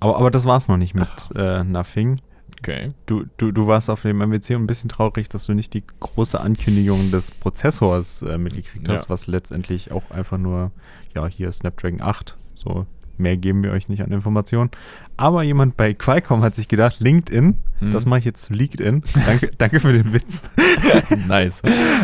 Aber, 0.00 0.16
aber 0.18 0.30
das 0.30 0.44
war's 0.44 0.68
noch 0.68 0.76
nicht 0.76 0.94
mit 0.94 1.08
äh, 1.34 1.64
Nothing. 1.64 2.20
Okay. 2.60 2.92
Du, 3.06 3.24
du, 3.38 3.50
du 3.50 3.66
warst 3.66 3.88
auf 3.90 4.02
dem 4.02 4.18
MWC 4.18 4.54
ein 4.54 4.66
bisschen 4.66 4.88
traurig, 4.88 5.28
dass 5.28 5.46
du 5.46 5.54
nicht 5.54 5.72
die 5.74 5.84
große 6.00 6.38
Ankündigung 6.40 7.10
des 7.10 7.30
Prozessors 7.30 8.22
äh, 8.22 8.38
mitgekriegt 8.38 8.88
hast, 8.88 9.04
Ja. 9.04 9.08
was 9.10 9.26
letztendlich 9.26 9.92
auch 9.92 10.10
einfach 10.10 10.38
nur, 10.38 10.70
ja, 11.14 11.26
hier 11.26 11.50
Snapdragon 11.52 12.00
8, 12.02 12.36
so 12.54 12.86
mehr 13.18 13.36
geben 13.36 13.64
wir 13.64 13.72
euch 13.72 13.88
nicht 13.88 14.02
an 14.02 14.10
Informationen. 14.12 14.70
Aber 15.16 15.42
jemand 15.42 15.76
bei 15.76 15.94
Qualcomm 15.94 16.42
hat 16.42 16.54
sich 16.54 16.68
gedacht, 16.68 17.00
LinkedIn, 17.00 17.56
Mhm. 17.80 17.90
das 17.90 18.06
mache 18.06 18.20
ich 18.20 18.24
jetzt 18.24 18.42
zu 18.44 18.54
LinkedIn. 18.54 19.02
Danke, 19.26 19.50
danke 19.58 19.80
für 19.80 19.92
den 19.92 20.12
Witz. 20.14 20.48
nice. 21.28 21.60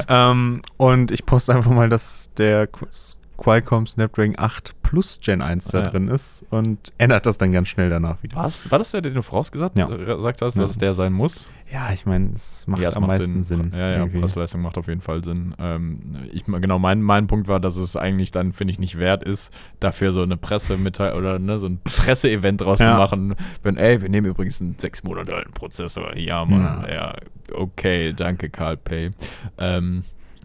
ähm, 0.09 0.61
und 0.77 1.11
ich 1.11 1.25
poste 1.25 1.55
einfach 1.55 1.71
mal, 1.71 1.89
dass 1.89 2.31
der 2.37 2.69
Qu- 2.71 3.17
Qualcomm 3.39 3.87
Snapdragon 3.87 4.35
8 4.39 4.75
Plus 4.93 5.21
Gen 5.23 5.41
1 5.41 5.69
da 5.69 5.79
Ah, 5.79 5.85
ja. 5.85 5.91
drin 5.91 6.09
ist 6.09 6.45
und 6.51 6.93
ändert 6.99 7.25
das 7.25 7.39
dann 7.39 7.51
ganz 7.51 7.69
schnell 7.69 7.89
danach 7.89 8.23
wieder. 8.23 8.37
Was? 8.37 8.71
War 8.71 8.79
das 8.79 8.91
der, 8.91 9.01
den 9.01 9.15
du 9.15 9.23
vorausgesagt 9.23 9.79
Ja. 9.79 9.91
äh, 9.91 10.05
gesagt 10.05 10.43
hast, 10.43 10.55
Ja. 10.57 10.61
dass 10.61 10.73
es 10.73 10.77
der 10.77 10.93
sein 10.93 11.15
muss? 11.15 11.47
Ja, 11.73 11.91
ich 11.95 12.05
meine, 12.05 12.33
es 12.35 12.67
macht 12.67 12.83
es 12.83 12.95
am 12.95 13.05
macht 13.05 13.13
meisten 13.13 13.43
Sinn. 13.43 13.71
Ja, 13.73 13.79
ja, 13.79 13.97
irgendwie. 14.01 14.21
Preis-Leistung 14.21 14.61
macht 14.61 14.77
auf 14.77 14.89
jeden 14.89 15.01
Fall 15.01 15.25
Sinn. 15.25 15.55
Ähm, 15.59 16.17
ich, 16.31 16.45
genau, 16.45 16.79
mein, 16.79 17.01
mein 17.01 17.27
Punkt 17.27 17.49
war, 17.49 17.59
dass 17.59 17.77
es 17.77 17.97
eigentlich 17.97 18.33
dann, 18.33 18.53
finde 18.53 18.73
ich, 18.73 18.79
nicht 18.79 18.99
wert 18.99 19.23
ist, 19.23 19.51
dafür 19.81 20.13
so 20.13 20.21
eine 20.21 20.37
Pressemitteilung 20.37 21.19
oder 21.19 21.39
ne, 21.39 21.59
so 21.59 21.69
ein 21.69 21.79
Presseevent 21.83 22.61
draus 22.61 22.79
zu 22.81 22.85
machen. 22.85 23.35
Wenn, 23.63 23.79
ey, 23.79 24.03
wir 24.03 24.11
nehmen 24.11 24.27
übrigens 24.27 24.61
einen 24.61 24.79
sechs 24.79 25.03
Monate 25.05 25.35
alten 25.35 25.53
Prozessor. 25.53 26.15
Ja, 26.19 26.45
Mann, 26.45 26.85
ja, 26.93 27.15
okay, 27.55 28.13
danke, 28.13 28.51
Carl 28.51 28.77
Pay. 28.77 29.13
Ähm, 29.57 30.03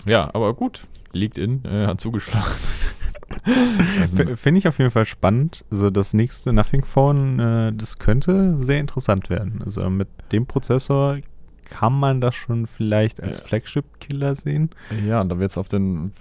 ja, 0.07 0.33
aber 0.33 0.53
gut, 0.53 0.83
LinkedIn 1.11 1.65
äh, 1.65 1.87
hat 1.87 1.99
zugeschlagen. 1.99 2.47
also, 4.01 4.35
Finde 4.35 4.57
ich 4.59 4.67
auf 4.67 4.77
jeden 4.79 4.91
Fall 4.91 5.05
spannend. 5.05 5.65
Also 5.71 5.89
das 5.89 6.13
nächste 6.13 6.53
Nothing 6.53 6.83
Phone, 6.85 7.39
äh, 7.39 7.73
das 7.73 7.99
könnte 7.99 8.55
sehr 8.55 8.79
interessant 8.79 9.29
werden. 9.29 9.61
Also 9.65 9.89
mit 9.89 10.07
dem 10.31 10.45
Prozessor 10.45 11.17
kann 11.65 11.93
man 11.99 12.21
das 12.21 12.35
schon 12.35 12.65
vielleicht 12.67 13.21
als 13.21 13.39
Ja. 13.39 13.43
Flagship-Killer 13.45 14.35
sehen. 14.35 14.69
Ja, 15.05 15.19
und 15.21 15.29
da 15.29 15.39
wird 15.39 15.51
es 15.51 15.57
auf 15.57 15.67
den 15.67 16.11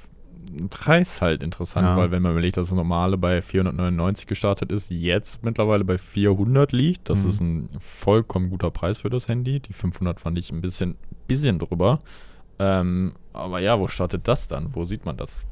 Preis 0.71 1.21
halt 1.23 1.43
interessant, 1.43 1.87
Ja. 1.87 1.97
weil 1.97 2.11
wenn 2.11 2.23
man 2.23 2.33
überlegt, 2.33 2.57
dass 2.57 2.69
das 2.69 2.77
normale 2.77 3.17
bei 3.19 3.43
499 3.43 4.27
gestartet 4.27 4.73
ist, 4.73 4.91
jetzt 4.91 5.45
mittlerweile 5.45 5.85
bei 5.85 5.99
400 5.99 6.73
liegt, 6.73 7.09
das 7.09 7.25
Mhm. 7.25 7.31
ist 7.31 7.41
ein 7.41 7.69
vollkommen 7.81 8.51
guter 8.51 8.71
Preis 8.71 8.99
für 8.99 9.11
das 9.11 9.29
Handy. 9.29 9.61
Die 9.61 9.73
500 9.73 10.19
fand 10.21 10.39
ich 10.39 10.51
ein 10.51 10.61
bisschen, 10.61 10.97
bisschen 11.29 11.59
drüber. 11.59 11.99
Ähm, 12.59 13.13
aber 13.33 13.59
ja, 13.61 13.79
wo 13.79 13.87
startet 13.87 14.27
das 14.29 14.49
dann? 14.49 14.75
Wo 14.75 14.85
sieht 14.85 15.05
man 15.05 15.17
das? 15.17 15.45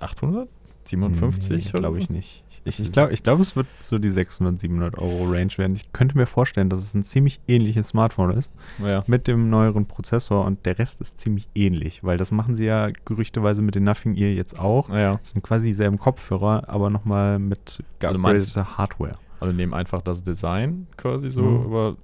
800? 0.00 0.48
57? 0.88 1.70
oder 1.74 1.80
glaube 1.80 1.96
so? 1.96 2.02
ich 2.02 2.10
nicht. 2.10 2.44
Ich, 2.66 2.80
ich 2.80 2.92
glaube, 2.92 3.12
ich 3.12 3.22
glaub, 3.22 3.40
es 3.40 3.56
wird 3.56 3.66
so 3.82 3.98
die 3.98 4.08
600, 4.08 4.58
700 4.58 4.96
Euro 4.96 5.24
Range 5.30 5.52
werden. 5.58 5.76
Ich 5.76 5.92
könnte 5.92 6.16
mir 6.16 6.24
vorstellen, 6.26 6.70
dass 6.70 6.78
es 6.80 6.94
ein 6.94 7.02
ziemlich 7.02 7.38
ähnliches 7.46 7.88
Smartphone 7.88 8.30
ist 8.30 8.52
Ja. 8.82 9.04
mit 9.06 9.26
dem 9.28 9.50
neueren 9.50 9.84
Prozessor 9.84 10.46
und 10.46 10.64
der 10.64 10.78
Rest 10.78 11.02
ist 11.02 11.20
ziemlich 11.20 11.46
ähnlich, 11.54 12.02
weil 12.04 12.16
das 12.16 12.30
machen 12.32 12.54
sie 12.54 12.64
ja 12.64 12.88
gerüchteweise 13.04 13.60
mit 13.60 13.74
den 13.74 13.84
Nothing 13.84 14.16
Ear 14.16 14.30
jetzt 14.30 14.58
auch. 14.58 14.88
Ja. 14.88 15.16
Das 15.16 15.30
sind 15.30 15.42
quasi 15.42 15.66
dieselben 15.66 15.98
Kopfhörer, 15.98 16.66
aber 16.70 16.88
nochmal 16.88 17.38
mit 17.38 17.82
Also 18.02 18.14
geupgradeter 18.18 18.78
Hardware. 18.78 19.18
Also 19.40 19.52
nehmen 19.54 19.74
einfach 19.74 20.00
das 20.00 20.22
Design 20.22 20.86
quasi 20.96 21.30
so, 21.30 21.42
Mhm. 21.42 21.66
aber 21.66 21.96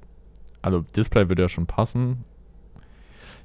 also 0.61 0.81
Display 0.95 1.27
würde 1.31 1.41
ja 1.41 1.49
schon 1.49 1.65
passen. 1.67 2.23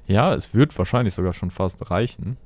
Ja, 0.06 0.34
es 0.34 0.52
wird 0.54 0.76
wahrscheinlich 0.76 1.14
sogar 1.14 1.32
schon 1.32 1.50
fast 1.50 1.90
reichen. 1.90 2.36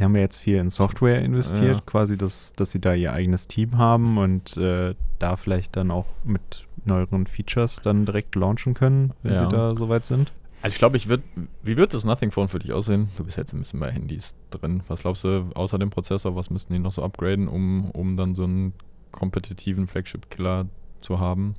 Sie 0.00 0.04
haben 0.04 0.14
ja 0.16 0.22
jetzt 0.22 0.38
viel 0.38 0.56
in 0.56 0.70
Software 0.70 1.20
investiert, 1.20 1.74
Ja. 1.76 1.82
quasi, 1.84 2.16
dass, 2.16 2.54
dass 2.56 2.70
sie 2.72 2.80
da 2.80 2.94
ihr 2.94 3.12
eigenes 3.12 3.48
Team 3.48 3.76
haben 3.76 4.16
und 4.16 4.56
äh, 4.56 4.94
da 5.18 5.36
vielleicht 5.36 5.76
dann 5.76 5.90
auch 5.90 6.06
mit 6.24 6.64
neueren 6.86 7.26
Features 7.26 7.82
dann 7.82 8.06
direkt 8.06 8.34
launchen 8.34 8.72
können, 8.72 9.12
wenn 9.22 9.34
Ja. 9.34 9.40
sie 9.44 9.48
da 9.54 9.76
soweit 9.76 10.06
sind. 10.06 10.32
Also 10.62 10.72
ich 10.74 10.78
glaube, 10.78 10.96
ich 10.96 11.10
würde, 11.10 11.22
wie 11.62 11.76
wird 11.76 11.92
das 11.92 12.04
Nothing 12.04 12.30
Phone 12.30 12.48
für 12.48 12.60
dich 12.60 12.72
aussehen? 12.72 13.08
Du 13.18 13.24
bist 13.24 13.36
jetzt 13.36 13.52
ein 13.52 13.58
bisschen 13.60 13.78
bei 13.78 13.90
Handys 13.90 14.34
drin. 14.50 14.82
Was 14.88 15.02
glaubst 15.02 15.22
du, 15.24 15.50
außer 15.54 15.78
dem 15.78 15.90
Prozessor, 15.90 16.34
was 16.34 16.48
müssten 16.48 16.72
die 16.72 16.78
noch 16.78 16.92
so 16.92 17.02
upgraden, 17.02 17.46
um, 17.46 17.90
um 17.90 18.16
dann 18.16 18.34
so 18.34 18.44
einen 18.44 18.72
kompetitiven 19.12 19.86
Flagship-Killer 19.86 20.64
zu 21.02 21.20
haben? 21.20 21.56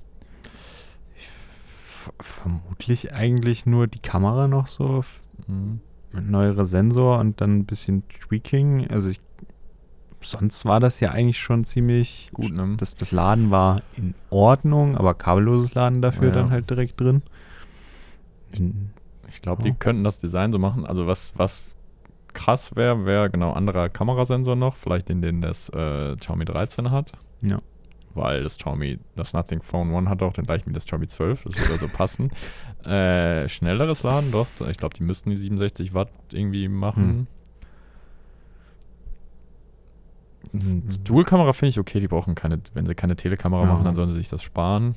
F 1.16 2.12
vermutlich 2.20 3.14
eigentlich 3.14 3.68
nur 3.68 3.86
die 3.86 4.00
Kamera 4.00 4.48
noch 4.48 4.66
so, 4.66 5.04
Mhm. 5.46 5.80
Mit 6.14 6.30
neuere 6.30 6.66
Sensor 6.66 7.20
und 7.20 7.42
dann 7.42 7.60
ein 7.60 7.66
bisschen 7.66 8.04
Tweaking. 8.28 8.88
Also 8.90 9.10
ich, 9.10 9.22
sonst 10.22 10.66
war 10.66 10.80
das 10.80 11.00
ja 11.00 11.12
eigentlich 11.12 11.40
schon 11.40 11.64
ziemlich 11.64 12.30
Gut, 12.34 12.54
ne? 12.54 12.76
Das, 12.78 12.96
das 12.96 13.12
Laden 13.12 13.52
war 13.52 13.82
in 13.98 14.14
Ordnung, 14.30 14.98
aber 14.98 15.14
kabelloses 15.14 15.74
Laden 15.74 16.02
dafür 16.02 16.30
Ja. 16.30 16.34
dann 16.36 16.50
halt 16.50 16.70
direkt 16.70 17.00
drin. 17.00 17.22
In, 18.58 18.92
Ich 19.30 19.42
glaube, 19.42 19.64
Ja. 19.64 19.70
die 19.72 19.78
könnten 19.78 20.04
das 20.04 20.20
Design 20.20 20.52
so 20.52 20.60
machen. 20.60 20.86
Also 20.86 21.08
was, 21.08 21.34
was 21.38 21.76
krass 22.34 22.76
wäre, 22.76 23.06
wäre 23.06 23.30
genau 23.30 23.54
anderer 23.54 23.90
Kamerasensor 23.90 24.56
noch, 24.56 24.76
vielleicht 24.76 25.10
den, 25.10 25.22
den 25.22 25.42
das 25.42 25.70
äh, 25.70 26.16
Xiaomi 26.18 26.46
13 26.46 26.92
hat. 26.92 27.14
Ja. 27.42 27.58
Weil 28.14 28.44
das 28.44 28.58
Xiaomi, 28.58 29.00
das 29.16 29.34
Nothing 29.34 29.62
Phone 29.62 29.92
One 29.94 30.10
hat 30.10 30.22
auch 30.22 30.34
den 30.34 30.46
gleichen 30.46 30.70
wie 30.70 30.74
das 30.74 30.86
Xiaomi 30.86 31.08
12, 31.08 31.44
das 31.44 31.58
würde 31.58 31.74
also 31.74 31.88
passen. 31.88 32.32
Äh, 32.84 33.48
schnelleres 33.48 34.02
Laden, 34.02 34.32
doch. 34.32 34.48
Ich 34.68 34.78
glaube, 34.78 34.96
die 34.96 35.04
müssten 35.04 35.30
die 35.30 35.38
67 35.38 35.94
Watt 35.94 36.10
irgendwie 36.34 36.68
machen. 36.68 37.28
Mhm. 40.52 40.84
Dual-Kamera 41.04 41.54
finde 41.54 41.70
ich 41.70 41.80
okay, 41.80 42.00
die 42.00 42.08
brauchen 42.08 42.34
keine, 42.34 42.60
wenn 42.74 42.88
sie 42.88 42.96
keine 42.96 43.16
Telekamera 43.16 43.62
Ja. 43.64 43.68
machen, 43.74 43.86
dann 43.86 43.96
sollen 43.96 44.10
sie 44.10 44.18
sich 44.18 44.30
das 44.30 44.42
sparen. 44.42 44.96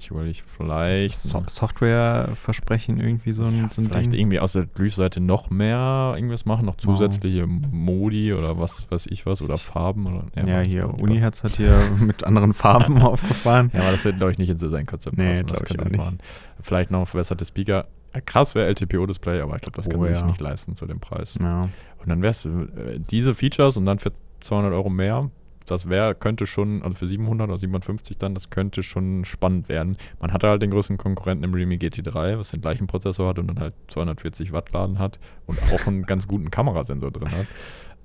Ich 0.00 0.10
überlege 0.10 0.38
vielleicht. 0.46 1.18
So 1.18 1.42
Softwareversprechen 1.48 2.98
irgendwie 3.00 3.32
so 3.32 3.44
ein, 3.44 3.56
ja, 3.62 3.68
so 3.70 3.80
ein 3.82 3.86
vielleicht 3.88 4.12
Ding. 4.12 4.20
irgendwie 4.20 4.40
aus 4.40 4.52
der 4.52 4.66
Leaf-Seite 4.76 5.20
noch 5.20 5.50
mehr 5.50 6.12
irgendwas 6.16 6.44
machen, 6.44 6.66
noch 6.66 6.76
zusätzliche 6.76 7.46
Modi 7.46 8.32
oder 8.32 8.58
was 8.58 8.90
weiß 8.90 9.06
ich 9.10 9.26
was 9.26 9.42
oder 9.42 9.56
Farben 9.56 10.06
oder 10.06 10.24
ja, 10.46 10.60
hier 10.60 10.88
Uniherz 10.88 11.42
hat 11.44 11.56
hier 11.56 11.78
mit 12.00 12.24
anderen 12.24 12.52
Farben 12.52 12.98
aufgefahren. 13.02 13.70
Ja, 13.74 13.80
aber 13.82 13.92
das 13.92 14.04
wird 14.04 14.18
glaube 14.18 14.32
ich 14.32 14.38
nicht 14.38 14.50
in 14.50 14.58
sein 14.58 14.86
Konzept 14.86 15.16
Nee, 15.18 15.30
passen. 15.42 15.46
das 15.48 15.62
ich 15.68 15.80
auch 15.80 15.84
nicht. 15.84 15.96
machen. 15.96 16.18
Vielleicht 16.60 16.90
noch 16.90 17.06
verbesserte 17.08 17.44
Speaker. 17.44 17.86
Ja, 18.14 18.20
krass 18.22 18.54
wäre 18.54 18.66
LTPO-Display, 18.68 19.40
aber 19.40 19.56
ich 19.56 19.62
glaube, 19.62 19.76
das 19.76 19.88
können 19.88 20.00
Oh, 20.02 20.06
sie 20.06 20.12
sich 20.14 20.20
ja. 20.22 20.26
nicht 20.26 20.40
leisten 20.40 20.74
zu 20.74 20.86
dem 20.86 20.98
Preis. 20.98 21.38
Ja. 21.42 21.62
Und 21.98 22.08
dann 22.08 22.22
wär's 22.22 22.46
äh, 22.46 22.98
diese 23.10 23.34
Features 23.34 23.76
und 23.76 23.84
dann 23.84 23.98
für 23.98 24.12
200 24.40 24.72
Euro 24.72 24.88
mehr, 24.88 25.30
das 25.70 25.88
wäre, 25.88 26.14
könnte 26.14 26.46
schon, 26.46 26.82
also 26.82 26.96
für 26.96 27.06
700 27.06 27.48
oder 27.48 27.58
750 27.58 28.18
dann, 28.18 28.34
das 28.34 28.50
könnte 28.50 28.82
schon 28.82 29.24
spannend 29.24 29.68
werden. 29.68 29.96
Man 30.20 30.32
hatte 30.32 30.48
halt 30.48 30.62
den 30.62 30.70
größten 30.70 30.96
Konkurrenten 30.98 31.44
im 31.44 31.54
Realme 31.54 31.76
GT3, 31.76 32.38
was 32.38 32.50
den 32.50 32.60
gleichen 32.60 32.86
Prozessor 32.86 33.28
hat 33.28 33.38
und 33.38 33.46
dann 33.48 33.60
halt 33.60 33.74
240 33.88 34.52
Watt 34.52 34.72
Laden 34.72 34.98
hat 34.98 35.18
und 35.46 35.58
auch 35.72 35.86
einen 35.86 36.02
ganz 36.04 36.26
guten 36.28 36.50
Kamerasensor 36.50 37.10
drin 37.10 37.30
hat. 37.30 37.46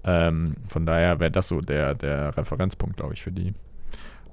Ähm, 0.05 0.55
von 0.67 0.85
daher 0.85 1.19
wäre 1.19 1.31
das 1.31 1.47
so 1.47 1.61
der, 1.61 1.95
der 1.95 2.35
Referenzpunkt, 2.37 2.97
glaube 2.97 3.13
ich, 3.13 3.23
für 3.23 3.31
die. 3.31 3.53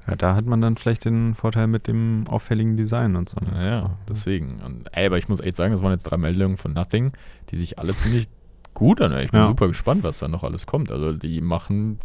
ja, 0.09 0.16
da 0.16 0.35
hat 0.35 0.45
man 0.47 0.61
dann 0.61 0.76
vielleicht 0.76 1.05
den 1.05 1.35
Vorteil 1.35 1.68
mit 1.68 1.87
dem 1.87 2.24
auffälligen 2.28 2.76
Design 2.76 3.14
und 3.16 3.28
so. 3.28 3.39
ne? 3.41 3.53
Naja, 3.53 3.97
deswegen. 4.09 4.61
Und, 4.64 4.89
ey, 4.97 5.07
aber 5.07 5.18
ich 5.18 5.28
muss 5.28 5.41
echt 5.41 5.57
sagen, 5.57 5.72
das 5.72 5.83
waren 5.83 5.93
jetzt 5.93 6.05
drei 6.05 6.16
Meldungen 6.16 6.57
von 6.57 6.72
Nothing, 6.72 7.12
die 7.51 7.57
sich 7.57 7.78
alle 7.78 7.95
ziemlich 7.95 8.28
gut 8.74 9.01
anhören. 9.01 9.22
Ich 9.24 9.31
bin 9.31 9.41
Ja. 9.41 9.47
super 9.47 9.68
gespannt, 9.68 10.03
was 10.03 10.18
da 10.18 10.26
noch 10.28 10.43
alles 10.43 10.66
kommt. 10.66 10.91
Also 10.91 11.12
die 11.12 11.41
machen 11.41 11.99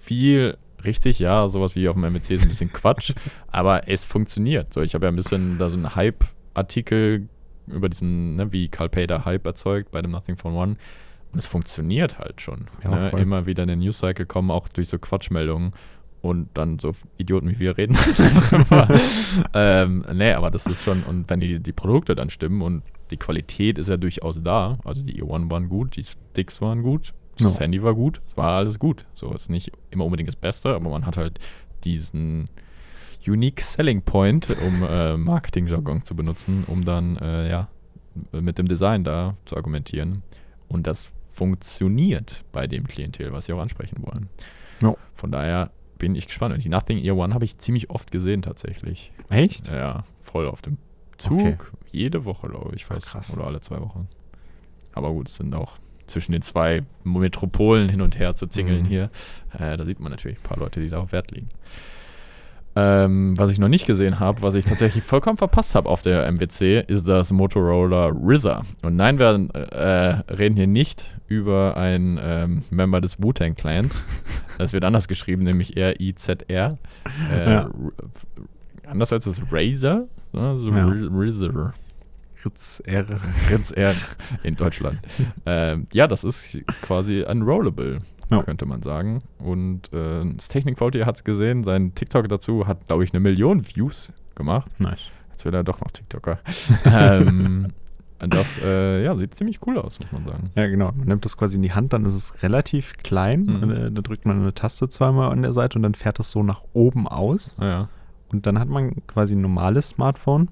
viel 0.00 0.56
richtig, 0.84 1.18
ja, 1.18 1.48
sowas 1.48 1.74
wie 1.74 1.88
auf 1.88 1.94
dem 1.94 2.02
MEC 2.12 2.30
ist 2.30 2.42
ein 2.42 2.48
bisschen 2.48 2.72
Quatsch, 2.72 3.12
aber 3.50 3.88
es 3.88 4.04
funktioniert. 4.04 4.72
So, 4.72 4.82
ich 4.82 4.94
habe 4.94 5.06
ja 5.06 5.12
ein 5.12 5.16
bisschen 5.16 5.58
da 5.58 5.70
so 5.70 5.76
einen 5.76 5.94
Hype-Artikel 5.94 7.28
über 7.66 7.88
diesen, 7.88 8.36
ne, 8.36 8.52
wie 8.52 8.68
Carl 8.68 8.88
Pader 8.88 9.24
Hype 9.24 9.46
erzeugt 9.46 9.90
bei 9.90 10.02
dem 10.02 10.10
Nothing 10.10 10.36
Phone 10.36 10.54
One. 10.54 10.76
Und 11.32 11.38
es 11.38 11.46
funktioniert 11.46 12.18
halt 12.18 12.40
schon. 12.40 12.66
Ja, 12.84 13.10
ne? 13.10 13.20
Immer 13.20 13.46
wieder 13.46 13.64
in 13.64 13.68
den 13.68 13.80
News-Cycle 13.80 14.26
kommen, 14.26 14.50
auch 14.50 14.68
durch 14.68 14.88
so 14.88 14.98
Quatschmeldungen. 14.98 15.72
Und 16.22 16.48
dann 16.54 16.78
so 16.78 16.92
Idioten 17.18 17.50
wie 17.50 17.58
wir 17.58 17.76
reden. 17.76 17.96
ähm, 19.54 20.04
nee, 20.14 20.32
aber 20.32 20.50
das 20.50 20.66
ist 20.66 20.84
schon, 20.84 21.02
und 21.02 21.28
wenn 21.28 21.40
die, 21.40 21.60
die 21.60 21.72
Produkte 21.72 22.14
dann 22.14 22.30
stimmen 22.30 22.62
und 22.62 22.82
die 23.10 23.18
Qualität 23.18 23.78
ist 23.78 23.88
ja 23.88 23.98
durchaus 23.98 24.42
da, 24.42 24.78
also 24.84 25.02
die 25.02 25.22
E1 25.22 25.50
waren 25.50 25.68
gut, 25.68 25.96
die 25.96 26.04
Sticks 26.04 26.62
waren 26.62 26.82
gut, 26.82 27.12
das 27.38 27.54
Ja. 27.54 27.60
Handy 27.60 27.82
war 27.82 27.94
gut, 27.94 28.20
es 28.26 28.36
war 28.36 28.58
alles 28.58 28.78
gut. 28.78 29.04
So 29.14 29.32
ist 29.32 29.50
nicht 29.50 29.72
immer 29.90 30.04
unbedingt 30.04 30.28
das 30.28 30.36
Beste, 30.36 30.74
aber 30.74 30.88
man 30.90 31.06
hat 31.06 31.16
halt 31.16 31.38
diesen 31.84 32.48
Unique 33.26 33.60
Selling 33.62 34.02
Point, 34.02 34.54
um 34.64 34.82
äh, 34.82 35.16
Marketing-Jargon 35.16 36.04
zu 36.04 36.14
benutzen, 36.14 36.64
um 36.66 36.84
dann 36.84 37.16
äh, 37.16 37.48
ja 37.50 37.68
mit 38.32 38.58
dem 38.58 38.68
Design 38.68 39.02
da 39.04 39.36
zu 39.44 39.56
argumentieren. 39.56 40.22
Und 40.68 40.86
das 40.86 41.12
funktioniert 41.30 42.44
bei 42.52 42.66
dem 42.66 42.86
Klientel, 42.86 43.32
was 43.32 43.46
sie 43.46 43.52
auch 43.52 43.60
ansprechen 43.60 43.96
wollen. 44.02 44.28
Ja. 44.80 44.94
Von 45.14 45.32
daher 45.32 45.70
bin 45.98 46.14
ich 46.14 46.26
gespannt. 46.26 46.54
Und 46.54 46.62
die 46.62 46.68
Nothing 46.68 46.98
Ear 46.98 47.16
One 47.16 47.34
habe 47.34 47.44
ich 47.44 47.58
ziemlich 47.58 47.90
oft 47.90 48.12
gesehen 48.12 48.42
tatsächlich. 48.42 49.12
Echt? 49.30 49.68
Ja, 49.68 50.04
voll 50.20 50.46
auf 50.46 50.62
dem 50.62 50.76
Zug. 51.18 51.40
Okay. 51.40 51.56
Jede 51.90 52.24
Woche, 52.24 52.48
glaube 52.48 52.74
ich. 52.74 52.88
Weiß, 52.88 53.06
krass. 53.06 53.32
Oder 53.32 53.46
alle 53.46 53.60
zwei 53.60 53.80
Wochen. 53.80 54.08
Aber 54.92 55.10
gut, 55.12 55.28
es 55.28 55.36
sind 55.36 55.54
auch 55.54 55.76
zwischen 56.06 56.32
den 56.32 56.42
zwei 56.42 56.82
Metropolen 57.04 57.88
hin 57.88 58.00
und 58.00 58.18
her 58.18 58.34
zu 58.34 58.46
tingeln 58.46 58.82
Mhm. 58.82 58.86
hier. 58.86 59.10
Äh, 59.58 59.76
da 59.76 59.84
sieht 59.84 60.00
man 60.00 60.10
natürlich 60.10 60.38
ein 60.38 60.42
paar 60.42 60.58
Leute, 60.58 60.80
die 60.80 60.88
darauf 60.90 61.12
Wert 61.12 61.30
legen. 61.30 61.48
Ähm, 62.76 63.38
was 63.38 63.52
ich 63.52 63.58
noch 63.60 63.68
nicht 63.68 63.86
gesehen 63.86 64.18
habe, 64.18 64.42
was 64.42 64.56
ich 64.56 64.64
tatsächlich 64.64 65.04
vollkommen 65.04 65.36
verpasst 65.36 65.76
habe 65.76 65.88
auf 65.88 66.02
der 66.02 66.26
MWC, 66.26 66.80
ist 66.88 67.06
das 67.06 67.30
Motorola 67.32 68.08
RZA. 68.08 68.62
Und 68.82 68.96
nein, 68.96 69.20
wir 69.20 69.28
äh, 69.54 70.32
reden 70.32 70.56
hier 70.56 70.66
nicht 70.66 71.16
über 71.28 71.76
einen 71.76 72.18
ähm, 72.20 72.62
Member 72.70 73.00
des 73.00 73.22
Wu-Tang 73.22 73.54
Clans. 73.54 74.04
Das 74.56 74.72
wird 74.72 74.84
anders 74.84 75.08
geschrieben, 75.08 75.42
nämlich 75.42 75.76
R-I-Z-R. 75.76 76.78
Äh, 77.32 77.50
Ja. 77.52 77.70
Anders 78.86 79.12
als 79.12 79.24
das 79.24 79.40
Razer, 79.50 80.04
ne? 80.32 80.56
so 80.56 80.68
Ja. 80.70 80.86
RZA. 80.86 81.72
Ritz 82.44 82.82
R. 82.84 83.06
Ritz 83.50 83.70
R 83.72 83.94
in 84.42 84.54
Deutschland. 84.54 84.98
ähm, 85.46 85.86
ja, 85.92 86.06
das 86.06 86.24
ist 86.24 86.58
quasi 86.82 87.24
ein 87.24 87.42
Rollable, 87.42 88.00
Ja. 88.30 88.42
könnte 88.42 88.66
man 88.66 88.82
sagen. 88.82 89.22
Und 89.38 89.92
äh, 89.92 90.24
das 90.34 90.48
Technik 90.48 90.78
VT 90.78 91.06
hat 91.06 91.16
es 91.16 91.24
gesehen. 91.24 91.64
Sein 91.64 91.94
TikTok 91.94 92.28
dazu 92.28 92.66
hat, 92.66 92.86
glaube 92.86 93.04
ich, 93.04 93.12
eine 93.12 93.20
Million 93.20 93.66
Views 93.66 94.12
gemacht. 94.34 94.70
Nice. 94.80 95.10
Jetzt 95.32 95.44
wird 95.44 95.54
er 95.54 95.64
doch 95.64 95.80
noch 95.80 95.90
TikToker. 95.90 96.38
ähm, 96.84 97.68
das 98.20 98.58
äh, 98.62 99.04
ja, 99.04 99.16
sieht 99.16 99.34
ziemlich 99.34 99.58
cool 99.66 99.78
aus, 99.78 99.98
muss 100.00 100.12
man 100.12 100.26
sagen. 100.26 100.50
Ja, 100.54 100.66
genau. 100.66 100.92
Man 100.96 101.08
nimmt 101.08 101.24
das 101.24 101.36
quasi 101.36 101.56
in 101.56 101.62
die 101.62 101.72
Hand, 101.72 101.92
dann 101.92 102.04
ist 102.06 102.14
es 102.14 102.42
relativ 102.42 102.94
klein. 103.02 103.42
Mhm. 103.42 103.70
Äh, 103.70 103.90
da 103.90 104.02
drückt 104.02 104.24
man 104.24 104.40
eine 104.40 104.54
Taste 104.54 104.88
zweimal 104.88 105.30
an 105.30 105.42
der 105.42 105.52
Seite 105.52 105.78
und 105.78 105.82
dann 105.82 105.94
fährt 105.94 106.20
es 106.20 106.30
so 106.30 106.42
nach 106.42 106.62
oben 106.72 107.06
aus. 107.08 107.56
Ja. 107.60 107.88
Und 108.32 108.46
dann 108.46 108.58
hat 108.58 108.68
man 108.68 108.94
quasi 109.06 109.34
ein 109.34 109.40
normales 109.40 109.90
Smartphone. 109.90 110.48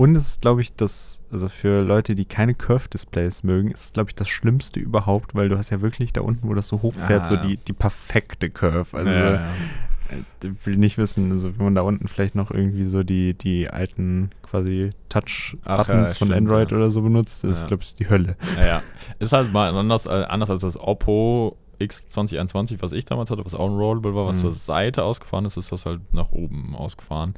Und 0.00 0.16
es 0.16 0.28
ist, 0.28 0.40
glaube 0.40 0.62
ich, 0.62 0.74
das, 0.74 1.20
also 1.30 1.50
für 1.50 1.82
Leute, 1.82 2.14
die 2.14 2.24
keine 2.24 2.54
Curve-Displays 2.54 3.42
mögen, 3.42 3.70
ist 3.70 3.84
es, 3.84 3.92
glaube 3.92 4.08
ich, 4.08 4.14
das 4.14 4.30
Schlimmste 4.30 4.80
überhaupt, 4.80 5.34
weil 5.34 5.50
du 5.50 5.58
hast 5.58 5.68
ja 5.68 5.82
wirklich 5.82 6.14
da 6.14 6.22
unten, 6.22 6.48
wo 6.48 6.54
das 6.54 6.68
so 6.68 6.80
hochfährt, 6.80 7.24
Ah, 7.24 7.26
so 7.26 7.36
die, 7.36 7.58
die 7.58 7.74
perfekte 7.74 8.48
Curve. 8.48 8.96
Also 8.96 9.10
ja, 9.10 9.30
äh, 9.30 9.34
ja. 9.34 10.50
ich 10.50 10.66
will 10.66 10.78
nicht 10.78 10.96
wissen, 10.96 11.30
also 11.32 11.54
wenn 11.58 11.64
man 11.66 11.74
da 11.74 11.82
unten 11.82 12.08
vielleicht 12.08 12.34
noch 12.34 12.50
irgendwie 12.50 12.86
so 12.86 13.02
die, 13.02 13.34
die 13.34 13.68
alten 13.68 14.30
quasi 14.40 14.88
Touch-Buttons 15.10 16.12
ja, 16.12 16.16
von 16.18 16.32
Android 16.32 16.72
oder 16.72 16.90
so 16.90 17.02
benutzt, 17.02 17.44
ist, 17.44 17.66
glaube 17.66 17.82
ich, 17.82 17.94
die 17.94 18.08
Hölle. 18.08 18.36
Ja, 18.56 18.66
ja. 18.66 18.82
Ist 19.18 19.34
halt 19.34 19.52
mal 19.52 19.74
anders, 19.74 20.06
äh, 20.06 20.24
anders 20.28 20.48
als 20.48 20.62
das 20.62 20.78
Oppo 20.80 21.58
X2021, 21.78 22.80
was 22.80 22.92
ich 22.92 23.04
damals 23.04 23.30
hatte, 23.30 23.44
was 23.44 23.54
auch 23.54 23.68
ein 23.68 23.76
Rollable 23.76 24.14
war, 24.14 24.26
was 24.26 24.36
Mhm. 24.36 24.40
zur 24.40 24.52
Seite 24.52 25.02
ausgefahren 25.04 25.44
ist, 25.44 25.58
ist 25.58 25.72
das 25.72 25.84
halt 25.84 26.00
nach 26.14 26.32
oben 26.32 26.74
ausgefahren. 26.74 27.34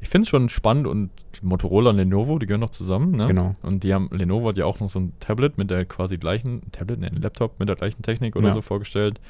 Ich 0.00 0.08
finde 0.08 0.24
es 0.24 0.28
schon 0.28 0.48
spannend 0.48 0.86
und 0.86 1.10
Motorola 1.42 1.90
und 1.90 1.96
Lenovo, 1.96 2.38
die 2.38 2.46
gehören 2.46 2.60
noch 2.60 2.70
zusammen, 2.70 3.12
ne? 3.12 3.26
Genau. 3.26 3.56
Und 3.62 3.82
die 3.84 3.92
haben, 3.94 4.08
Lenovo 4.12 4.48
hat 4.48 4.58
ja 4.58 4.64
auch 4.66 4.78
noch 4.80 4.90
so 4.90 4.98
ein 5.00 5.12
Tablet 5.20 5.58
mit 5.58 5.70
der 5.70 5.84
quasi 5.84 6.16
gleichen, 6.18 6.62
Tablet, 6.72 7.00
ne, 7.00 7.08
ein 7.08 7.20
Laptop 7.22 7.58
mit 7.58 7.68
der 7.68 7.76
gleichen 7.76 8.02
Technik 8.02 8.36
oder 8.36 8.48
Ja. 8.48 8.54
so 8.54 8.62
vorgestellt. 8.62 9.20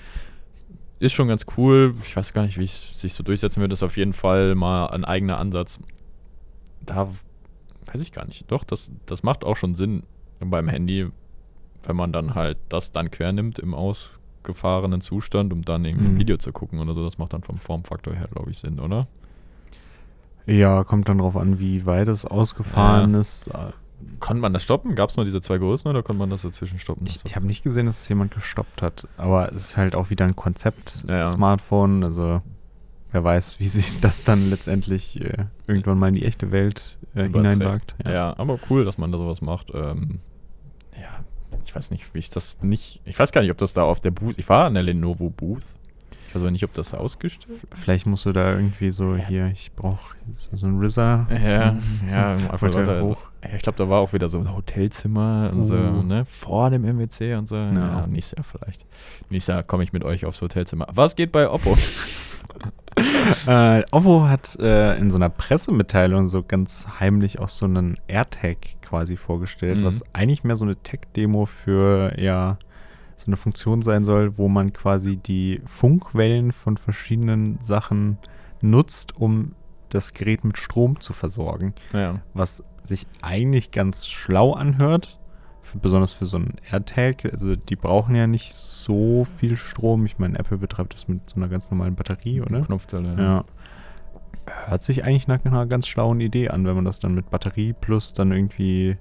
Ist 0.98 1.12
schon 1.12 1.28
ganz 1.28 1.44
cool. 1.56 1.94
Ich 2.02 2.16
weiß 2.16 2.32
gar 2.32 2.42
nicht, 2.46 2.58
wie 2.58 2.64
es 2.64 2.98
sich 3.00 3.12
so 3.14 3.22
durchsetzen 3.22 3.60
wird. 3.60 3.70
Das 3.70 3.80
ist 3.80 3.82
auf 3.84 3.96
jeden 3.96 4.12
Fall 4.14 4.54
mal 4.54 4.86
ein 4.86 5.04
eigener 5.04 5.38
Ansatz. 5.38 5.78
Da 6.84 7.08
weiß 7.92 8.00
ich 8.00 8.12
gar 8.12 8.26
nicht. 8.26 8.50
Doch, 8.50 8.64
das, 8.64 8.92
das 9.04 9.22
macht 9.22 9.44
auch 9.44 9.56
schon 9.56 9.74
Sinn 9.74 10.04
beim 10.40 10.68
Handy, 10.68 11.06
wenn 11.84 11.96
man 11.96 12.12
dann 12.12 12.34
halt 12.34 12.58
das 12.68 12.92
dann 12.92 13.10
quer 13.10 13.32
nimmt 13.32 13.58
im 13.58 13.74
ausgefahrenen 13.74 15.00
Zustand, 15.00 15.52
um 15.52 15.62
dann 15.62 15.84
irgendwie 15.84 16.06
ein 16.06 16.14
Mhm. 16.14 16.18
Video 16.18 16.36
zu 16.38 16.52
gucken 16.52 16.78
oder 16.78 16.94
so. 16.94 17.04
Das 17.04 17.18
macht 17.18 17.32
dann 17.34 17.42
vom 17.42 17.58
Formfaktor 17.58 18.14
her, 18.14 18.28
glaube 18.32 18.50
ich, 18.50 18.58
Sinn, 18.58 18.80
oder? 18.80 19.06
Ja, 20.46 20.84
kommt 20.84 21.08
dann 21.08 21.18
drauf 21.18 21.36
an, 21.36 21.58
wie 21.58 21.86
weit 21.86 22.08
es 22.08 22.24
ausgefahren 22.24 23.12
Ja. 23.14 23.20
ist. 23.20 23.50
Konnte 24.20 24.40
man 24.40 24.52
das 24.52 24.62
stoppen? 24.62 24.94
Gab 24.94 25.10
es 25.10 25.16
nur 25.16 25.24
diese 25.24 25.40
zwei 25.40 25.58
Größen 25.58 25.90
oder 25.90 26.02
konnte 26.02 26.18
man 26.20 26.30
das 26.30 26.42
dazwischen 26.42 26.78
stoppen? 26.78 27.06
Ich, 27.06 27.24
ich 27.24 27.34
habe 27.36 27.46
nicht 27.46 27.62
gesehen, 27.64 27.86
dass 27.86 28.02
es 28.02 28.08
jemand 28.08 28.32
gestoppt 28.32 28.80
hat, 28.82 29.08
aber 29.16 29.48
es 29.52 29.56
ist 29.70 29.76
halt 29.76 29.94
auch 29.94 30.10
wieder 30.10 30.24
ein 30.24 30.36
Konzept, 30.36 31.04
Ja, 31.08 31.18
ja. 31.18 31.26
Smartphone, 31.26 32.04
also 32.04 32.40
wer 33.12 33.24
weiß, 33.24 33.58
wie 33.60 33.68
sich 33.68 34.00
das 34.00 34.22
dann 34.24 34.48
letztendlich 34.50 35.20
äh, 35.20 35.46
irgendwann 35.66 35.98
mal 35.98 36.08
in 36.08 36.14
die 36.14 36.24
echte 36.24 36.52
Welt 36.52 36.98
äh, 37.14 37.24
hineinwagt. 37.24 37.94
Ja. 38.04 38.38
aber 38.38 38.58
cool, 38.70 38.84
dass 38.84 38.98
man 38.98 39.10
da 39.12 39.18
sowas 39.18 39.40
macht. 39.40 39.72
Ähm, 39.74 40.20
ja, 40.94 41.24
ich 41.64 41.74
weiß 41.74 41.90
nicht, 41.90 42.14
wie 42.14 42.18
ich 42.18 42.30
das 42.30 42.62
nicht. 42.62 43.00
Ich 43.04 43.18
weiß 43.18 43.32
gar 43.32 43.40
nicht, 43.40 43.50
ob 43.50 43.58
das 43.58 43.72
da 43.72 43.82
auf 43.82 44.00
der 44.00 44.10
Booth. 44.12 44.38
Ich 44.38 44.48
war 44.48 44.66
an 44.66 44.74
der 44.74 44.82
Lenovo 44.84 45.30
Booth. 45.30 45.64
Weiß 46.36 46.42
aber 46.42 46.50
nicht, 46.50 46.64
ob 46.64 46.74
das 46.74 46.92
ausgestellt 46.94 47.58
Vielleicht 47.74 48.06
musst 48.06 48.26
du 48.26 48.32
da 48.32 48.52
irgendwie 48.54 48.92
so 48.92 49.16
hier, 49.16 49.46
ich 49.48 49.72
brauche 49.74 50.14
so 50.34 50.66
ein 50.66 50.78
RZA. 50.82 51.26
Ja, 51.30 51.76
ja, 52.10 52.32
einfach 52.50 52.72
Leute, 52.72 53.02
hoch. 53.02 53.16
ja, 53.42 53.50
ich 53.56 53.62
glaube, 53.62 53.78
da 53.78 53.88
war 53.88 54.00
auch 54.00 54.12
wieder 54.12 54.28
so 54.28 54.38
ein 54.38 54.54
Hotelzimmer 54.54 55.50
und 55.52 55.62
so, 55.62 55.74
Uh. 55.76 56.02
ne, 56.02 56.24
vor 56.26 56.70
dem 56.70 56.84
MWC 56.84 57.34
und 57.36 57.48
so. 57.48 57.56
Ja, 57.56 57.72
Ja. 57.72 58.06
nächstes 58.06 58.36
Jahr 58.38 58.44
vielleicht. 58.44 58.84
Nächstes 59.30 59.52
Jahr 59.54 59.62
komme 59.62 59.82
ich 59.82 59.92
mit 59.92 60.04
euch 60.04 60.24
aufs 60.26 60.40
Hotelzimmer. 60.42 60.86
Was 60.92 61.16
geht 61.16 61.32
bei 61.32 61.48
Oppo? 61.50 61.76
Äh, 63.46 63.82
Oppo 63.92 64.26
hat 64.28 64.56
äh, 64.58 64.96
in 64.96 65.10
so 65.10 65.18
einer 65.18 65.28
Pressemitteilung 65.28 66.28
so 66.28 66.42
ganz 66.42 66.86
heimlich 66.98 67.38
auch 67.38 67.48
so 67.50 67.66
einen 67.66 67.98
AirTag 68.08 68.56
quasi 68.82 69.16
vorgestellt, 69.16 69.80
Mhm. 69.80 69.84
was 69.84 70.02
eigentlich 70.14 70.44
mehr 70.44 70.56
so 70.56 70.64
eine 70.64 70.76
Tech-Demo 70.76 71.44
für 71.46 72.18
ja 72.18 72.56
so 73.16 73.26
eine 73.26 73.36
Funktion 73.36 73.82
sein 73.82 74.04
soll, 74.04 74.36
wo 74.38 74.48
man 74.48 74.72
quasi 74.72 75.16
die 75.16 75.60
Funkwellen 75.64 76.52
von 76.52 76.76
verschiedenen 76.76 77.58
Sachen 77.60 78.18
nutzt, 78.60 79.16
um 79.16 79.52
das 79.88 80.12
Gerät 80.12 80.44
mit 80.44 80.58
Strom 80.58 81.00
zu 81.00 81.12
versorgen. 81.12 81.74
ja. 81.92 82.20
Was 82.34 82.62
sich 82.82 83.06
eigentlich 83.22 83.70
ganz 83.72 84.06
schlau 84.06 84.52
anhört, 84.52 85.18
für, 85.66 85.78
besonders 85.78 86.12
für 86.12 86.24
so 86.24 86.38
einen 86.38 86.54
AirTag. 86.70 87.24
Also 87.32 87.56
die 87.56 87.76
brauchen 87.76 88.14
ja 88.14 88.26
nicht 88.26 88.54
so 88.54 89.26
viel 89.36 89.56
Strom. 89.56 90.06
Ich 90.06 90.18
meine, 90.18 90.38
Apple 90.38 90.58
betreibt 90.58 90.94
das 90.94 91.08
mit 91.08 91.28
so 91.28 91.36
einer 91.36 91.48
ganz 91.48 91.70
normalen 91.70 91.94
Batterie, 91.94 92.40
oder? 92.40 92.62
Knopfzelle. 92.62 93.16
Ja. 93.18 93.44
hört 94.68 94.82
sich 94.82 95.04
eigentlich 95.04 95.26
nach 95.26 95.44
einer 95.44 95.66
ganz 95.66 95.88
schlauen 95.88 96.20
Idee 96.20 96.48
an, 96.48 96.64
wenn 96.64 96.76
man 96.76 96.84
das 96.84 97.00
dann 97.00 97.14
mit 97.14 97.30
Batterie 97.30 97.72
plus 97.72 98.12
dann 98.12 98.32
irgendwie 98.32 98.96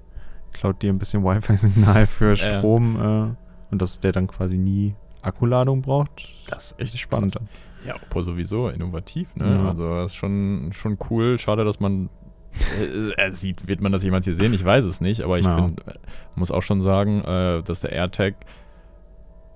klaut 0.52 0.82
dir 0.82 0.92
ein 0.92 0.98
bisschen 0.98 1.22
Wi-Fi-Signal 1.22 2.06
für 2.06 2.36
Strom 2.36 2.96
äh, 2.96 3.45
und 3.70 3.82
dass 3.82 4.00
der 4.00 4.12
dann 4.12 4.26
quasi 4.26 4.58
nie 4.58 4.94
Akkuladung 5.22 5.82
braucht. 5.82 6.28
Das 6.48 6.72
ist 6.72 6.80
echt 6.80 6.98
spannend. 6.98 7.36
Dann. 7.36 7.48
Ja, 7.84 7.96
Oppo 7.96 8.22
sowieso 8.22 8.68
innovativ, 8.68 9.34
ne? 9.36 9.54
Ja. 9.54 9.68
Also 9.68 9.94
das 9.94 10.12
ist 10.12 10.16
schon, 10.16 10.70
schon 10.72 10.98
cool. 11.10 11.38
Schade, 11.38 11.64
dass 11.64 11.80
man 11.80 12.08
äh, 13.16 13.30
sieht, 13.32 13.68
wird 13.68 13.80
man 13.80 13.92
das 13.92 14.02
jemals 14.02 14.24
hier 14.24 14.34
sehen? 14.34 14.54
Ich 14.54 14.64
weiß 14.64 14.84
es 14.84 15.00
nicht, 15.00 15.22
aber 15.22 15.38
ich 15.38 15.44
ja. 15.44 15.56
find, 15.56 15.80
muss 16.34 16.50
auch 16.50 16.62
schon 16.62 16.82
sagen, 16.82 17.22
äh, 17.22 17.62
dass 17.62 17.80
der 17.80 17.92
AirTag, 17.92 18.34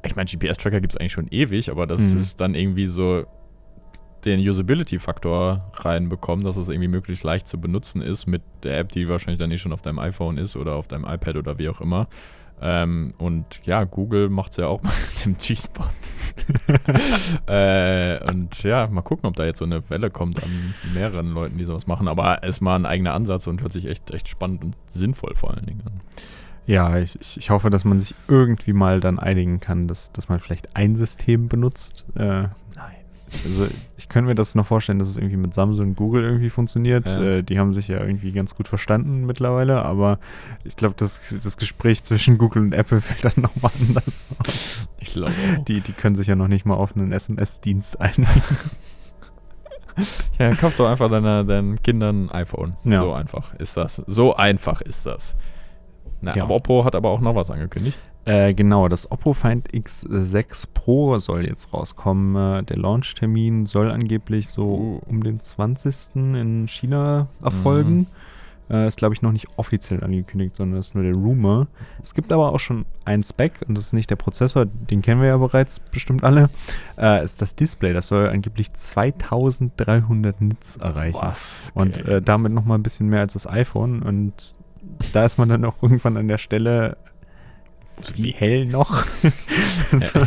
ich 0.05 0.17
meine, 0.17 0.29
GPS-Tracker 0.29 0.81
gibt 0.81 0.95
es 0.95 1.01
eigentlich 1.01 1.13
schon 1.13 1.29
ewig, 1.31 1.71
aber 1.71 1.87
das 1.87 2.01
mhm. 2.01 2.19
ist 2.19 2.41
dann 2.41 2.55
irgendwie 2.55 2.87
so 2.87 3.25
den 4.25 4.41
Usability-Faktor 4.47 5.71
reinbekommen, 5.75 6.45
dass 6.45 6.57
es 6.57 6.69
irgendwie 6.69 6.89
möglichst 6.89 7.25
leicht 7.25 7.49
zu 7.49 7.59
benutzen 7.59 8.03
ist 8.03 8.27
mit 8.27 8.43
der 8.63 8.79
App, 8.79 8.93
die 8.93 9.09
wahrscheinlich 9.09 9.39
dann 9.39 9.51
eh 9.51 9.59
schon 9.59 9.73
auf 9.73 9.81
deinem 9.81 9.99
iPhone 9.99 10.37
ist 10.37 10.57
oder 10.57 10.75
auf 10.75 10.89
deinem 10.89 11.05
iPad 11.05 11.37
oder 11.37 11.59
wie 11.59 11.69
auch 11.69 11.81
immer. 11.81 12.07
Ähm, 12.61 13.13
und 13.19 13.61
ja, 13.65 13.85
Google 13.85 14.29
macht 14.29 14.53
es 14.53 14.57
ja 14.59 14.67
auch 14.67 14.83
mit 14.83 15.25
dem 15.25 15.39
G-Spot. 15.39 15.85
äh, 17.53 18.23
und 18.31 18.63
ja, 18.63 18.87
mal 18.89 19.03
gucken, 19.03 19.27
ob 19.29 19.37
da 19.37 19.45
jetzt 19.45 19.59
so 19.59 19.65
eine 19.65 19.89
Welle 19.89 20.11
kommt 20.11 20.43
an 20.43 20.75
mehreren 20.93 21.33
Leuten, 21.33 21.59
die 21.59 21.65
sowas 21.65 21.87
machen. 21.87 22.09
Aber 22.09 22.43
es 22.43 22.57
ist 22.57 22.61
mal 22.61 22.77
ein 22.77 22.87
eigener 22.87 23.15
Ansatz 23.15 23.47
und 23.47 23.63
hört 23.63 23.73
sich 23.73 23.87
echt, 23.87 24.11
echt 24.13 24.29
spannend 24.29 24.65
und 24.65 24.77
sinnvoll 24.87 25.35
vor 25.35 25.53
allen 25.53 25.67
Dingen 25.67 25.83
an. 25.87 26.01
Ja, 26.67 26.99
ich, 26.99 27.19
ich 27.37 27.51
hoffe, 27.51 27.71
dass 27.71 27.85
man 27.85 27.99
sich 27.99 28.15
irgendwie 28.29 28.73
mal 28.73 29.01
dann 29.01 29.19
einigen 29.19 29.61
kann, 29.61 29.89
dass, 29.89 30.13
dass 30.13 30.29
man 30.29 30.39
vielleicht 30.39 30.77
ein 30.77 30.97
System 30.97 31.49
benutzt. 31.49 32.07
Äh, 32.15 32.49
also 33.45 33.67
ich 33.97 34.09
könnte 34.09 34.29
mir 34.29 34.35
das 34.35 34.55
noch 34.55 34.67
vorstellen, 34.67 34.99
dass 34.99 35.09
es 35.09 35.17
irgendwie 35.17 35.37
mit 35.37 35.55
Samsung 35.55 35.89
und 35.89 35.97
Google 35.97 36.25
irgendwie 36.25 36.51
funktioniert. 36.51 37.09
Ja. 37.09 37.23
Äh, 37.23 37.43
die 37.43 37.59
haben 37.59 37.73
sich 37.73 37.89
ja 37.89 38.01
irgendwie 38.01 38.33
ganz 38.33 38.55
gut 38.55 38.69
verstanden 38.69 39.27
mittlerweile, 39.27 39.83
aber 39.85 40.19
ich 40.65 40.77
glaube, 40.77 40.95
das, 40.97 41.35
das 41.43 41.57
Gespräch 41.57 42.03
zwischen 42.03 42.39
Google 42.39 42.63
und 42.63 42.73
Apple 42.73 43.01
fällt 43.01 43.25
dann 43.25 43.43
nochmal 43.43 43.73
anders 43.81 44.31
aus. 44.39 44.89
Ich 44.99 45.13
glaube 45.13 45.33
Die, 45.69 45.81
die 45.81 45.93
können 45.93 46.17
sich 46.17 46.27
ja 46.27 46.37
noch 46.37 46.49
nicht 46.49 46.67
mal 46.67 46.75
auf 46.75 46.97
einen 46.97 47.13
SMS-Dienst 47.13 48.01
einigen. 48.01 48.27
Ja, 50.39 50.55
kauf 50.55 50.75
doch 50.77 50.89
einfach 50.89 51.11
deiner, 51.11 51.45
deinen 51.45 51.83
Kindern 51.83 52.27
ein 52.27 52.31
iPhone. 52.31 52.77
Ja. 52.85 52.99
So 52.99 53.13
einfach 53.13 53.53
ist 53.55 53.77
das. 53.77 53.97
So 54.07 54.35
einfach 54.35 54.81
ist 54.81 55.05
das. 55.05 55.37
Na, 56.21 56.35
ja. 56.35 56.45
aber 56.45 56.55
Oppo 56.55 56.85
hat 56.85 56.95
aber 56.95 57.11
auch 57.11 57.21
noch 57.21 57.35
was 57.35 57.51
angekündigt. 57.51 58.01
Äh, 58.25 58.55
genau, 58.55 58.89
das 58.89 59.11
Oppo 59.11 59.33
Find 59.33 59.69
X6 59.73 60.69
Pro 60.75 61.19
soll 61.19 61.47
jetzt 61.47 61.73
rauskommen. 61.73 62.61
Äh, 62.61 62.63
der 62.65 62.77
Launchtermin 62.77 63.67
soll 63.67 63.91
angeblich 63.91 64.51
so 64.51 64.65
uh. 64.65 65.01
um 65.07 65.23
den 65.23 65.41
20. 65.41 66.17
in 66.17 66.69
China 66.69 67.29
erfolgen. 67.43 67.99
Mhm. 67.99 68.07
Äh, 68.71 68.87
ist, 68.87 68.99
glaube 68.99 69.15
ich, 69.15 69.23
noch 69.23 69.33
nicht 69.33 69.49
offiziell 69.57 70.05
angekündigt, 70.05 70.55
sondern 70.55 70.79
ist 70.79 70.95
nur 70.95 71.03
der 71.03 71.15
Rumor. 71.15 71.67
Es 72.03 72.15
gibt 72.15 72.33
aber 72.33 72.53
auch 72.53 72.61
schon 72.61 72.85
einen 73.05 73.25
Spec 73.25 73.55
und 73.67 73.77
das 73.77 73.87
ist 73.87 73.93
nicht 73.95 74.11
der 74.11 74.17
Prozessor, 74.17 74.65
den 74.65 75.03
kennen 75.03 75.21
wir 75.21 75.29
ja 75.29 75.37
bereits 75.39 75.81
bestimmt 75.81 76.23
alle. 76.23 76.51
Äh, 76.97 77.25
ist 77.25 77.43
das 77.43 77.57
Display, 77.57 77.93
das 77.93 78.07
soll 78.07 78.29
angeblich 78.29 78.73
2300 78.73 80.41
Nits 80.41 80.77
erreichen. 80.77 81.19
Was? 81.21 81.73
Okay. 81.75 81.83
Und 81.83 82.07
äh, 82.07 82.23
damit 82.23 82.53
nochmal 82.53 82.79
ein 82.79 82.85
bisschen 82.85 83.09
mehr 83.09 83.21
als 83.21 83.33
das 83.33 83.49
iPhone 83.49 84.03
und 84.03 84.55
da 85.13 85.25
ist 85.25 85.37
man 85.37 85.49
dann 85.49 85.65
auch 85.65 85.75
irgendwann 85.83 86.17
an 86.17 86.29
der 86.29 86.39
Stelle, 86.39 86.97
wie 88.17 88.33
hell 88.33 88.67
noch? 88.67 89.05
also, 89.93 90.27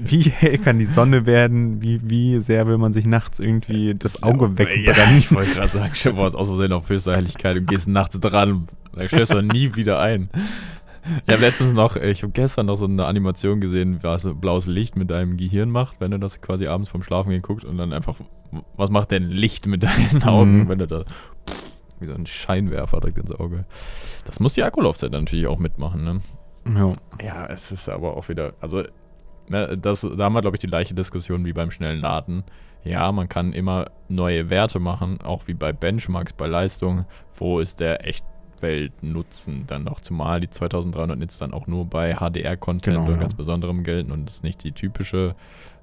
wie 0.00 0.22
hell 0.22 0.58
kann 0.58 0.78
die 0.78 0.86
Sonne 0.86 1.26
werden? 1.26 1.82
Wie, 1.82 2.00
wie 2.02 2.40
sehr 2.40 2.66
will 2.66 2.78
man 2.78 2.92
sich 2.92 3.06
nachts 3.06 3.40
irgendwie 3.40 3.94
das 3.94 4.22
Auge 4.22 4.46
ja, 4.46 4.58
wegbrennen? 4.58 5.14
Ja, 5.14 5.18
ich 5.18 5.32
wollte 5.32 5.52
gerade 5.52 5.68
sagen, 5.68 5.92
ich 5.94 6.06
habe 6.06 6.20
aus 6.20 6.48
Versehen 6.48 6.72
auf 6.72 6.88
höchste 6.88 7.14
Helligkeit 7.14 7.56
und 7.56 7.66
gehst 7.66 7.88
nachts 7.88 8.18
dran 8.20 8.66
dann 8.94 9.08
schläfst 9.08 9.32
du 9.32 9.42
nie 9.42 9.74
wieder 9.74 10.00
ein. 10.00 10.30
Ich 11.26 11.32
habe 11.32 11.42
letztens 11.42 11.72
noch, 11.72 11.96
ich 11.96 12.22
habe 12.22 12.32
gestern 12.32 12.66
noch 12.66 12.76
so 12.76 12.84
eine 12.84 13.06
Animation 13.06 13.60
gesehen, 13.60 14.00
was 14.02 14.28
blaues 14.34 14.66
Licht 14.66 14.96
mit 14.96 15.10
deinem 15.10 15.36
Gehirn 15.36 15.70
macht, 15.70 16.00
wenn 16.00 16.10
du 16.10 16.18
das 16.18 16.40
quasi 16.40 16.66
abends 16.66 16.90
vorm 16.90 17.02
Schlafen 17.02 17.30
geguckt 17.30 17.64
und 17.64 17.78
dann 17.78 17.92
einfach, 17.92 18.16
was 18.76 18.90
macht 18.90 19.10
denn 19.10 19.30
Licht 19.30 19.66
mit 19.66 19.82
deinen 19.82 20.22
Augen, 20.24 20.64
mhm. 20.64 20.68
wenn 20.68 20.78
du 20.78 20.86
da 20.86 21.04
wie 22.00 22.06
so 22.06 22.14
ein 22.14 22.26
Scheinwerfer 22.26 23.00
direkt 23.00 23.18
ins 23.18 23.32
Auge. 23.32 23.66
Das 24.24 24.40
muss 24.40 24.54
die 24.54 24.62
Akkulaufzeit 24.62 25.12
natürlich 25.12 25.46
auch 25.46 25.58
mitmachen, 25.58 26.04
ne? 26.04 26.18
Ja. 26.66 26.92
Ja, 27.22 27.46
es 27.46 27.72
ist 27.72 27.88
aber 27.88 28.16
auch 28.16 28.28
wieder, 28.28 28.54
also, 28.60 28.82
ne, 29.48 29.76
das, 29.76 30.00
da 30.00 30.24
haben 30.24 30.34
wir, 30.34 30.40
glaube 30.40 30.56
ich, 30.56 30.60
die 30.60 30.66
gleiche 30.66 30.94
Diskussion 30.94 31.44
wie 31.44 31.52
beim 31.52 31.70
schnellen 31.70 32.00
Laden. 32.00 32.44
Ja, 32.82 33.12
man 33.12 33.28
kann 33.28 33.52
immer 33.52 33.90
neue 34.08 34.48
Werte 34.48 34.78
machen, 34.78 35.20
auch 35.20 35.46
wie 35.46 35.54
bei 35.54 35.72
Benchmarks, 35.72 36.32
bei 36.32 36.46
Leistung. 36.46 37.04
Wo 37.34 37.60
ist 37.60 37.78
der 37.80 38.06
Echtweltnutzen 38.06 39.66
dann 39.66 39.84
noch? 39.84 40.00
Zumal 40.00 40.40
die 40.40 40.48
2300 40.48 41.18
Nits 41.18 41.38
dann 41.38 41.52
auch 41.52 41.66
nur 41.66 41.84
bei 41.84 42.14
HDR-Content 42.14 42.96
genau, 42.96 43.06
und 43.06 43.12
ja. 43.12 43.16
ganz 43.18 43.34
besonderem 43.34 43.84
gelten 43.84 44.12
und 44.12 44.30
es 44.30 44.42
nicht 44.42 44.64
die 44.64 44.72
typische 44.72 45.34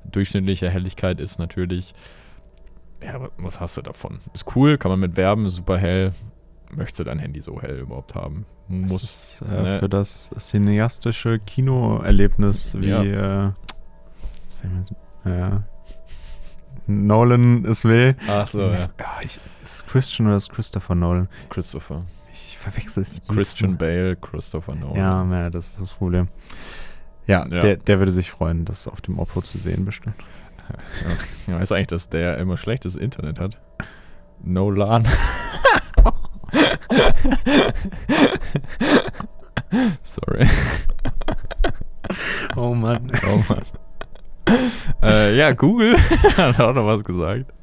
durchschnittliche 0.05 0.69
Helligkeit 0.69 1.19
ist 1.19 1.37
natürlich. 1.37 1.93
Ja, 3.03 3.29
was 3.37 3.59
hast 3.59 3.77
du 3.77 3.83
davon? 3.83 4.17
Ist 4.33 4.55
cool, 4.55 4.77
kann 4.77 4.89
man 4.89 4.99
mit 4.99 5.17
werben, 5.17 5.49
super 5.49 5.77
hell. 5.77 6.11
Möchtest 6.71 6.99
du 6.99 7.03
dein 7.05 7.19
Handy 7.19 7.41
so 7.41 7.61
hell 7.61 7.79
überhaupt 7.79 8.15
haben? 8.15 8.45
Muss. 8.67 9.01
Das 9.01 9.03
ist, 9.41 9.51
äh, 9.51 9.63
ne? 9.63 9.79
Für 9.79 9.89
das 9.89 10.31
cineastische 10.37 11.39
Kinoerlebnis, 11.39 12.77
wie 12.79 12.89
ja. 12.89 13.03
äh, 13.03 13.51
ja, 15.25 15.63
Nolan 16.87 17.65
es 17.65 17.83
will. 17.85 18.15
Ach 18.27 18.47
so, 18.47 18.61
ja. 18.61 18.71
ja 18.71 18.89
ich, 19.21 19.35
ist 19.35 19.41
es 19.63 19.85
Christian 19.85 20.27
oder 20.27 20.37
ist 20.37 20.49
Christopher 20.49 20.95
Nolan? 20.95 21.27
Christopher. 21.49 22.03
Ich 22.31 22.57
verwechsel 22.57 23.03
es. 23.03 23.21
Christian 23.27 23.77
Bale, 23.77 24.15
Christopher 24.15 24.75
Nolan. 24.75 24.95
Ja, 24.95 25.25
ja, 25.25 25.49
das 25.49 25.67
ist 25.67 25.81
das 25.81 25.89
Problem. 25.89 26.29
Ja, 27.25 27.45
ja, 27.49 27.59
Der, 27.59 27.75
der 27.75 27.99
würde 27.99 28.13
sich 28.13 28.31
freuen, 28.31 28.63
das 28.63 28.87
auf 28.87 29.01
dem 29.01 29.19
Oppo 29.19 29.41
zu 29.41 29.57
sehen, 29.57 29.83
bestimmt. 29.83 30.15
Ja, 30.69 31.53
ja, 31.53 31.59
weiß 31.59 31.73
eigentlich, 31.73 31.87
dass 31.87 32.09
der 32.09 32.37
immer 32.37 32.57
schlechtes 32.57 32.95
Internet 32.95 33.39
hat. 33.39 33.59
Nolan. 34.41 35.05
Sorry. 40.03 40.47
Oh 42.55 42.73
Mann. 42.73 43.11
Oh 43.29 43.43
Mann. 43.49 43.63
Äh, 45.03 45.35
ja, 45.35 45.51
Google 45.51 45.97
hat 46.37 46.57
auch 46.59 46.73
noch 46.73 46.85
was 46.85 47.03
gesagt. 47.03 47.53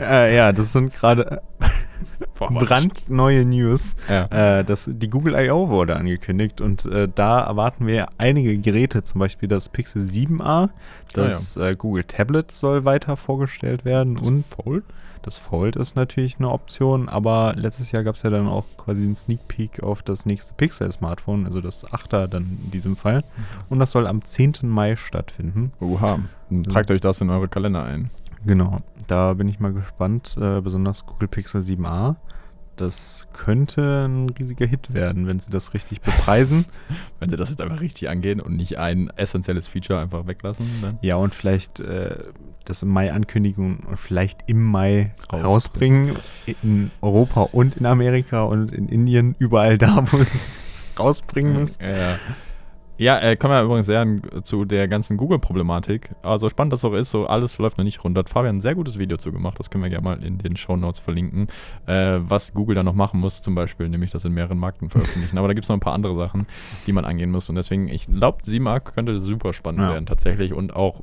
Äh, 0.00 0.34
ja, 0.34 0.50
das 0.52 0.72
sind 0.72 0.92
gerade 0.92 1.40
brandneue 2.34 3.44
News. 3.44 3.96
Ja. 4.08 4.58
Äh, 4.58 4.64
das, 4.64 4.88
die 4.92 5.10
Google 5.10 5.34
I.O. 5.34 5.68
wurde 5.68 5.96
angekündigt 5.96 6.60
und 6.60 6.84
äh, 6.86 7.08
da 7.12 7.40
erwarten 7.40 7.86
wir 7.86 8.08
einige 8.18 8.56
Geräte, 8.58 9.04
zum 9.04 9.18
Beispiel 9.20 9.48
das 9.48 9.68
Pixel 9.68 10.02
7a, 10.02 10.70
das 11.12 11.56
ah, 11.56 11.60
ja. 11.62 11.70
äh, 11.70 11.74
Google 11.74 12.04
Tablet 12.04 12.50
soll 12.52 12.84
weiter 12.84 13.16
vorgestellt 13.16 13.84
werden 13.84 14.16
das 14.16 14.26
und 14.26 14.44
Fold? 14.46 14.84
Das 15.24 15.38
Fold 15.38 15.76
ist 15.76 15.96
natürlich 15.96 16.36
eine 16.38 16.50
Option, 16.50 17.08
aber 17.08 17.54
letztes 17.56 17.92
Jahr 17.92 18.04
gab 18.04 18.16
es 18.16 18.22
ja 18.22 18.28
dann 18.28 18.46
auch 18.46 18.66
quasi 18.76 19.04
einen 19.04 19.16
Sneak 19.16 19.48
Peek 19.48 19.82
auf 19.82 20.02
das 20.02 20.26
nächste 20.26 20.52
Pixel-Smartphone, 20.52 21.46
also 21.46 21.62
das 21.62 21.86
8er 21.86 22.26
dann 22.26 22.58
in 22.62 22.70
diesem 22.72 22.94
Fall. 22.94 23.20
Mhm. 23.20 23.24
Und 23.70 23.78
das 23.78 23.90
soll 23.90 24.06
am 24.06 24.22
10. 24.22 24.56
Mai 24.64 24.96
stattfinden. 24.96 25.72
Oha, 25.80 26.18
tragt 26.68 26.90
euch 26.90 27.00
das 27.00 27.22
in 27.22 27.30
eure 27.30 27.48
Kalender 27.48 27.84
ein. 27.84 28.10
Genau, 28.46 28.78
da 29.06 29.34
bin 29.34 29.48
ich 29.48 29.60
mal 29.60 29.72
gespannt, 29.72 30.36
äh, 30.40 30.60
besonders 30.60 31.06
Google 31.06 31.28
Pixel 31.28 31.62
7a. 31.62 32.16
Das 32.76 33.28
könnte 33.32 34.06
ein 34.06 34.28
riesiger 34.30 34.66
Hit 34.66 34.92
werden, 34.92 35.28
wenn 35.28 35.38
sie 35.38 35.50
das 35.50 35.74
richtig 35.74 36.00
bepreisen. 36.00 36.64
wenn 37.20 37.30
sie 37.30 37.36
das 37.36 37.50
jetzt 37.50 37.60
einfach 37.60 37.80
richtig 37.80 38.10
angehen 38.10 38.40
und 38.40 38.56
nicht 38.56 38.78
ein 38.78 39.10
essentielles 39.16 39.68
Feature 39.68 40.00
einfach 40.00 40.26
weglassen. 40.26 40.66
Dann. 40.82 40.98
Ja, 41.00 41.16
und 41.16 41.34
vielleicht 41.34 41.78
äh, 41.78 42.16
das 42.64 42.82
im 42.82 42.88
Mai 42.88 43.12
ankündigen 43.12 43.78
und 43.78 43.96
vielleicht 43.96 44.40
im 44.48 44.62
Mai 44.64 45.14
rausbringen. 45.32 46.16
In 46.62 46.90
Europa 47.00 47.42
und 47.42 47.76
in 47.76 47.86
Amerika 47.86 48.42
und 48.42 48.72
in 48.72 48.88
Indien, 48.88 49.36
überall 49.38 49.78
da, 49.78 50.04
wo 50.10 50.16
es 50.16 50.94
rausbringen 50.98 51.60
muss. 51.60 51.78
Ja, 51.80 51.96
ja, 51.96 52.18
äh, 53.18 53.36
kommen 53.36 53.54
wir 53.54 53.62
übrigens 53.62 53.86
sehr 53.86 54.06
zu 54.44 54.64
der 54.64 54.86
ganzen 54.86 55.16
Google-Problematik. 55.16 56.10
Also 56.22 56.48
spannend 56.48 56.72
das 56.72 56.84
auch 56.84 56.92
ist, 56.92 57.10
so 57.10 57.26
alles 57.26 57.58
läuft 57.58 57.76
noch 57.76 57.84
nicht 57.84 58.02
rund. 58.04 58.16
Hat 58.16 58.28
Fabian 58.28 58.56
ein 58.56 58.60
sehr 58.60 58.76
gutes 58.76 58.98
Video 58.98 59.16
zu 59.16 59.32
gemacht, 59.32 59.58
das 59.58 59.68
können 59.68 59.82
wir 59.82 59.90
gerne 59.90 60.04
mal 60.04 60.22
in 60.22 60.38
den 60.38 60.56
Show 60.56 60.76
Notes 60.76 61.00
verlinken, 61.00 61.48
äh, 61.86 62.18
was 62.20 62.54
Google 62.54 62.76
da 62.76 62.84
noch 62.84 62.94
machen 62.94 63.18
muss, 63.18 63.42
zum 63.42 63.56
Beispiel, 63.56 63.88
nämlich 63.88 64.10
das 64.10 64.24
in 64.24 64.32
mehreren 64.32 64.58
Marken 64.58 64.90
veröffentlichen. 64.90 65.38
Aber 65.38 65.48
da 65.48 65.54
gibt 65.54 65.64
es 65.64 65.68
noch 65.68 65.76
ein 65.76 65.80
paar 65.80 65.94
andere 65.94 66.16
Sachen, 66.16 66.46
die 66.86 66.92
man 66.92 67.04
angehen 67.04 67.32
muss. 67.32 67.48
Und 67.48 67.56
deswegen, 67.56 67.88
ich 67.88 68.06
glaube, 68.06 68.38
Simak 68.42 68.94
könnte 68.94 69.18
super 69.18 69.52
spannend 69.52 69.82
ja. 69.82 69.90
werden 69.90 70.06
tatsächlich 70.06 70.52
und 70.52 70.76
auch 70.76 71.02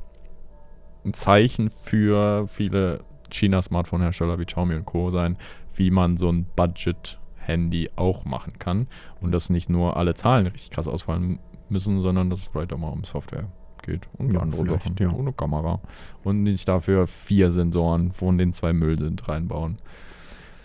ein 1.04 1.12
Zeichen 1.12 1.68
für 1.68 2.46
viele 2.46 3.00
China-Smartphone-Hersteller 3.30 4.38
wie 4.38 4.44
Xiaomi 4.46 4.76
und 4.76 4.86
Co. 4.86 5.10
sein, 5.10 5.36
wie 5.74 5.90
man 5.90 6.16
so 6.16 6.30
ein 6.30 6.46
Budget-Handy 6.56 7.90
auch 7.96 8.24
machen 8.24 8.54
kann 8.58 8.86
und 9.20 9.32
dass 9.32 9.50
nicht 9.50 9.68
nur 9.68 9.96
alle 9.96 10.14
Zahlen 10.14 10.46
richtig 10.46 10.70
krass 10.70 10.88
ausfallen 10.88 11.38
müssen, 11.72 12.00
sondern 12.00 12.30
dass 12.30 12.40
es 12.40 12.46
vielleicht 12.48 12.72
auch 12.72 12.78
mal 12.78 12.88
um 12.90 13.04
Software 13.04 13.46
geht. 13.82 14.08
Und 14.18 14.32
Ja, 14.32 14.40
andere 14.40 14.64
Sachen. 14.78 14.94
ja. 15.00 15.10
Ohne 15.12 15.32
Kamera. 15.32 15.80
Und 16.22 16.42
nicht 16.44 16.68
dafür 16.68 17.06
vier 17.08 17.50
Sensoren, 17.50 18.12
von 18.12 18.38
denen 18.38 18.52
zwei 18.52 18.72
Müll 18.72 18.98
sind, 18.98 19.28
reinbauen. 19.28 19.78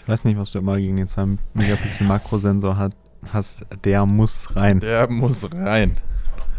Ich 0.01 0.07
weiß 0.07 0.23
nicht, 0.23 0.37
was 0.37 0.51
du 0.51 0.59
immer 0.59 0.77
gegen 0.77 0.95
den 0.97 1.07
2 1.07 1.37
Megapixel 1.53 2.05
Makrosensor 2.07 2.77
hat, 2.77 2.93
hast. 3.33 3.65
Der 3.83 4.05
muss 4.05 4.55
rein. 4.55 4.79
Der 4.79 5.09
muss 5.09 5.51
rein. 5.51 5.97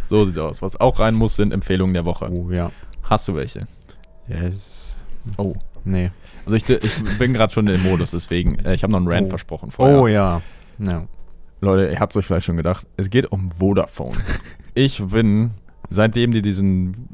So 0.08 0.24
sieht 0.24 0.38
aus. 0.38 0.60
Was 0.62 0.78
auch 0.80 0.98
rein 1.00 1.14
muss, 1.14 1.36
sind 1.36 1.52
Empfehlungen 1.52 1.94
der 1.94 2.04
Woche. 2.04 2.28
Oh 2.30 2.50
ja. 2.50 2.70
Hast 3.04 3.28
du 3.28 3.34
welche? 3.34 3.60
Ja, 4.26 4.36
es 4.38 4.54
ist, 4.56 4.96
Oh. 5.38 5.52
nee. 5.84 6.10
Also 6.44 6.56
ich, 6.56 6.68
ich 6.68 7.18
bin 7.18 7.32
gerade 7.34 7.52
schon 7.52 7.66
in 7.68 7.74
dem 7.74 7.82
Modus, 7.82 8.10
deswegen, 8.10 8.58
äh, 8.60 8.74
ich 8.74 8.82
habe 8.82 8.92
noch 8.92 8.98
einen 9.00 9.08
Rant 9.08 9.26
Oh. 9.26 9.30
versprochen 9.30 9.70
vorher. 9.70 10.00
Oh 10.00 10.06
ja. 10.08 10.40
Ja. 10.78 11.06
Leute, 11.60 11.90
ihr 11.92 11.98
habt 12.00 12.16
euch 12.16 12.26
vielleicht 12.26 12.46
schon 12.46 12.56
gedacht, 12.56 12.86
es 12.96 13.10
geht 13.10 13.30
um 13.32 13.50
Vodafone. 13.50 14.16
ich 14.74 15.02
bin, 15.02 15.50
seitdem 15.90 16.30
die 16.30 16.42
diesen 16.42 17.08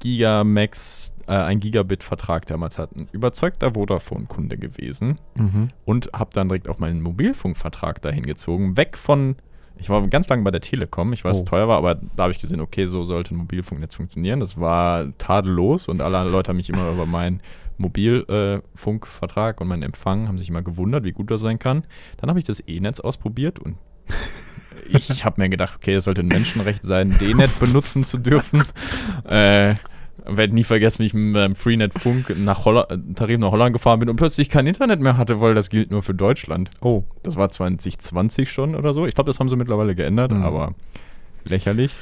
Gigamax, 0.00 1.14
äh, 1.26 1.32
ein 1.32 1.60
Gigabit-Vertrag 1.60 2.46
damals 2.46 2.78
hatten, 2.78 3.08
überzeugter 3.12 3.72
Vodafone-Kunde 3.74 4.58
gewesen 4.58 5.18
Mhm. 5.36 5.68
und 5.84 6.10
habe 6.14 6.30
dann 6.34 6.48
direkt 6.48 6.68
auch 6.68 6.78
meinen 6.78 7.00
Mobilfunkvertrag 7.02 8.02
dahin 8.02 8.24
gezogen. 8.26 8.76
Weg 8.76 8.98
von, 8.98 9.36
ich 9.78 9.88
war 9.88 10.06
ganz 10.08 10.28
lange 10.28 10.42
bei 10.42 10.50
der 10.50 10.60
Telekom, 10.60 11.12
ich 11.14 11.24
weiß, 11.24 11.38
Oh. 11.38 11.40
es 11.40 11.44
teuer 11.46 11.68
war, 11.68 11.78
aber 11.78 11.94
da 11.94 12.24
habe 12.24 12.32
ich 12.32 12.40
gesehen, 12.40 12.60
okay, 12.60 12.86
so 12.86 13.02
sollte 13.04 13.34
ein 13.34 13.38
Mobilfunknetz 13.38 13.94
funktionieren. 13.94 14.40
Das 14.40 14.60
war 14.60 15.16
tadellos 15.18 15.88
und 15.88 16.02
alle 16.02 16.28
Leute 16.28 16.50
haben 16.50 16.56
mich 16.58 16.68
immer 16.68 16.90
über 16.90 17.06
meinen 17.06 17.40
Mobilfunkvertrag 17.78 19.60
und 19.60 19.68
meinen 19.68 19.82
Empfang 19.82 20.28
haben 20.28 20.38
sich 20.38 20.48
immer 20.48 20.62
gewundert, 20.62 21.04
wie 21.04 21.12
gut 21.12 21.30
das 21.30 21.40
sein 21.40 21.58
kann. 21.58 21.84
Dann 22.18 22.30
habe 22.30 22.38
ich 22.38 22.44
das 22.44 22.60
E-Netz 22.66 23.00
ausprobiert 23.00 23.58
und 23.58 23.76
ich 24.88 25.24
habe 25.24 25.40
mir 25.40 25.48
gedacht, 25.48 25.74
okay, 25.76 25.94
es 25.94 26.04
sollte 26.04 26.22
ein 26.22 26.28
Menschenrecht 26.28 26.82
sein, 26.82 27.16
D-Net 27.18 27.58
benutzen 27.60 28.04
zu 28.04 28.18
dürfen. 28.18 28.62
Äh, 29.26 29.76
werde 30.26 30.54
nie 30.54 30.64
vergessen, 30.64 31.00
wie 31.02 31.06
ich 31.06 31.14
mit 31.14 31.32
meinem 31.32 31.54
Freenet-Funk 31.54 32.34
nach 32.38 32.64
Holland, 32.66 33.16
Tarif 33.16 33.38
nach 33.38 33.50
Holland 33.50 33.72
gefahren 33.72 34.00
bin 34.00 34.08
und 34.10 34.16
plötzlich 34.16 34.48
kein 34.50 34.66
Internet 34.66 35.00
mehr 35.00 35.16
hatte, 35.16 35.40
weil 35.40 35.54
das 35.54 35.70
gilt 35.70 35.90
nur 35.90 36.02
für 36.02 36.14
Deutschland. 36.14 36.70
Oh. 36.82 37.04
Das 37.22 37.36
war 37.36 37.50
2020 37.50 38.50
schon 38.50 38.74
oder 38.74 38.92
so. 38.94 39.06
Ich 39.06 39.14
glaube, 39.14 39.28
das 39.30 39.40
haben 39.40 39.48
sie 39.48 39.56
mittlerweile 39.56 39.94
geändert, 39.94 40.32
Mhm. 40.32 40.42
aber 40.42 40.74
lächerlich. 41.48 41.96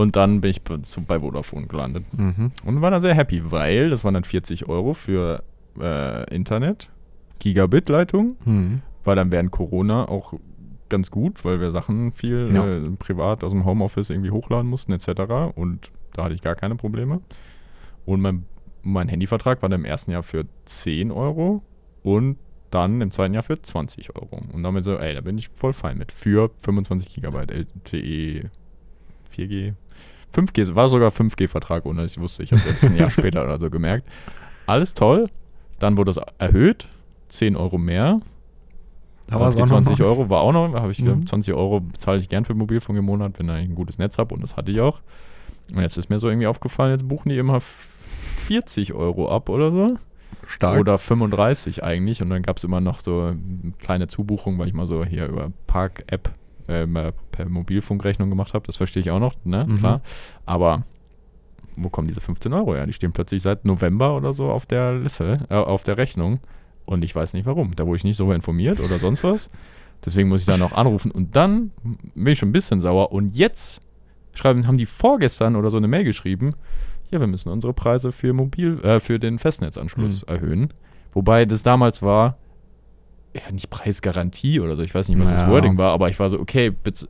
Und 0.00 0.16
dann 0.16 0.40
bin 0.40 0.50
ich 0.50 0.62
bei- 0.62 1.20
Vodafone 1.20 1.66
gelandet 1.66 2.04
Mhm. 2.16 2.52
und 2.64 2.80
war 2.80 2.90
dann 2.90 3.02
sehr 3.02 3.14
happy, 3.14 3.50
weil 3.50 3.90
das 3.90 4.02
waren 4.04 4.14
dann 4.14 4.24
40 4.24 4.68
Euro 4.68 4.94
für 4.94 5.42
äh, 5.80 6.34
Internet, 6.34 6.88
Gigabit-Leitung, 7.38 8.36
Mhm. 8.44 8.82
war 9.04 9.14
dann 9.16 9.30
während 9.32 9.50
Corona 9.50 10.08
auch 10.08 10.34
ganz 10.88 11.10
gut, 11.10 11.44
weil 11.44 11.60
wir 11.60 11.70
Sachen 11.70 12.12
viel 12.12 12.50
Ja. 12.54 12.66
äh, 12.66 12.90
privat 12.98 13.44
aus 13.44 13.52
dem 13.52 13.64
Homeoffice 13.64 14.10
irgendwie 14.10 14.30
hochladen 14.30 14.68
mussten 14.68 14.92
etc. 14.92 15.52
Und 15.54 15.90
da 16.14 16.24
hatte 16.24 16.34
ich 16.34 16.40
gar 16.42 16.54
keine 16.56 16.74
Probleme. 16.76 17.20
Und 18.06 18.20
mein, 18.20 18.44
mein 18.82 19.08
Handyvertrag 19.08 19.62
war 19.62 19.68
dann 19.68 19.80
im 19.80 19.84
ersten 19.84 20.10
Jahr 20.10 20.22
für 20.22 20.44
10 20.64 21.10
Euro 21.12 21.62
und 22.02 22.36
dann 22.70 23.00
im 23.00 23.10
zweiten 23.10 23.34
Jahr 23.34 23.42
für 23.42 23.60
20 23.60 24.14
Euro. 24.16 24.42
Und 24.52 24.62
damit 24.62 24.84
so, 24.84 24.96
ey, 24.96 25.14
da 25.14 25.20
bin 25.20 25.38
ich 25.38 25.48
voll 25.56 25.72
fein 25.72 25.98
mit. 25.98 26.12
Für 26.12 26.50
25 26.60 27.14
Gigabyte 27.14 27.50
LTE 27.52 28.50
4G. 29.34 29.74
5G, 30.34 30.74
war 30.74 30.88
sogar 30.88 31.10
5G-Vertrag, 31.10 31.86
ohne 31.86 32.02
dass 32.02 32.12
ich 32.12 32.20
wusste. 32.20 32.42
Ich 32.42 32.52
habe 32.52 32.62
das 32.68 32.84
ein 32.84 32.96
Jahr 32.96 33.10
später 33.10 33.42
oder 33.42 33.58
so 33.58 33.68
gemerkt. 33.70 34.06
Alles 34.66 34.94
toll. 34.94 35.28
Dann 35.78 35.96
wurde 35.96 36.10
es 36.12 36.20
erhöht. 36.38 36.88
10 37.30 37.56
Euro 37.56 37.78
mehr. 37.78 38.20
Da 39.28 39.38
war 39.38 39.50
die 39.52 39.56
auch 39.62 39.66
noch 39.66 39.82
20 39.82 39.98
mal- 40.00 40.04
Euro 40.06 40.28
war 40.28 40.40
auch 40.40 40.52
noch, 40.52 40.74
habe 40.74 40.90
ich 40.92 41.00
Mhm. 41.02 41.26
20 41.26 41.54
Euro 41.54 41.82
zahle 41.98 42.18
ich 42.18 42.28
gern 42.28 42.44
für 42.44 42.54
Mobilfunk 42.54 42.98
im 42.98 43.04
Monat, 43.04 43.38
wenn 43.38 43.46
ich 43.48 43.68
ein 43.68 43.74
gutes 43.76 43.98
Netz 43.98 44.18
habe 44.18 44.34
und 44.34 44.40
das 44.42 44.56
hatte 44.56 44.72
ich 44.72 44.80
auch. 44.80 45.00
Und 45.72 45.80
jetzt 45.80 45.96
ist 45.96 46.10
mir 46.10 46.18
so 46.18 46.28
irgendwie 46.28 46.48
aufgefallen, 46.48 46.90
jetzt 46.92 47.06
buchen 47.06 47.28
die 47.28 47.38
immer 47.38 47.56
f- 47.56 47.88
40 48.46 48.92
Euro 48.94 49.30
ab 49.30 49.48
oder 49.48 49.70
so. 49.70 49.94
Stark. 50.46 50.80
Oder 50.80 50.98
35 50.98 51.84
eigentlich. 51.84 52.22
Und 52.22 52.30
dann 52.30 52.42
gab 52.42 52.56
es 52.56 52.64
immer 52.64 52.80
noch 52.80 52.98
so 53.00 53.20
eine 53.22 53.72
kleine 53.78 54.08
Zubuchung, 54.08 54.58
weil 54.58 54.66
ich 54.66 54.74
mal 54.74 54.86
so 54.86 55.04
hier 55.04 55.26
über 55.26 55.52
Park-App 55.68 56.30
äh, 56.66 56.86
per 57.40 57.50
Mobilfunkrechnung 57.50 58.30
gemacht 58.30 58.54
habe. 58.54 58.66
Das 58.66 58.76
verstehe 58.76 59.00
ich 59.00 59.10
auch 59.10 59.20
noch, 59.20 59.34
ne? 59.44 59.66
Mhm. 59.66 59.78
Klar. 59.78 60.00
Aber 60.46 60.82
wo 61.76 61.88
kommen 61.88 62.08
diese 62.08 62.20
15 62.20 62.52
Euro 62.52 62.74
her? 62.74 62.86
Die 62.86 62.92
stehen 62.92 63.12
plötzlich 63.12 63.42
seit 63.42 63.64
November 63.64 64.16
oder 64.16 64.32
so 64.32 64.50
auf 64.50 64.66
der 64.66 64.94
Liste, 64.94 65.46
äh, 65.48 65.54
auf 65.54 65.82
der 65.82 65.96
Rechnung. 65.96 66.40
Und 66.84 67.04
ich 67.04 67.14
weiß 67.14 67.34
nicht 67.34 67.46
warum. 67.46 67.74
Da 67.76 67.86
wurde 67.86 67.96
ich 67.96 68.04
nicht 68.04 68.18
darüber 68.18 68.34
informiert 68.34 68.80
oder 68.80 68.98
sonst 68.98 69.24
was. 69.24 69.50
Deswegen 70.04 70.28
muss 70.28 70.40
ich 70.40 70.46
da 70.46 70.56
noch 70.56 70.72
anrufen. 70.72 71.10
Und 71.10 71.36
dann 71.36 71.72
bin 72.14 72.32
ich 72.32 72.38
schon 72.38 72.50
ein 72.50 72.52
bisschen 72.52 72.80
sauer. 72.80 73.12
Und 73.12 73.36
jetzt 73.36 73.80
schreiben, 74.34 74.66
haben 74.66 74.78
die 74.78 74.86
vorgestern 74.86 75.56
oder 75.56 75.70
so 75.70 75.76
eine 75.76 75.88
Mail 75.88 76.04
geschrieben, 76.04 76.54
ja, 77.10 77.18
wir 77.18 77.26
müssen 77.26 77.48
unsere 77.48 77.72
Preise 77.72 78.12
für 78.12 78.32
Mobil, 78.32 78.80
äh, 78.82 79.00
für 79.00 79.18
den 79.18 79.38
Festnetzanschluss 79.38 80.22
erhöhen. 80.22 80.72
Wobei 81.12 81.44
das 81.44 81.62
damals 81.62 82.02
war, 82.02 82.38
ja, 83.34 83.50
nicht 83.52 83.68
Preisgarantie 83.70 84.60
oder 84.60 84.76
so, 84.76 84.82
ich 84.82 84.94
weiß 84.94 85.08
nicht, 85.08 85.18
was 85.18 85.30
das 85.30 87.00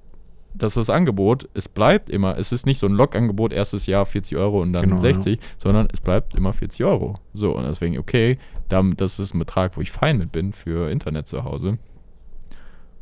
Naja. 4.82 4.82
Genau, 4.82 4.96
60, 5.00 5.38
sondern 5.58 5.88
es 5.92 6.00
bleibt 6.00 6.34
immer 6.34 6.52
40 6.52 6.84
Euro. 6.84 7.18
So, 7.34 7.52
und 7.56 7.64
deswegen, 7.64 7.98
okay, 7.98 8.38
dann, 8.68 8.96
das 8.96 9.18
ist 9.18 9.34
ein 9.34 9.38
Betrag, 9.38 9.76
wo 9.76 9.80
ich 9.80 9.90
fein 9.90 10.18
mit 10.18 10.32
bin 10.32 10.52
für 10.52 10.90
Internet 10.90 11.28
zu 11.28 11.44
Hause. 11.44 11.78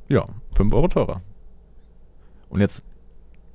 Ja, 0.09 0.25
5 0.55 0.73
Euro 0.73 0.89
teurer. 0.89 1.21
Und 2.49 2.61
jetzt 2.61 2.83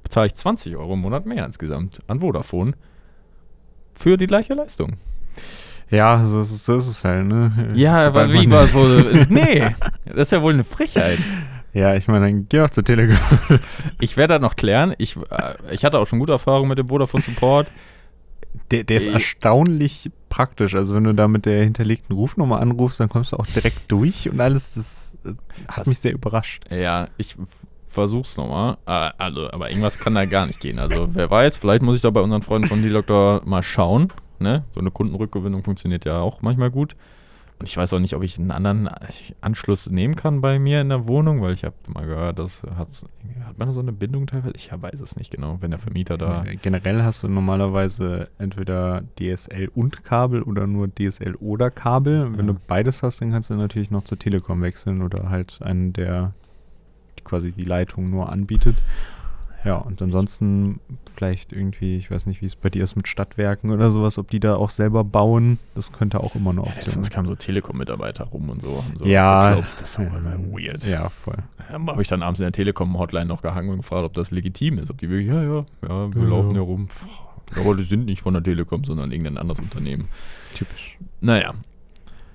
bezahle 0.03 0.27
ich 0.27 0.35
20 0.35 0.75
Euro 0.77 0.93
im 0.93 0.99
Monat 0.99 1.25
mehr 1.25 1.45
insgesamt 1.45 1.99
an 2.07 2.19
Vodafone 2.19 2.73
für 3.93 4.17
die 4.17 4.27
gleiche 4.27 4.53
Leistung. 4.53 4.93
Ja, 5.89 6.23
so 6.23 6.39
ist, 6.39 6.51
es- 6.51 6.65
so 6.65 6.75
ist 6.75 6.87
es 6.87 7.03
halt, 7.03 7.25
ne? 7.27 7.71
Ja, 7.75 8.05
aber 8.05 8.31
wie 8.33 8.49
war 8.51 8.63
es 8.63 8.73
wohl? 8.73 9.25
Nee, 9.29 9.75
das 10.05 10.15
ist 10.27 10.31
ja 10.31 10.41
wohl 10.41 10.53
eine 10.53 10.63
Frechheit. 10.63 11.19
Ja, 11.73 11.95
ich 11.95 12.07
meine, 12.07 12.25
dann 12.27 12.47
geh 12.49 12.57
doch 12.59 12.69
zur 12.69 12.83
Telekom. 12.83 13.17
Ich 13.99 14.15
werde 14.17 14.35
das 14.35 14.41
noch 14.41 14.55
klären. 14.55 14.93
Ich, 14.97 15.15
äh, 15.17 15.53
ich 15.71 15.83
hatte 15.83 15.97
auch 15.99 16.07
schon 16.07 16.19
gute 16.19 16.31
Erfahrungen 16.33 16.69
mit 16.69 16.77
dem 16.77 16.87
Vodafone 16.87 17.23
Support. 17.23 17.67
Der, 18.71 18.83
der 18.83 18.97
ist 18.97 19.07
Äh. 19.07 19.13
erstaunlich 19.13 20.11
praktisch. 20.29 20.75
Also 20.75 20.95
wenn 20.95 21.03
du 21.03 21.13
da 21.13 21.27
mit 21.27 21.45
der 21.45 21.63
hinterlegten 21.63 22.15
Rufnummer 22.15 22.59
anrufst, 22.59 22.99
dann 22.99 23.09
kommst 23.09 23.31
du 23.31 23.37
auch 23.37 23.47
direkt 23.47 23.89
durch 23.91 24.29
und 24.29 24.39
alles. 24.39 24.73
Das 24.73 25.17
äh, 25.25 25.33
hat 25.67 25.79
Das- 25.81 25.87
mich 25.87 25.99
sehr 25.99 26.13
überrascht. 26.13 26.63
Ja, 26.69 27.07
ich 27.17 27.35
versuch's 27.89 28.37
nochmal. 28.37 28.77
Äh, 28.85 29.11
Also, 29.17 29.51
aber 29.51 29.69
irgendwas 29.69 29.97
kann 29.99 30.13
da 30.15 30.25
gar 30.25 30.45
nicht 30.45 30.59
gehen. 30.59 30.77
Also, 30.79 31.07
wer 31.13 31.29
weiß, 31.31 31.57
vielleicht 31.57 31.81
muss 31.81 31.95
ich 31.95 32.01
da 32.03 32.09
bei 32.11 32.21
unseren 32.21 32.41
Freunden 32.43 32.67
von 32.67 32.81
D-Doctor 32.83 33.41
mal 33.45 33.63
schauen. 33.63 34.09
Ne? 34.39 34.63
So 34.73 34.79
eine 34.79 34.91
Kundenrückgewinnung 34.91 35.63
funktioniert 35.63 36.05
ja 36.05 36.19
auch 36.19 36.41
manchmal 36.41 36.69
gut. 36.69 36.95
Und 37.59 37.69
ich 37.69 37.77
weiß 37.77 37.93
auch 37.93 37.99
nicht, 37.99 38.13
ob 38.15 38.23
ich 38.23 38.37
einen 38.39 38.51
anderen 38.51 38.89
Anschluss 39.39 39.89
nehmen 39.89 40.15
kann 40.15 40.41
bei 40.41 40.59
mir 40.59 40.81
in 40.81 40.89
der 40.89 41.07
Wohnung, 41.07 41.41
weil 41.41 41.53
ich 41.53 41.63
habe 41.63 41.75
mal 41.93 42.05
gehört, 42.05 42.39
das 42.39 42.61
hat, 42.63 42.89
hat 43.47 43.57
man 43.57 43.71
so 43.71 43.79
eine 43.79 43.93
Bindung 43.93 44.27
teilweise. 44.27 44.55
Ich 44.57 44.69
weiß 44.71 44.99
es 44.99 45.15
nicht 45.15 45.31
genau, 45.31 45.57
wenn 45.61 45.71
der 45.71 45.79
Vermieter 45.79 46.17
da. 46.17 46.43
Generell 46.61 47.03
hast 47.03 47.23
du 47.23 47.29
normalerweise 47.29 48.29
entweder 48.37 49.03
DSL 49.19 49.69
und 49.75 50.03
Kabel 50.03 50.41
oder 50.41 50.67
nur 50.67 50.89
DSL 50.93 51.35
oder 51.35 51.71
Kabel. 51.71 52.37
Wenn 52.37 52.47
Ja. 52.47 52.53
du 52.53 52.59
beides 52.67 53.01
hast, 53.03 53.21
dann 53.21 53.31
kannst 53.31 53.49
du 53.49 53.53
natürlich 53.55 53.91
noch 53.91 54.03
zur 54.03 54.19
Telekom 54.19 54.61
wechseln 54.61 55.01
oder 55.01 55.29
halt 55.29 55.59
einen, 55.61 55.93
der 55.93 56.33
quasi 57.23 57.51
die 57.53 57.63
Leitung 57.63 58.09
nur 58.09 58.29
anbietet. 58.29 58.75
Ja, 59.65 59.75
und 59.77 60.01
ansonsten 60.01 60.79
vielleicht 61.15 61.53
irgendwie, 61.53 61.95
ich 61.95 62.11
weiß 62.11 62.25
nicht, 62.25 62.41
wie 62.41 62.45
es 62.47 62.55
bei 62.55 62.69
dir 62.69 62.83
ist 62.83 62.95
mit 62.97 63.07
Stadtwerken 63.07 63.71
oder 63.71 63.91
sowas, 63.91 64.17
ob 64.17 64.29
die 64.29 64.39
da 64.41 64.55
auch 64.55 64.69
selber 64.69 65.03
bauen, 65.05 65.57
das 65.73 65.91
könnte 65.93 66.19
auch 66.19 66.35
immer 66.35 66.49
eine 66.49 66.59
Ja, 66.61 66.67
Option 66.67 66.83
letztens 66.85 67.05
sein. 67.07 67.13
kamen 67.15 67.27
so 67.27 67.35
Telekom-Mitarbeiter 67.35 68.25
rum 68.25 68.49
und 68.49 68.61
so. 68.61 68.83
Haben 68.83 68.97
so 68.97 69.05
Ja. 69.05 69.49
geklopft. 69.49 69.79
Das 69.81 69.91
ist 69.91 69.99
auch 69.99 70.13
immer 70.17 70.37
weird. 70.51 70.83
Ja, 70.85 71.07
voll. 71.09 71.37
Habe 71.69 72.01
ich 72.01 72.07
dann 72.09 72.21
abends 72.23 72.39
in 72.41 72.43
der 72.45 72.51
Telekom-Hotline 72.51 73.25
noch 73.25 73.41
gehangen 73.41 73.69
und 73.69 73.77
gefragt, 73.77 74.03
ob 74.05 74.13
das 74.13 74.31
legitim 74.31 74.79
ist. 74.79 74.91
Ob 74.91 74.97
die 74.97 75.09
wirklich, 75.09 75.27
ja, 75.29 75.41
ja, 75.41 75.65
ja, 75.87 76.13
wir 76.13 76.23
Ja. 76.23 76.27
laufen 76.29 76.51
hier 76.51 76.61
rum. 76.61 76.89
Aber 77.55 77.75
die 77.75 77.83
sind 77.83 78.05
nicht 78.05 78.21
von 78.21 78.33
der 78.33 78.43
Telekom, 78.43 78.83
sondern 78.83 79.11
irgendein 79.11 79.37
anderes 79.37 79.59
Unternehmen. 79.59 80.07
Typisch. 80.55 80.97
Naja. 81.21 81.53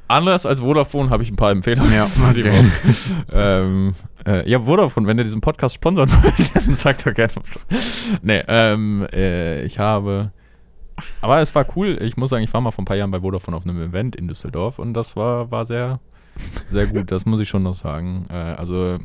Anders 0.09 0.47
als 0.47 0.61
Vodafone 0.61 1.11
habe 1.11 1.23
ich 1.23 1.31
ein 1.31 1.37
paar 1.37 1.51
Empfehlungen. 1.51 1.93
Ja, 1.93 2.09
okay. 2.31 2.65
Ähm, 3.31 3.93
äh, 4.27 4.49
ja, 4.49 4.61
Vodafone, 4.61 5.07
wenn 5.07 5.19
ihr 5.19 5.25
diesen 5.25 5.43
Podcast 5.43 5.75
sponsern 5.75 6.11
wollt, 6.23 6.57
dann 6.57 6.77
sagt 6.77 7.07
doch 7.07 7.13
gerne. 7.13 7.33
nee, 8.23 8.43
ähm, 8.49 9.07
äh, 9.13 9.63
ich 9.65 9.79
habe. 9.79 10.33
Aber 11.21 11.41
es 11.41 11.55
war 11.55 11.67
cool. 11.77 11.99
Ich 12.01 12.17
muss 12.17 12.31
sagen, 12.31 12.43
ich 12.43 12.53
war 12.55 12.61
mal 12.63 12.71
vor 12.71 12.83
ein 12.83 12.87
paar 12.87 12.97
Jahren 12.97 13.11
bei 13.11 13.21
Vodafone 13.21 13.57
auf 13.57 13.65
einem 13.65 13.81
Event 13.83 14.17
in 14.17 14.29
Düsseldorf 14.29 14.79
und 14.79 14.95
das 14.95 15.15
war, 15.15 15.51
war 15.51 15.67
sehr, 15.67 16.01
sehr 16.69 16.87
gut. 16.87 17.13
Das 17.13 17.27
muss 17.27 17.41
ich 17.41 17.49
schon 17.49 17.63
noch 17.63 17.75
sagen. 17.75 18.27
Äh, 18.31 18.35
also, 18.35 18.99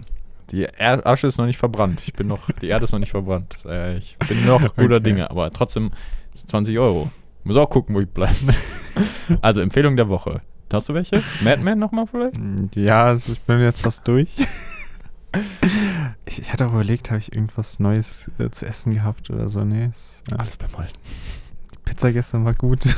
die 0.51 0.64
er 0.64 1.06
Asche 1.06 1.28
ist 1.28 1.38
noch 1.38 1.45
nicht 1.45 1.58
verbrannt. 1.58 2.01
Ich 2.06 2.14
bin 2.14 2.28
noch, 2.28 2.49
die 2.62 2.68
Erde 2.68 2.86
ist 2.86 2.93
noch 2.93 2.99
nicht 2.99 3.12
verbrannt. 3.12 3.58
Äh, 3.66 3.97
ich 3.97 4.18
bin 4.30 4.45
noch 4.45 4.62
guter 4.76 4.95
Okay. 4.95 4.99
Dinge, 5.01 5.30
aber 5.30 5.51
trotzdem 5.51 5.91
20 6.47 6.80
Euro. 6.80 7.12
Muss 7.43 7.58
auch 7.58 7.70
gucken, 7.70 7.93
wo 7.93 7.99
ich 7.99 8.10
bleibe. 8.10 8.54
also, 9.41 9.60
Empfehlung 9.60 9.97
der 9.97 10.08
Woche. 10.08 10.41
Hast 10.74 10.89
du 10.89 10.93
welche? 10.93 11.24
Madman 11.43 11.78
nochmal 11.78 12.07
vielleicht? 12.07 12.36
Ja, 12.76 13.05
also 13.05 13.34
ich 13.34 13.41
bin 13.41 13.59
jetzt 13.59 13.82
fast 13.82 14.07
durch. 14.07 14.30
Ich, 16.26 16.39
ich 16.39 16.53
hatte 16.53 16.67
auch 16.67 16.74
überlegt, 16.74 17.09
habe 17.09 17.17
ich 17.17 17.34
irgendwas 17.34 17.80
Neues 17.80 18.30
äh, 18.38 18.51
zu 18.51 18.67
essen 18.67 18.93
gehabt 18.93 19.32
oder 19.32 19.49
so? 19.49 19.63
Nee, 19.63 19.88
ist, 19.88 20.21
äh, 20.32 20.36
Alles 20.36 20.57
beim 20.57 20.71
Mollen. 20.74 20.89
Die 21.71 21.78
Pizza 21.86 22.11
gestern 22.11 22.45
war 22.45 22.53
gut. 22.53 22.82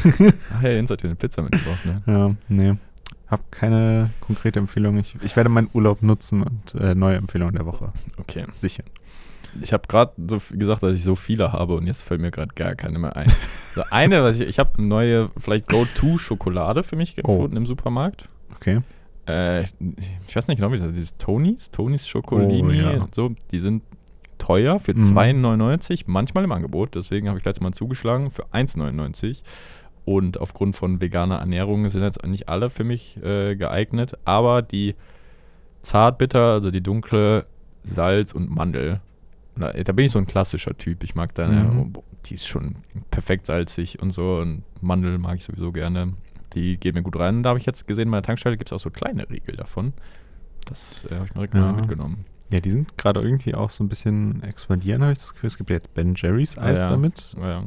Ach 0.53 0.61
ja, 0.61 0.69
Jens 0.71 0.89
hat 0.89 1.01
dir 1.01 1.07
eine 1.07 1.15
Pizza 1.15 1.41
mitgebracht, 1.43 1.85
ne? 1.85 2.01
Ja, 2.05 2.35
nee. 2.49 2.73
Hab 3.27 3.49
keine 3.53 4.09
konkrete 4.19 4.59
Empfehlung. 4.59 4.97
Ich, 4.97 5.15
ich 5.21 5.35
werde 5.37 5.49
meinen 5.49 5.69
Urlaub 5.71 6.03
nutzen 6.03 6.43
und 6.43 6.75
äh, 6.75 6.93
neue 6.93 7.15
Empfehlungen 7.15 7.55
der 7.55 7.65
Woche. 7.65 7.93
Okay. 8.17 8.45
Sichern. 8.51 8.85
Ich 9.61 9.73
habe 9.73 9.83
gerade 9.87 10.11
so 10.27 10.39
gesagt, 10.51 10.83
dass 10.83 10.95
ich 10.97 11.03
so 11.03 11.15
viele 11.15 11.53
habe 11.53 11.75
und 11.75 11.87
jetzt 11.87 12.01
fällt 12.03 12.21
mir 12.21 12.31
gerade 12.31 12.53
gar 12.55 12.75
keine 12.75 12.99
mehr 12.99 13.15
ein. 13.15 13.31
so 13.73 13.83
eine, 13.91 14.23
was 14.23 14.39
ich, 14.39 14.47
ich 14.49 14.59
habe 14.59 14.71
eine 14.77 14.87
neue, 14.87 15.29
vielleicht 15.37 15.67
Go-To-Schokolade 15.67 16.83
für 16.83 16.95
mich 16.95 17.15
Oh. 17.23 17.27
gefunden 17.37 17.57
im 17.57 17.65
Supermarkt. 17.65 18.27
Okay. 18.55 18.81
Äh, 19.27 19.63
ich 20.27 20.35
weiß 20.35 20.47
nicht 20.47 20.57
genau, 20.57 20.71
wie 20.71 20.77
das 20.77 20.85
heißt. 20.85 20.95
Dieses 20.95 21.17
Tonys, 21.17 21.71
Tonys 21.71 22.07
Schokolini, 22.07 22.63
Oh, 22.83 22.89
ja. 22.91 23.07
so, 23.13 23.31
die 23.51 23.59
sind 23.59 23.81
teuer 24.37 24.79
für 24.79 24.93
Mhm. 24.93 25.17
2,99, 25.17 26.03
manchmal 26.07 26.43
im 26.43 26.51
Angebot. 26.51 26.93
Deswegen 26.95 27.27
habe 27.29 27.39
ich 27.39 27.45
letztes 27.45 27.61
Mal 27.63 27.71
zugeschlagen 27.73 28.29
für 28.29 28.45
1,99. 28.53 29.41
Und 30.03 30.39
aufgrund 30.39 30.75
von 30.75 31.01
veganer 31.01 31.37
Ernährung 31.39 31.89
sind 31.89 32.03
jetzt 32.03 32.23
nicht 32.27 32.47
alle 32.49 32.69
für 32.69 32.83
mich 32.83 33.17
äh, 33.23 33.55
geeignet. 33.55 34.15
Aber 34.25 34.61
die 34.61 34.93
Zartbitter, 35.81 36.53
also 36.53 36.69
die 36.71 36.81
dunkle 36.81 37.45
Salz 37.83 38.31
und 38.33 38.49
Mandel, 38.49 38.99
da, 39.57 39.71
da 39.73 39.91
bin 39.93 40.05
ich 40.05 40.11
so 40.11 40.19
ein 40.19 40.27
klassischer 40.27 40.77
Typ. 40.77 41.03
Ich 41.03 41.15
mag 41.15 41.33
deine, 41.35 41.63
Mhm. 41.63 41.93
die 42.25 42.33
ist 42.35 42.47
schon 42.47 42.75
perfekt 43.11 43.45
salzig 43.47 44.01
und 44.01 44.11
so. 44.11 44.37
Und 44.37 44.63
Mandel 44.81 45.17
mag 45.17 45.37
ich 45.37 45.43
sowieso 45.43 45.71
gerne. 45.71 46.13
Die 46.53 46.77
geht 46.77 46.95
mir 46.95 47.01
gut 47.03 47.17
rein. 47.19 47.43
Da 47.43 47.49
habe 47.49 47.59
ich 47.59 47.65
jetzt 47.65 47.87
gesehen, 47.87 48.09
bei 48.11 48.17
der 48.17 48.23
Tankstelle 48.23 48.57
gibt 48.57 48.69
es 48.69 48.73
auch 48.73 48.79
so 48.79 48.89
kleine 48.89 49.29
Riegel 49.29 49.55
davon. 49.55 49.93
Das 50.65 51.05
äh, 51.11 51.15
habe 51.15 51.25
ich 51.25 51.31
direkt 51.33 51.53
mal 51.53 51.61
Ja. 51.61 51.71
mitgenommen. 51.73 52.25
Ja, 52.51 52.59
die 52.59 52.71
sind 52.71 52.97
gerade 52.97 53.21
irgendwie 53.21 53.55
auch 53.55 53.69
so 53.71 53.83
ein 53.83 53.89
bisschen 53.89 54.41
expandieren, 54.43 55.01
habe 55.01 55.11
ich 55.13 55.17
das 55.19 55.33
Gefühl. 55.33 55.47
Es 55.47 55.57
gibt 55.57 55.69
ja 55.69 55.75
jetzt 55.77 55.93
Ben 55.95 56.13
Jerry's 56.15 56.57
Eis 56.57 56.81
Ja. 56.83 56.87
damit. 56.89 57.35
Ja. 57.41 57.63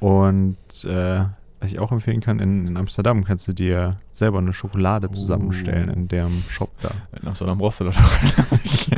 Und 0.00 0.56
äh, 0.84 1.24
was 1.64 1.72
ich 1.72 1.78
auch 1.78 1.92
empfehlen 1.92 2.20
kann, 2.20 2.40
in, 2.40 2.66
in 2.66 2.76
Amsterdam 2.76 3.24
kannst 3.24 3.48
du 3.48 3.54
dir 3.54 3.92
selber 4.12 4.38
eine 4.38 4.52
Schokolade 4.52 5.10
zusammenstellen 5.10 5.88
Oh. 5.88 5.92
in 5.94 6.08
dem 6.08 6.42
Shop 6.48 6.70
da. 6.82 6.90
So 7.34 7.46
einem 7.46 7.56
brauchst 7.56 7.80
du 7.80 7.84
das 7.84 7.96
doch. 7.96 8.58
ich 8.64 8.90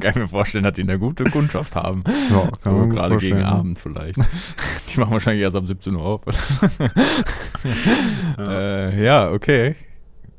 kann 0.00 0.20
mir 0.20 0.26
vorstellen, 0.26 0.64
dass 0.64 0.74
die 0.74 0.82
eine 0.82 0.98
gute 0.98 1.24
Kundschaft 1.24 1.76
haben. 1.76 2.02
Ja, 2.30 2.48
So 2.58 2.72
man 2.72 2.90
gerade 2.90 3.16
gegen? 3.16 3.42
Abend 3.42 3.78
vielleicht. 3.78 4.16
die 4.94 5.00
machen 5.00 5.12
wahrscheinlich 5.12 5.42
erst 5.42 5.56
ab 5.56 5.66
17 5.66 5.94
Uhr 5.94 6.02
auf. 6.02 6.22
äh, 8.38 9.04
ja, 9.04 9.30
okay. 9.30 9.76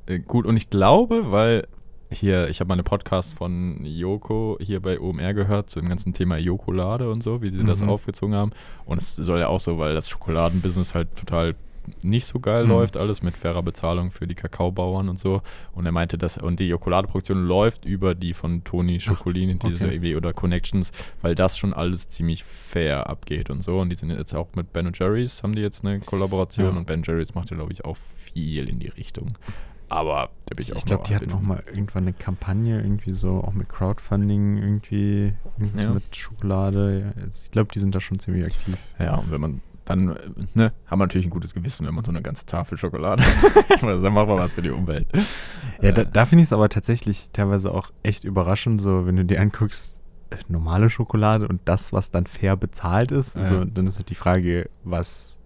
Äh, 0.08 0.20
gut, 0.20 0.46
und 0.46 0.58
ich 0.58 0.70
glaube, 0.70 1.32
weil 1.32 1.68
hier, 2.12 2.50
ich 2.50 2.60
habe 2.60 2.68
mal 2.68 2.76
einen 2.76 2.84
Podcast 2.84 3.34
von 3.34 3.84
Joko 3.86 4.58
hier 4.62 4.80
bei 4.80 5.00
OMR 5.00 5.34
gehört 5.34 5.70
zu 5.70 5.80
dem 5.80 5.90
ganzen 5.90 6.14
Thema 6.14 6.38
Jokolade 6.38 7.10
und 7.10 7.24
so, 7.24 7.42
wie 7.42 7.50
sie 7.52 7.64
das 7.64 7.82
Mhm. 7.82 7.90
aufgezogen 7.90 8.36
haben. 8.36 8.52
Und 8.86 9.02
es 9.02 9.16
soll 9.16 9.40
ja 9.40 9.48
auch 9.48 9.60
so, 9.60 9.78
weil 9.80 9.94
das 9.94 10.10
Schokoladenbusiness 10.10 10.94
halt 10.96 11.16
total 11.16 11.56
nicht 12.02 12.26
so 12.26 12.40
geil 12.40 12.64
Mhm. 12.64 12.70
läuft, 12.70 12.98
alles 12.98 13.22
mit 13.22 13.38
fairer 13.38 13.62
Bezahlung 13.62 14.10
für 14.12 14.26
die 14.26 14.34
Kakaobauern 14.34 15.08
und 15.08 15.20
so. 15.20 15.42
Und 15.74 15.86
er 15.86 15.92
meinte, 15.92 16.18
dass, 16.18 16.38
und 16.38 16.60
die 16.60 16.70
Schokoladeproduktion 16.72 17.46
läuft 17.46 17.86
über 17.86 18.16
die 18.16 18.34
von 18.34 18.64
Toni 18.64 19.00
Schokolini, 19.00 19.60
diese 19.60 19.86
okay. 19.86 19.94
irgendwie 19.96 20.16
oder 20.16 20.34
Connections, 20.34 20.92
weil 21.22 21.36
das 21.36 21.58
schon 21.60 21.74
alles 21.74 22.10
ziemlich 22.10 22.44
fair 22.44 23.08
abgeht 23.08 23.50
und 23.52 23.64
so. 23.64 23.80
Und 23.80 23.90
die 23.90 23.96
sind 23.96 24.10
jetzt 24.10 24.34
auch 24.34 24.48
mit 24.56 24.74
Ben 24.74 24.92
Jerry's, 24.96 25.44
haben 25.44 25.54
die 25.54 25.62
jetzt 25.62 25.86
eine 25.86 26.00
Kollaboration 26.00 26.72
Ja. 26.72 26.78
und 26.78 26.88
Ben 26.88 27.04
Jerry's 27.04 27.36
macht 27.36 27.52
ja, 27.52 27.56
glaube 27.58 27.72
ich, 27.74 27.86
auch 27.86 27.98
viel 27.98 28.68
in 28.68 28.80
die 28.80 28.88
Richtung. 28.90 29.34
Aber 29.90 30.30
da 30.48 30.56
bin 30.56 30.62
ich 30.64 30.70
Ich, 30.70 30.74
auch 30.74 30.78
ich 30.80 30.86
glaube, 30.86 31.04
die 31.08 31.16
hatten 31.16 31.30
noch 31.30 31.42
mal 31.42 31.64
irgendwann 31.68 32.04
eine 32.04 32.14
Kampagne, 32.14 32.82
irgendwie 32.82 33.14
so, 33.14 33.44
auch 33.44 33.54
mit 33.54 33.70
Crowdfunding, 33.70 34.58
irgendwie, 34.58 35.34
irgendwas 35.60 35.84
Ja. 35.84 35.94
mit 35.94 36.16
Schokolade. 36.16 37.14
Also 37.22 37.42
ich 37.44 37.52
glaube, 37.52 37.72
die 37.74 37.80
sind 37.80 37.94
da 37.94 38.00
schon 38.00 38.20
ziemlich 38.20 38.46
aktiv. 38.46 38.78
Ja, 39.00 39.16
und 39.16 39.32
wenn 39.32 39.42
man 39.42 39.62
dann, 39.86 40.16
äh, 40.16 40.20
ne, 40.56 40.74
haben 40.88 41.00
wir 41.00 41.06
natürlich 41.06 41.28
ein 41.28 41.30
gutes 41.30 41.54
Gewissen, 41.54 41.86
wenn 41.86 41.94
man 41.94 42.04
so 42.04 42.10
eine 42.10 42.24
ganze 42.24 42.46
Tafel 42.48 42.76
Schokolade, 42.78 43.24
dann 43.82 44.14
machen 44.14 44.28
wir 44.30 44.38
was 44.38 44.54
für 44.54 44.64
die 44.64 44.72
Umwelt. 44.72 45.08
Ja, 45.82 45.92
da, 45.92 46.02
Äh, 46.02 46.08
da 46.12 46.26
finde 46.26 46.42
ich 46.42 46.48
es 46.48 46.54
aber 46.54 46.70
tatsächlich 46.70 47.30
teilweise 47.34 47.72
auch 47.72 47.92
echt 48.02 48.24
überraschend, 48.24 48.82
so 48.82 49.06
wenn 49.06 49.16
du 49.16 49.26
dir 49.26 49.40
anguckst, 49.40 50.02
äh, 50.32 50.38
normale 50.48 50.90
Schokolade 50.90 51.48
und 51.48 51.62
das, 51.66 51.94
was 51.94 52.10
dann 52.10 52.26
fair 52.26 52.58
bezahlt 52.58 53.12
ist, 53.12 53.36
Ja. 53.36 53.46
so, 53.46 53.64
dann 53.66 53.86
ist 53.86 53.98
halt 53.98 54.10
die 54.10 54.16
Frage, 54.16 54.72
was 54.84 55.40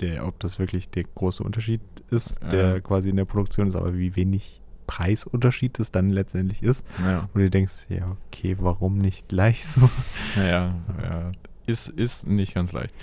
der, 0.00 0.26
ob 0.26 0.38
das 0.40 0.58
wirklich 0.58 0.90
der 0.90 1.04
große 1.04 1.42
Unterschied 1.42 1.80
ist, 2.10 2.40
der 2.50 2.74
Ja. 2.74 2.80
quasi 2.80 3.10
in 3.10 3.16
der 3.16 3.24
Produktion 3.24 3.68
ist, 3.68 3.76
aber 3.76 3.96
wie 3.96 4.14
wenig 4.16 4.60
Preisunterschied 4.86 5.78
es 5.80 5.92
dann 5.92 6.08
letztendlich 6.10 6.62
ist. 6.62 6.86
ja. 7.04 7.28
Und 7.34 7.40
du 7.40 7.50
denkst, 7.50 7.86
ja, 7.90 8.16
okay, 8.28 8.56
warum 8.58 8.96
nicht 8.98 9.28
gleich 9.28 9.64
so? 9.66 9.88
Ja, 10.36 10.74
ja. 11.02 11.32
Ist, 11.66 11.88
ist 11.90 12.26
nicht 12.26 12.54
ganz 12.54 12.72
leicht. 12.72 12.94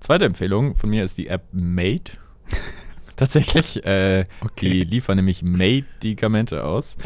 Zweite 0.00 0.24
Empfehlung 0.24 0.76
von 0.76 0.88
mir 0.88 1.04
ist 1.04 1.18
die 1.18 1.26
App 1.28 1.42
Made. 1.52 2.12
Tatsächlich. 3.16 3.84
Äh, 3.86 4.24
Die 4.60 4.82
liefern 4.82 5.16
nämlich 5.16 5.42
Medikamente 5.42 6.64
aus. 6.64 6.96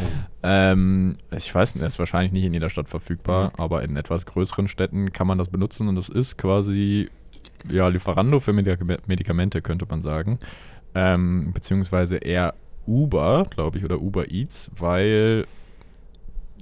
Ähm, 0.41 1.17
ich 1.35 1.53
weiß 1.53 1.75
nicht, 1.75 1.83
ist 1.85 1.99
wahrscheinlich 1.99 2.31
nicht 2.31 2.45
in 2.45 2.53
jeder 2.53 2.69
Stadt 2.71 2.89
verfügbar, 2.89 3.51
aber 3.57 3.83
in 3.83 3.95
etwas 3.95 4.25
größeren 4.25 4.67
Städten 4.67 5.11
kann 5.13 5.27
man 5.27 5.37
das 5.37 5.49
benutzen 5.49 5.87
und 5.87 5.95
das 5.95 6.09
ist 6.09 6.37
quasi 6.37 7.09
ja, 7.69 7.89
Lieferando 7.89 8.39
für 8.39 8.53
Medika- 8.53 8.97
Medikamente, 9.05 9.61
könnte 9.61 9.85
man 9.87 10.01
sagen. 10.01 10.39
Ähm, 10.99 11.51
beziehungsweise 11.53 12.17
eher 12.17 12.53
Uber, 12.87 13.43
glaube 13.49 13.77
ich, 13.77 13.85
oder 13.85 14.01
Uber 14.01 14.31
Eats, 14.31 14.69
weil 14.77 15.45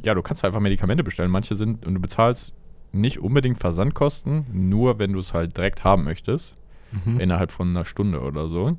ja, 0.03 0.13
du 0.13 0.21
kannst 0.21 0.43
einfach 0.45 0.59
Medikamente 0.59 1.03
bestellen. 1.03 1.31
Manche 1.31 1.55
sind 1.55 1.85
und 1.85 1.95
du 1.95 1.99
bezahlst 2.01 2.53
nicht 2.91 3.19
unbedingt 3.19 3.57
Versandkosten, 3.59 4.45
nur 4.51 4.99
wenn 4.99 5.13
du 5.13 5.19
es 5.19 5.33
halt 5.33 5.57
direkt 5.57 5.83
haben 5.83 6.03
möchtest 6.03 6.55
Mhm. 6.91 7.19
innerhalb 7.19 7.51
von 7.51 7.69
einer 7.69 7.83
Stunde 7.83 8.21
oder 8.21 8.47
so. 8.47 8.77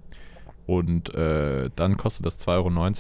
Und 0.67 1.15
äh, 1.15 1.71
dann 1.77 1.97
kostet 1.97 2.25
das 2.27 2.39
2,90 2.41 2.49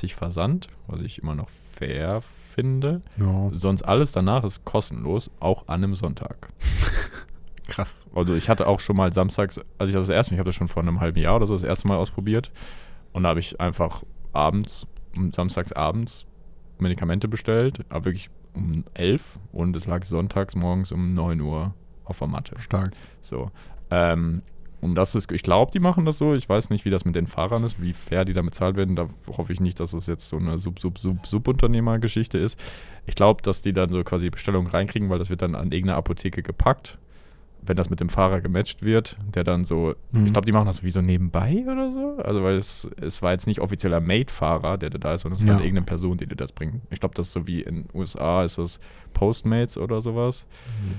Euro 0.04 0.16
Versand, 0.18 0.68
was 0.86 1.00
ich 1.02 1.22
immer 1.22 1.34
noch 1.34 1.48
fair 1.48 2.20
finde. 2.22 3.00
Ja, 3.18 3.50
Sonst 3.52 3.82
alles 3.82 4.12
danach 4.12 4.44
ist 4.44 4.64
kostenlos, 4.64 5.30
auch 5.40 5.66
an 5.68 5.84
einem 5.84 5.94
Sonntag. 5.94 6.50
krass. 7.68 8.06
Also 8.14 8.34
ich 8.34 8.48
hatte 8.48 8.66
auch 8.66 8.80
schon 8.80 8.96
mal 8.96 9.12
samstags, 9.12 9.60
als 9.78 9.90
ich 9.90 9.94
das 9.94 10.08
erste 10.08 10.32
Mal, 10.32 10.36
ich 10.36 10.40
habe 10.40 10.48
das 10.48 10.56
schon 10.56 10.68
vor 10.68 10.82
einem 10.82 11.00
halben 11.00 11.20
Jahr 11.20 11.36
oder 11.36 11.46
so 11.46 11.54
das 11.54 11.62
erste 11.62 11.86
Mal 11.86 11.96
ausprobiert. 11.96 12.50
Und 13.12 13.22
da 13.22 13.30
habe 13.30 13.40
ich 13.40 13.60
einfach 13.60 14.02
abends, 14.32 14.86
samstags 15.32 15.72
abends 15.72 16.26
Medikamente 16.78 17.28
bestellt, 17.28 17.84
aber 17.88 18.06
wirklich 18.06 18.30
um 18.54 18.84
11 18.94 19.38
und 19.52 19.76
es 19.76 19.86
lag 19.86 20.04
sonntags 20.04 20.54
morgens 20.54 20.92
um 20.92 21.14
9 21.14 21.40
Uhr 21.40 21.74
auf 22.04 22.18
der 22.18 22.28
Matte. 22.28 22.58
Stark. 22.58 22.90
So. 23.20 23.50
Ähm, 23.90 24.42
und 24.80 24.94
das 24.94 25.14
ist, 25.14 25.32
ich 25.32 25.42
glaube, 25.42 25.72
die 25.72 25.80
machen 25.80 26.04
das 26.04 26.18
so. 26.18 26.34
Ich 26.34 26.48
weiß 26.48 26.70
nicht, 26.70 26.84
wie 26.84 26.90
das 26.90 27.04
mit 27.04 27.16
den 27.16 27.26
Fahrern 27.26 27.64
ist, 27.64 27.82
wie 27.82 27.92
fair 27.92 28.24
die 28.24 28.32
da 28.32 28.42
bezahlt 28.42 28.76
werden. 28.76 28.94
Da 28.94 29.08
hoffe 29.36 29.52
ich 29.52 29.60
nicht, 29.60 29.80
dass 29.80 29.90
das 29.90 30.06
jetzt 30.06 30.28
so 30.28 30.36
eine 30.36 30.58
Sub-Sub-Sub-Subunternehmer-Geschichte 30.58 32.38
ist. 32.38 32.58
Ich 33.06 33.16
glaube, 33.16 33.42
dass 33.42 33.60
die 33.60 33.72
dann 33.72 33.90
so 33.90 34.04
quasi 34.04 34.26
die 34.26 34.30
Bestellung 34.30 34.68
reinkriegen, 34.68 35.10
weil 35.10 35.18
das 35.18 35.30
wird 35.30 35.42
dann 35.42 35.56
an 35.56 35.72
irgendeine 35.72 35.96
Apotheke 35.96 36.42
gepackt. 36.42 36.98
Wenn 37.68 37.76
das 37.76 37.90
mit 37.90 38.00
dem 38.00 38.08
Fahrer 38.08 38.40
gematcht 38.40 38.82
wird, 38.82 39.18
der 39.34 39.44
dann 39.44 39.64
so, 39.64 39.94
Mhm. 40.10 40.26
ich 40.26 40.32
glaube, 40.32 40.46
die 40.46 40.52
machen 40.52 40.66
das 40.66 40.82
wie 40.82 40.90
so 40.90 41.00
nebenbei 41.02 41.64
oder 41.70 41.92
so. 41.92 42.16
Also, 42.22 42.42
weil 42.42 42.56
es, 42.56 42.88
es 43.00 43.20
war 43.22 43.32
jetzt 43.32 43.46
nicht 43.46 43.60
offizieller 43.60 44.00
Made-Fahrer, 44.00 44.78
der 44.78 44.90
da 44.90 45.14
ist, 45.14 45.22
sondern 45.22 45.36
es 45.36 45.42
ist 45.42 45.48
Ja. 45.48 45.54
halt 45.54 45.64
irgendeine 45.64 45.86
Person, 45.86 46.16
die 46.18 46.26
dir 46.26 46.34
das 46.36 46.52
bringt. 46.52 46.80
Ich 46.90 46.98
glaube, 47.00 47.14
das 47.14 47.28
ist 47.28 47.32
so 47.34 47.46
wie 47.46 47.60
in 47.62 47.84
den 47.84 47.88
USA 47.94 48.42
ist 48.42 48.58
das 48.58 48.80
Postmates 49.12 49.76
oder 49.78 50.00
sowas. 50.00 50.46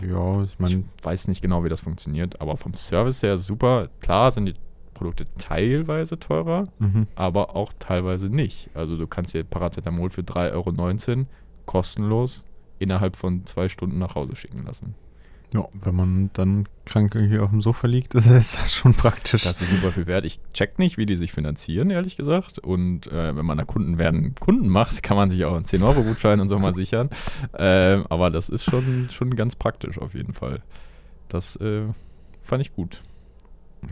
Ja, 0.09 0.43
ich 0.43 0.51
Ich 0.53 0.59
meine, 0.59 0.83
weiß 1.01 1.27
nicht 1.27 1.41
genau, 1.41 1.63
wie 1.63 1.69
das 1.69 1.81
funktioniert, 1.81 2.39
aber 2.39 2.55
vom 2.57 2.73
Service 2.75 3.23
her 3.23 3.37
super. 3.37 3.89
Klar 3.99 4.31
sind 4.31 4.45
die 4.45 4.55
Produkte 4.93 5.25
teilweise 5.37 6.19
teurer, 6.19 6.67
mhm. 6.79 7.07
aber 7.15 7.55
auch 7.55 7.71
teilweise 7.79 8.27
nicht. 8.29 8.69
Also 8.73 8.97
du 8.97 9.07
kannst 9.07 9.33
dir 9.33 9.43
Paracetamol 9.43 10.09
für 10.09 10.21
3,19 10.21 11.09
Euro 11.17 11.25
kostenlos 11.65 12.43
innerhalb 12.79 13.15
von 13.15 13.45
zwei 13.45 13.69
Stunden 13.69 13.97
nach 13.97 14.15
Hause 14.15 14.35
schicken 14.35 14.65
lassen. 14.65 14.95
Ja, 15.53 15.67
wenn 15.73 15.95
man 15.95 16.29
dann 16.33 16.67
krank 16.85 17.15
irgendwie 17.15 17.39
auf 17.39 17.49
dem 17.49 17.61
Sofa 17.61 17.87
liegt, 17.87 18.13
ist 18.15 18.29
das 18.29 18.73
schon 18.75 18.93
praktisch. 18.93 19.43
Das 19.43 19.61
ist 19.61 19.69
super 19.71 19.91
viel 19.91 20.05
wert. 20.07 20.25
Ich 20.25 20.39
check 20.53 20.77
nicht, 20.77 20.97
wie 20.97 21.05
die 21.05 21.15
sich 21.15 21.31
finanzieren, 21.31 21.89
ehrlich 21.89 22.17
gesagt. 22.17 22.59
Und 22.59 23.07
äh, 23.07 23.35
wenn 23.35 23.45
man 23.45 23.57
da 23.57 23.65
Kunden 23.65 23.97
werden 23.97 24.35
Kunden 24.35 24.69
macht, 24.69 25.01
kann 25.01 25.17
man 25.17 25.29
sich 25.29 25.45
auch 25.45 25.55
einen 25.55 25.65
10-Euro-Gutschein 25.65 26.39
und 26.39 26.49
so 26.49 26.59
mal 26.59 26.73
sichern. 26.73 27.09
Ähm, 27.57 28.05
aber 28.09 28.29
das 28.29 28.49
ist 28.49 28.63
schon, 28.63 29.09
schon 29.09 29.35
ganz 29.35 29.55
praktisch 29.55 29.97
auf 29.97 30.13
jeden 30.13 30.33
Fall. 30.33 30.61
Das 31.29 31.55
äh, 31.57 31.83
fand 32.43 32.61
ich 32.61 32.73
gut. 32.73 33.01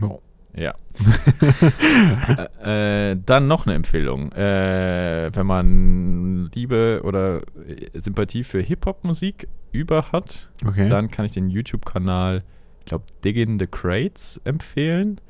ja. 0.00 0.18
Ja. 0.54 0.74
äh, 2.64 3.12
äh, 3.12 3.16
dann 3.24 3.46
noch 3.46 3.66
eine 3.66 3.74
Empfehlung. 3.74 4.32
Äh, 4.32 5.30
wenn 5.34 5.46
man 5.46 6.50
Liebe 6.54 7.02
oder 7.04 7.42
äh, 7.66 7.90
Sympathie 7.98 8.44
für 8.44 8.60
Hip-Hop-Musik 8.60 9.48
über 9.72 10.10
hat, 10.12 10.48
Okay. 10.66 10.88
dann 10.88 11.10
kann 11.10 11.24
ich 11.26 11.32
den 11.32 11.50
YouTube-Kanal, 11.50 12.42
ich 12.80 12.84
glaube, 12.86 13.04
Diggin 13.24 13.58
the 13.58 13.66
Crates 13.66 14.40
empfehlen. 14.44 15.20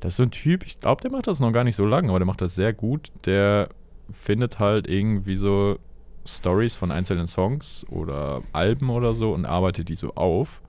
Das 0.00 0.12
ist 0.12 0.16
so 0.18 0.22
ein 0.22 0.30
Typ, 0.30 0.64
ich 0.64 0.80
glaube, 0.80 1.00
der 1.02 1.10
macht 1.10 1.26
das 1.26 1.40
noch 1.40 1.52
gar 1.52 1.64
nicht 1.64 1.76
so 1.76 1.84
lange, 1.84 2.08
aber 2.10 2.20
der 2.20 2.26
macht 2.26 2.40
das 2.40 2.54
sehr 2.54 2.72
gut. 2.72 3.10
Der 3.26 3.68
findet 4.12 4.58
halt 4.58 4.86
irgendwie 4.88 5.36
so 5.36 5.78
Stories 6.24 6.76
von 6.76 6.92
einzelnen 6.92 7.26
Songs 7.26 7.84
oder 7.90 8.42
Alben 8.52 8.90
oder 8.90 9.14
so 9.14 9.32
und 9.32 9.44
arbeitet 9.44 9.88
die 9.88 9.96
so 9.96 10.14
auf. 10.14 10.62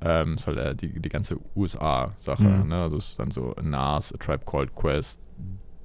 Ähm, 0.00 0.34
ist 0.34 0.46
halt 0.46 0.58
äh, 0.58 0.74
die, 0.74 1.00
die 1.00 1.08
ganze 1.08 1.38
USA-Sache. 1.54 2.42
Mhm. 2.42 2.68
Ne? 2.68 2.82
Also 2.82 2.96
es 2.98 3.10
ist 3.10 3.18
dann 3.18 3.30
so 3.30 3.54
Nas, 3.62 4.12
A 4.12 4.18
Tribe 4.18 4.44
Called 4.44 4.74
Quest, 4.74 5.18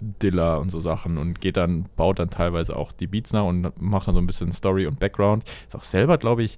Dilla 0.02 0.56
und 0.58 0.70
so 0.72 0.80
Sachen 0.82 1.18
und 1.18 1.40
geht 1.42 1.58
dann, 1.58 1.86
baut 1.96 2.20
dann 2.20 2.30
teilweise 2.30 2.76
auch 2.76 2.92
die 2.92 3.08
Beats 3.08 3.34
nach 3.34 3.46
und 3.46 3.72
macht 3.82 4.08
dann 4.08 4.16
so 4.16 4.22
ein 4.22 4.28
bisschen 4.28 4.52
Story 4.52 4.86
und 4.88 5.00
Background. 5.00 5.44
Ist 5.68 5.76
auch 5.76 5.84
selber, 5.84 6.18
glaube 6.18 6.44
ich, 6.44 6.58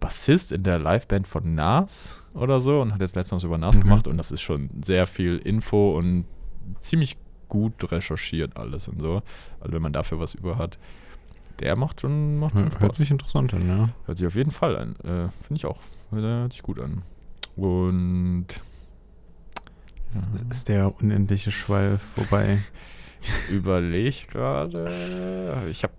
Bassist 0.00 0.52
in 0.52 0.62
der 0.64 0.78
Liveband 0.78 1.26
von 1.26 1.54
Nas 1.54 2.22
oder 2.34 2.60
so 2.60 2.80
und 2.82 2.92
hat 2.92 3.00
jetzt 3.00 3.16
letztens 3.16 3.44
über 3.44 3.56
Nas 3.58 3.76
Mhm. 3.76 3.82
gemacht 3.82 4.08
und 4.08 4.16
das 4.18 4.32
ist 4.32 4.42
schon 4.42 4.68
sehr 4.82 5.06
viel 5.06 5.38
Info 5.38 5.96
und 5.96 6.26
ziemlich 6.80 7.16
gut 7.48 7.90
recherchiert 7.92 8.56
alles 8.56 8.88
und 8.88 9.00
so. 9.00 9.22
Also 9.60 9.72
wenn 9.72 9.82
man 9.82 9.92
dafür 9.92 10.18
was 10.18 10.34
über 10.34 10.58
hat, 10.58 10.78
der 11.60 11.76
macht 11.76 12.00
schon, 12.00 12.38
macht 12.38 12.54
schon 12.54 12.64
Hört 12.64 12.74
Spaß. 12.74 12.96
sich 12.96 13.10
interessant 13.10 13.54
an, 13.54 13.66
ja. 13.68 13.88
Hört 14.06 14.18
sich 14.18 14.26
auf 14.26 14.34
jeden 14.34 14.50
Fall 14.50 14.76
an. 14.76 14.96
Äh, 15.00 15.30
Finde 15.30 15.54
ich 15.56 15.66
auch. 15.66 15.80
Hört 16.10 16.52
sich 16.52 16.62
gut 16.62 16.78
an. 16.80 17.02
Und 17.56 18.46
Es 20.12 20.42
Ist 20.50 20.68
der 20.68 20.94
unendliche 21.00 21.50
Schwall 21.50 21.98
vorbei? 21.98 22.58
überleg 23.50 24.28
gerade. 24.30 25.66
Ich 25.70 25.82
habe. 25.82 25.92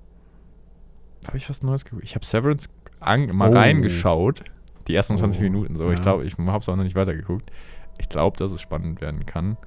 Habe 1.28 1.38
ich 1.38 1.50
was 1.50 1.64
Neues 1.64 1.86
geguckt? 1.86 2.04
Ich 2.04 2.16
habe 2.16 2.24
Severance 2.26 2.70
an, 3.00 3.28
mal 3.36 3.50
Oh. 3.50 3.54
reingeschaut. 3.58 4.44
Die 4.88 4.94
ersten 4.96 5.18
20 5.18 5.40
Oh, 5.42 5.44
Minuten 5.44 5.76
so. 5.76 5.90
Ich 5.92 5.98
ja. 5.98 6.04
glaube, 6.04 6.26
ich 6.26 6.38
habe 6.38 6.58
es 6.60 6.70
auch 6.70 6.76
noch 6.76 6.84
nicht 6.84 6.96
weitergeguckt. 6.96 7.52
Ich 7.98 8.10
glaube, 8.10 8.38
dass 8.38 8.52
es 8.52 8.62
spannend 8.62 9.02
werden 9.02 9.26
kann. 9.26 9.58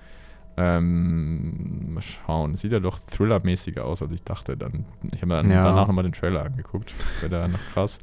Ähm, 0.59 1.94
mal 1.94 2.00
schauen. 2.02 2.56
Sieht 2.56 2.72
ja 2.72 2.80
doch 2.80 2.98
Thriller-mäßiger 2.98 3.84
aus, 3.84 4.02
als 4.02 4.12
ich 4.12 4.22
dachte. 4.24 4.56
Dann, 4.56 4.84
ich 5.12 5.22
habe 5.22 5.34
dann 5.34 5.48
Ja. 5.50 5.62
danach 5.62 5.86
nochmal 5.86 6.02
den 6.04 6.12
Trailer 6.12 6.44
angeguckt. 6.44 6.94
Das 6.98 7.22
wäre 7.22 7.28
da 7.42 7.48
noch 7.48 7.61
krass. 7.72 7.98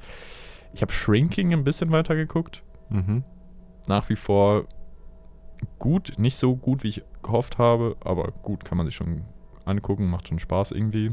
Ich 0.73 0.81
habe 0.81 0.91
Shrinking 0.93 1.53
ein 1.53 1.63
bisschen 1.63 1.91
weitergeguckt. 1.91 2.63
Mhm. 2.89 3.23
nach 3.87 4.09
wie 4.09 4.15
vor 4.15 4.65
gut, 5.79 6.13
nicht 6.17 6.37
so 6.37 6.55
gut, 6.55 6.83
wie 6.83 6.89
ich 6.89 7.03
gehofft 7.23 7.57
habe, 7.57 7.95
aber 8.03 8.31
gut, 8.31 8.63
kann 8.65 8.77
man 8.77 8.85
sich 8.85 8.95
schon 8.95 9.23
angucken, 9.65 10.07
macht 10.09 10.27
schon 10.27 10.37
Spaß 10.39 10.71
irgendwie. 10.71 11.11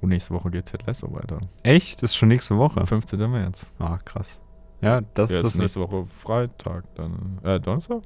Und 0.00 0.08
nächste 0.10 0.32
Woche 0.32 0.50
geht 0.50 0.66
Ted 0.66 0.86
Lasso 0.86 1.12
weiter. 1.12 1.40
Echt? 1.62 2.02
Das 2.02 2.12
ist 2.12 2.16
schon 2.16 2.28
nächste 2.28 2.56
Woche. 2.56 2.86
15. 2.86 3.30
März. 3.30 3.70
Ah, 3.78 3.98
krass. 3.98 4.40
Ja, 4.80 5.00
das, 5.14 5.30
ja, 5.30 5.40
das 5.40 5.50
ist 5.50 5.58
nächste 5.58 5.80
Woche 5.80 6.06
Freitag, 6.06 6.84
dann, 6.94 7.38
äh, 7.42 7.58
Donnerstag? 7.60 8.02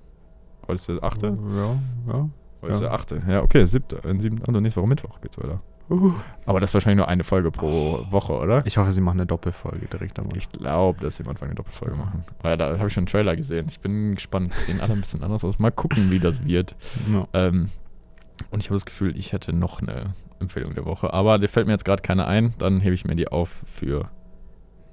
Heute 0.62 0.74
ist 0.74 0.88
der 0.88 1.02
8. 1.04 1.22
Ja, 1.22 1.30
ja. 2.08 2.28
Heute 2.62 2.72
ist 2.72 2.80
ja. 2.80 2.88
der 2.88 2.94
8. 2.94 3.14
Ja, 3.28 3.42
okay, 3.42 3.64
7. 3.64 3.84
In 4.04 4.20
7. 4.20 4.42
Also 4.46 4.60
nächste 4.60 4.80
Woche 4.80 4.88
Mittwoch 4.88 5.20
geht's 5.20 5.36
weiter. 5.38 5.60
Aber 6.46 6.60
das 6.60 6.70
ist 6.70 6.74
wahrscheinlich 6.74 6.98
nur 6.98 7.08
eine 7.08 7.24
Folge 7.24 7.50
pro 7.50 8.06
Woche, 8.10 8.32
oder? 8.32 8.64
Ich 8.64 8.78
hoffe, 8.78 8.92
sie 8.92 9.00
machen 9.00 9.18
eine 9.18 9.26
Doppelfolge 9.26 9.86
direkt 9.86 10.18
am 10.18 10.28
Ich 10.34 10.50
glaube, 10.50 11.00
dass 11.00 11.16
sie 11.16 11.24
am 11.24 11.30
Anfang 11.30 11.48
eine 11.48 11.56
Doppelfolge 11.56 11.96
machen. 11.96 12.22
Aber 12.38 12.50
ja, 12.50 12.56
da 12.56 12.78
habe 12.78 12.86
ich 12.86 12.94
schon 12.94 13.02
einen 13.02 13.08
Trailer 13.08 13.36
gesehen. 13.36 13.66
Ich 13.68 13.80
bin 13.80 14.14
gespannt. 14.14 14.50
Die 14.56 14.72
sehen 14.72 14.80
alle 14.80 14.94
ein 14.94 15.00
bisschen 15.00 15.22
anders 15.22 15.44
aus. 15.44 15.58
Mal 15.58 15.70
gucken, 15.70 16.10
wie 16.10 16.20
das 16.20 16.46
wird. 16.46 16.76
Ja. 17.12 17.28
Ähm, 17.34 17.68
und 18.50 18.60
ich 18.60 18.68
habe 18.68 18.76
das 18.76 18.86
Gefühl, 18.86 19.16
ich 19.16 19.32
hätte 19.32 19.52
noch 19.52 19.82
eine 19.82 20.12
Empfehlung 20.40 20.74
der 20.74 20.86
Woche. 20.86 21.12
Aber 21.12 21.38
der 21.38 21.48
fällt 21.48 21.66
mir 21.66 21.72
jetzt 21.72 21.84
gerade 21.84 22.02
keine 22.02 22.26
ein. 22.26 22.54
Dann 22.58 22.80
hebe 22.80 22.94
ich 22.94 23.04
mir 23.04 23.14
die 23.14 23.28
auf 23.28 23.62
für 23.66 24.08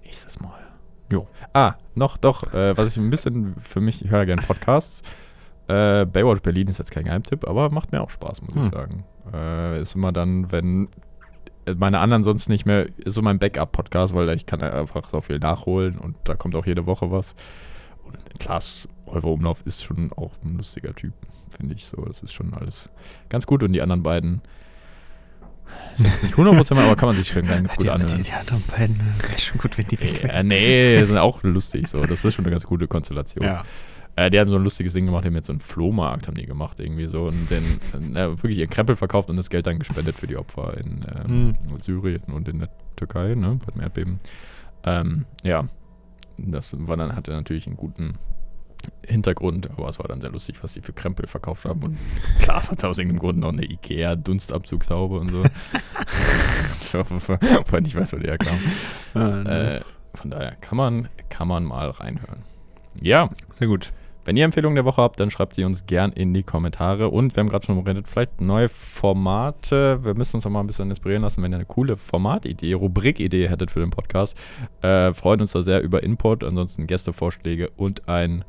nächstes 0.04 0.40
Mal. 0.42 0.60
Jo. 1.12 1.28
Ah, 1.54 1.76
noch, 1.96 2.18
doch, 2.18 2.54
äh, 2.54 2.78
was 2.78 2.92
ich 2.92 2.98
ein 2.98 3.10
bisschen 3.10 3.56
für 3.60 3.82
mich, 3.82 4.04
ich 4.06 4.12
höre 4.12 4.26
gerne 4.26 4.42
Podcasts. 4.44 5.02
Äh, 5.70 6.06
Baywatch 6.06 6.42
Berlin 6.42 6.68
ist 6.68 6.80
jetzt 6.80 6.92
kein 6.92 7.04
Geheimtipp, 7.06 7.48
aber 7.48 7.70
macht 7.70 7.92
mir 7.92 8.02
auch 8.02 8.10
Spaß, 8.10 8.42
muss 8.42 8.56
ich 8.56 8.64
Hm. 8.64 8.72
sagen. 8.72 9.04
Äh, 9.34 9.82
ist 9.82 9.96
immer 9.96 10.12
dann, 10.12 10.52
wenn 10.52 10.90
äh, 11.66 11.76
meine 11.76 12.00
anderen 12.00 12.24
sonst 12.24 12.50
nicht 12.50 12.66
mehr, 12.66 12.88
ist 12.98 13.14
so 13.14 13.22
mein 13.22 13.38
Backup-Podcast, 13.40 14.16
weil 14.16 14.30
ich 14.32 14.46
kann 14.46 14.62
einfach 14.62 15.10
so 15.10 15.22
viel 15.22 15.40
nachholen 15.40 15.98
und 16.00 16.16
da 16.24 16.34
kommt 16.36 16.56
auch 16.56 16.66
jede 16.66 16.86
Woche 16.88 17.12
was. 17.12 17.36
Und 18.04 18.18
Klaas 18.40 18.88
Euro 19.06 19.34
Umlauf 19.34 19.62
ist 19.66 19.84
schon 19.84 20.12
auch 20.14 20.32
ein 20.44 20.58
lustiger 20.58 20.96
Typ, 20.96 21.14
finde 21.52 21.76
ich 21.76 21.86
so. 21.86 22.04
Das 22.06 22.24
ist 22.24 22.34
schon 22.34 22.54
alles 22.56 22.90
ganz 23.30 23.46
gut 23.46 23.62
und 23.64 23.74
die 23.74 23.82
anderen 23.82 24.02
beiden 24.02 24.42
ist 25.96 26.06
jetzt 26.06 26.24
nicht 26.24 26.36
100%, 26.36 26.80
aber 26.80 26.96
kann 26.96 27.10
man 27.10 27.16
sich 27.16 27.28
schon 27.28 27.46
ganz 27.46 27.76
gut 27.76 27.86
die, 27.86 27.90
anhören. 27.92 28.18
die, 28.18 28.24
die 28.24 28.32
anderen 28.32 28.64
beiden, 28.64 28.96
wäre 29.22 29.40
schon 29.40 29.60
gut, 29.60 29.78
wenn 29.78 29.88
die 29.88 30.02
weg 30.02 30.24
Ja, 30.24 30.42
nee, 30.42 31.04
sind 31.04 31.18
auch 31.18 31.44
lustig 31.44 31.88
so. 31.88 32.04
Das 32.06 32.26
ist 32.26 32.34
schon 32.34 32.46
eine 32.46 32.52
ganz 32.52 32.64
gute 32.64 32.88
Konstellation. 32.88 33.46
Ja. 33.46 33.64
Äh, 34.20 34.30
die 34.30 34.38
haben 34.40 34.50
so 34.50 34.58
ein 34.58 34.64
lustiges 34.64 34.92
Ding 34.92 35.06
gemacht, 35.06 35.24
die 35.24 35.28
haben 35.30 35.36
jetzt 35.36 35.48
so 35.48 35.54
einen 35.54 35.62
Flohmarkt 35.62 36.28
haben 36.28 36.36
die 36.36 36.46
gemacht 36.46 36.80
irgendwie 36.82 37.08
so 37.08 37.28
und 37.28 37.50
den 37.50 38.16
äh, 38.18 38.30
wirklich 38.32 38.58
ihren 38.58 38.70
Krempel 38.70 38.98
verkauft 38.98 39.30
und 39.30 39.38
das 39.38 39.50
Geld 39.50 39.66
dann 39.66 39.80
gespendet 39.80 40.18
für 40.18 40.28
die 40.28 40.36
Opfer 40.36 40.78
in 40.78 41.06
ähm, 41.26 41.56
Syrien 41.80 42.24
und 42.28 42.50
in 42.50 42.60
der 42.60 42.70
Türkei, 42.98 43.36
ne, 43.36 43.60
bei 43.66 43.72
dem 43.72 43.82
Erdbeben. 43.82 44.20
Ähm, 44.84 45.26
ja, 45.44 45.64
das 46.38 46.76
war 46.78 46.98
dann, 46.98 47.16
hatte 47.16 47.32
natürlich 47.32 47.66
einen 47.68 47.78
guten 47.78 48.16
Hintergrund, 49.06 49.70
aber 49.72 49.88
es 49.88 50.00
war 50.00 50.08
dann 50.10 50.20
sehr 50.20 50.32
lustig, 50.32 50.62
was 50.64 50.74
die 50.74 50.82
für 50.82 50.92
Krempel 50.92 51.26
verkauft 51.26 51.64
haben 51.64 51.82
und 51.84 51.98
Klaas 52.40 52.72
hatte 52.72 52.90
aus 52.90 52.98
irgendeinem 52.98 53.20
Grund 53.20 53.40
noch 53.40 53.54
eine 53.54 53.64
Ikea-Dunstabzugshaube 53.64 55.18
und 55.18 55.30
so. 55.30 55.44
so 56.76 57.06
weil 57.72 57.88
ich 57.88 57.96
weiß, 57.96 58.12
wo 58.14 58.18
die 58.18 58.28
herkam. 58.28 58.60
Ah, 59.14 59.42
Äh, 59.44 59.82
von 60.14 60.30
daher 60.30 60.56
kann 60.60 60.78
man, 60.78 61.08
kann 61.30 61.48
man 61.48 61.64
mal 61.64 61.90
reinhören. 61.90 62.44
Ja, 63.02 63.30
Sehr 63.54 63.68
gut. 63.68 63.94
Wenn 64.26 64.38
ihr 64.38 64.46
Empfehlungen 64.46 64.76
der 64.76 64.86
Woche 64.86 65.02
habt, 65.02 65.20
dann 65.20 65.32
schreibt 65.32 65.56
sie 65.56 65.64
uns 65.64 65.86
gern 65.86 66.12
in 66.12 66.34
die 66.34 66.44
Kommentare. 66.44 67.10
Und 67.10 67.36
wir 67.36 67.42
haben 67.42 67.50
gerade 67.50 67.66
schon 67.66 67.84
geredet, 67.84 68.08
vielleicht 68.08 68.42
neue 68.42 68.70
Formate. 68.70 70.04
Wir 70.04 70.16
müssen 70.16 70.38
uns 70.38 70.46
noch 70.46 70.52
mal 70.52 70.60
ein 70.60 70.68
bisschen 70.68 70.90
inspirieren 70.90 71.24
lassen, 71.24 71.42
wenn 71.42 71.54
ihr 71.54 71.58
eine 71.58 71.66
coole 71.66 71.98
Formatidee, 71.98 72.74
Rubrikidee 72.74 73.48
hättet 73.48 73.72
für 73.72 73.80
den 73.80 73.90
Podcast. 73.90 74.38
Äh, 74.82 75.14
freuen 75.14 75.42
uns 75.42 75.54
da 75.54 75.62
sehr 75.62 75.82
über 75.82 76.04
Input, 76.04 76.44
ansonsten 76.44 76.86
Gästevorschläge 76.86 77.70
und 77.76 78.08
ein 78.08 78.46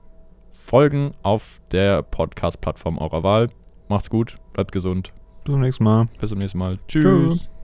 Folgen 0.51 1.13
auf 1.23 1.61
der 1.73 2.03
Podcast-Plattform 2.03 2.99
eurer 2.99 3.23
Wahl. 3.23 3.49
Macht's 3.89 4.11
gut, 4.11 4.37
bleibt 4.53 4.73
gesund. 4.73 5.13
Bis 5.45 5.53
zum 5.53 5.61
nächsten 5.61 5.85
Mal. 5.85 6.09
Bis 6.21 6.31
zum 6.31 6.39
nächsten 6.39 6.59
Mal. 6.59 6.79
Tschüss. 6.87 7.03
Tschüss. 7.05 7.51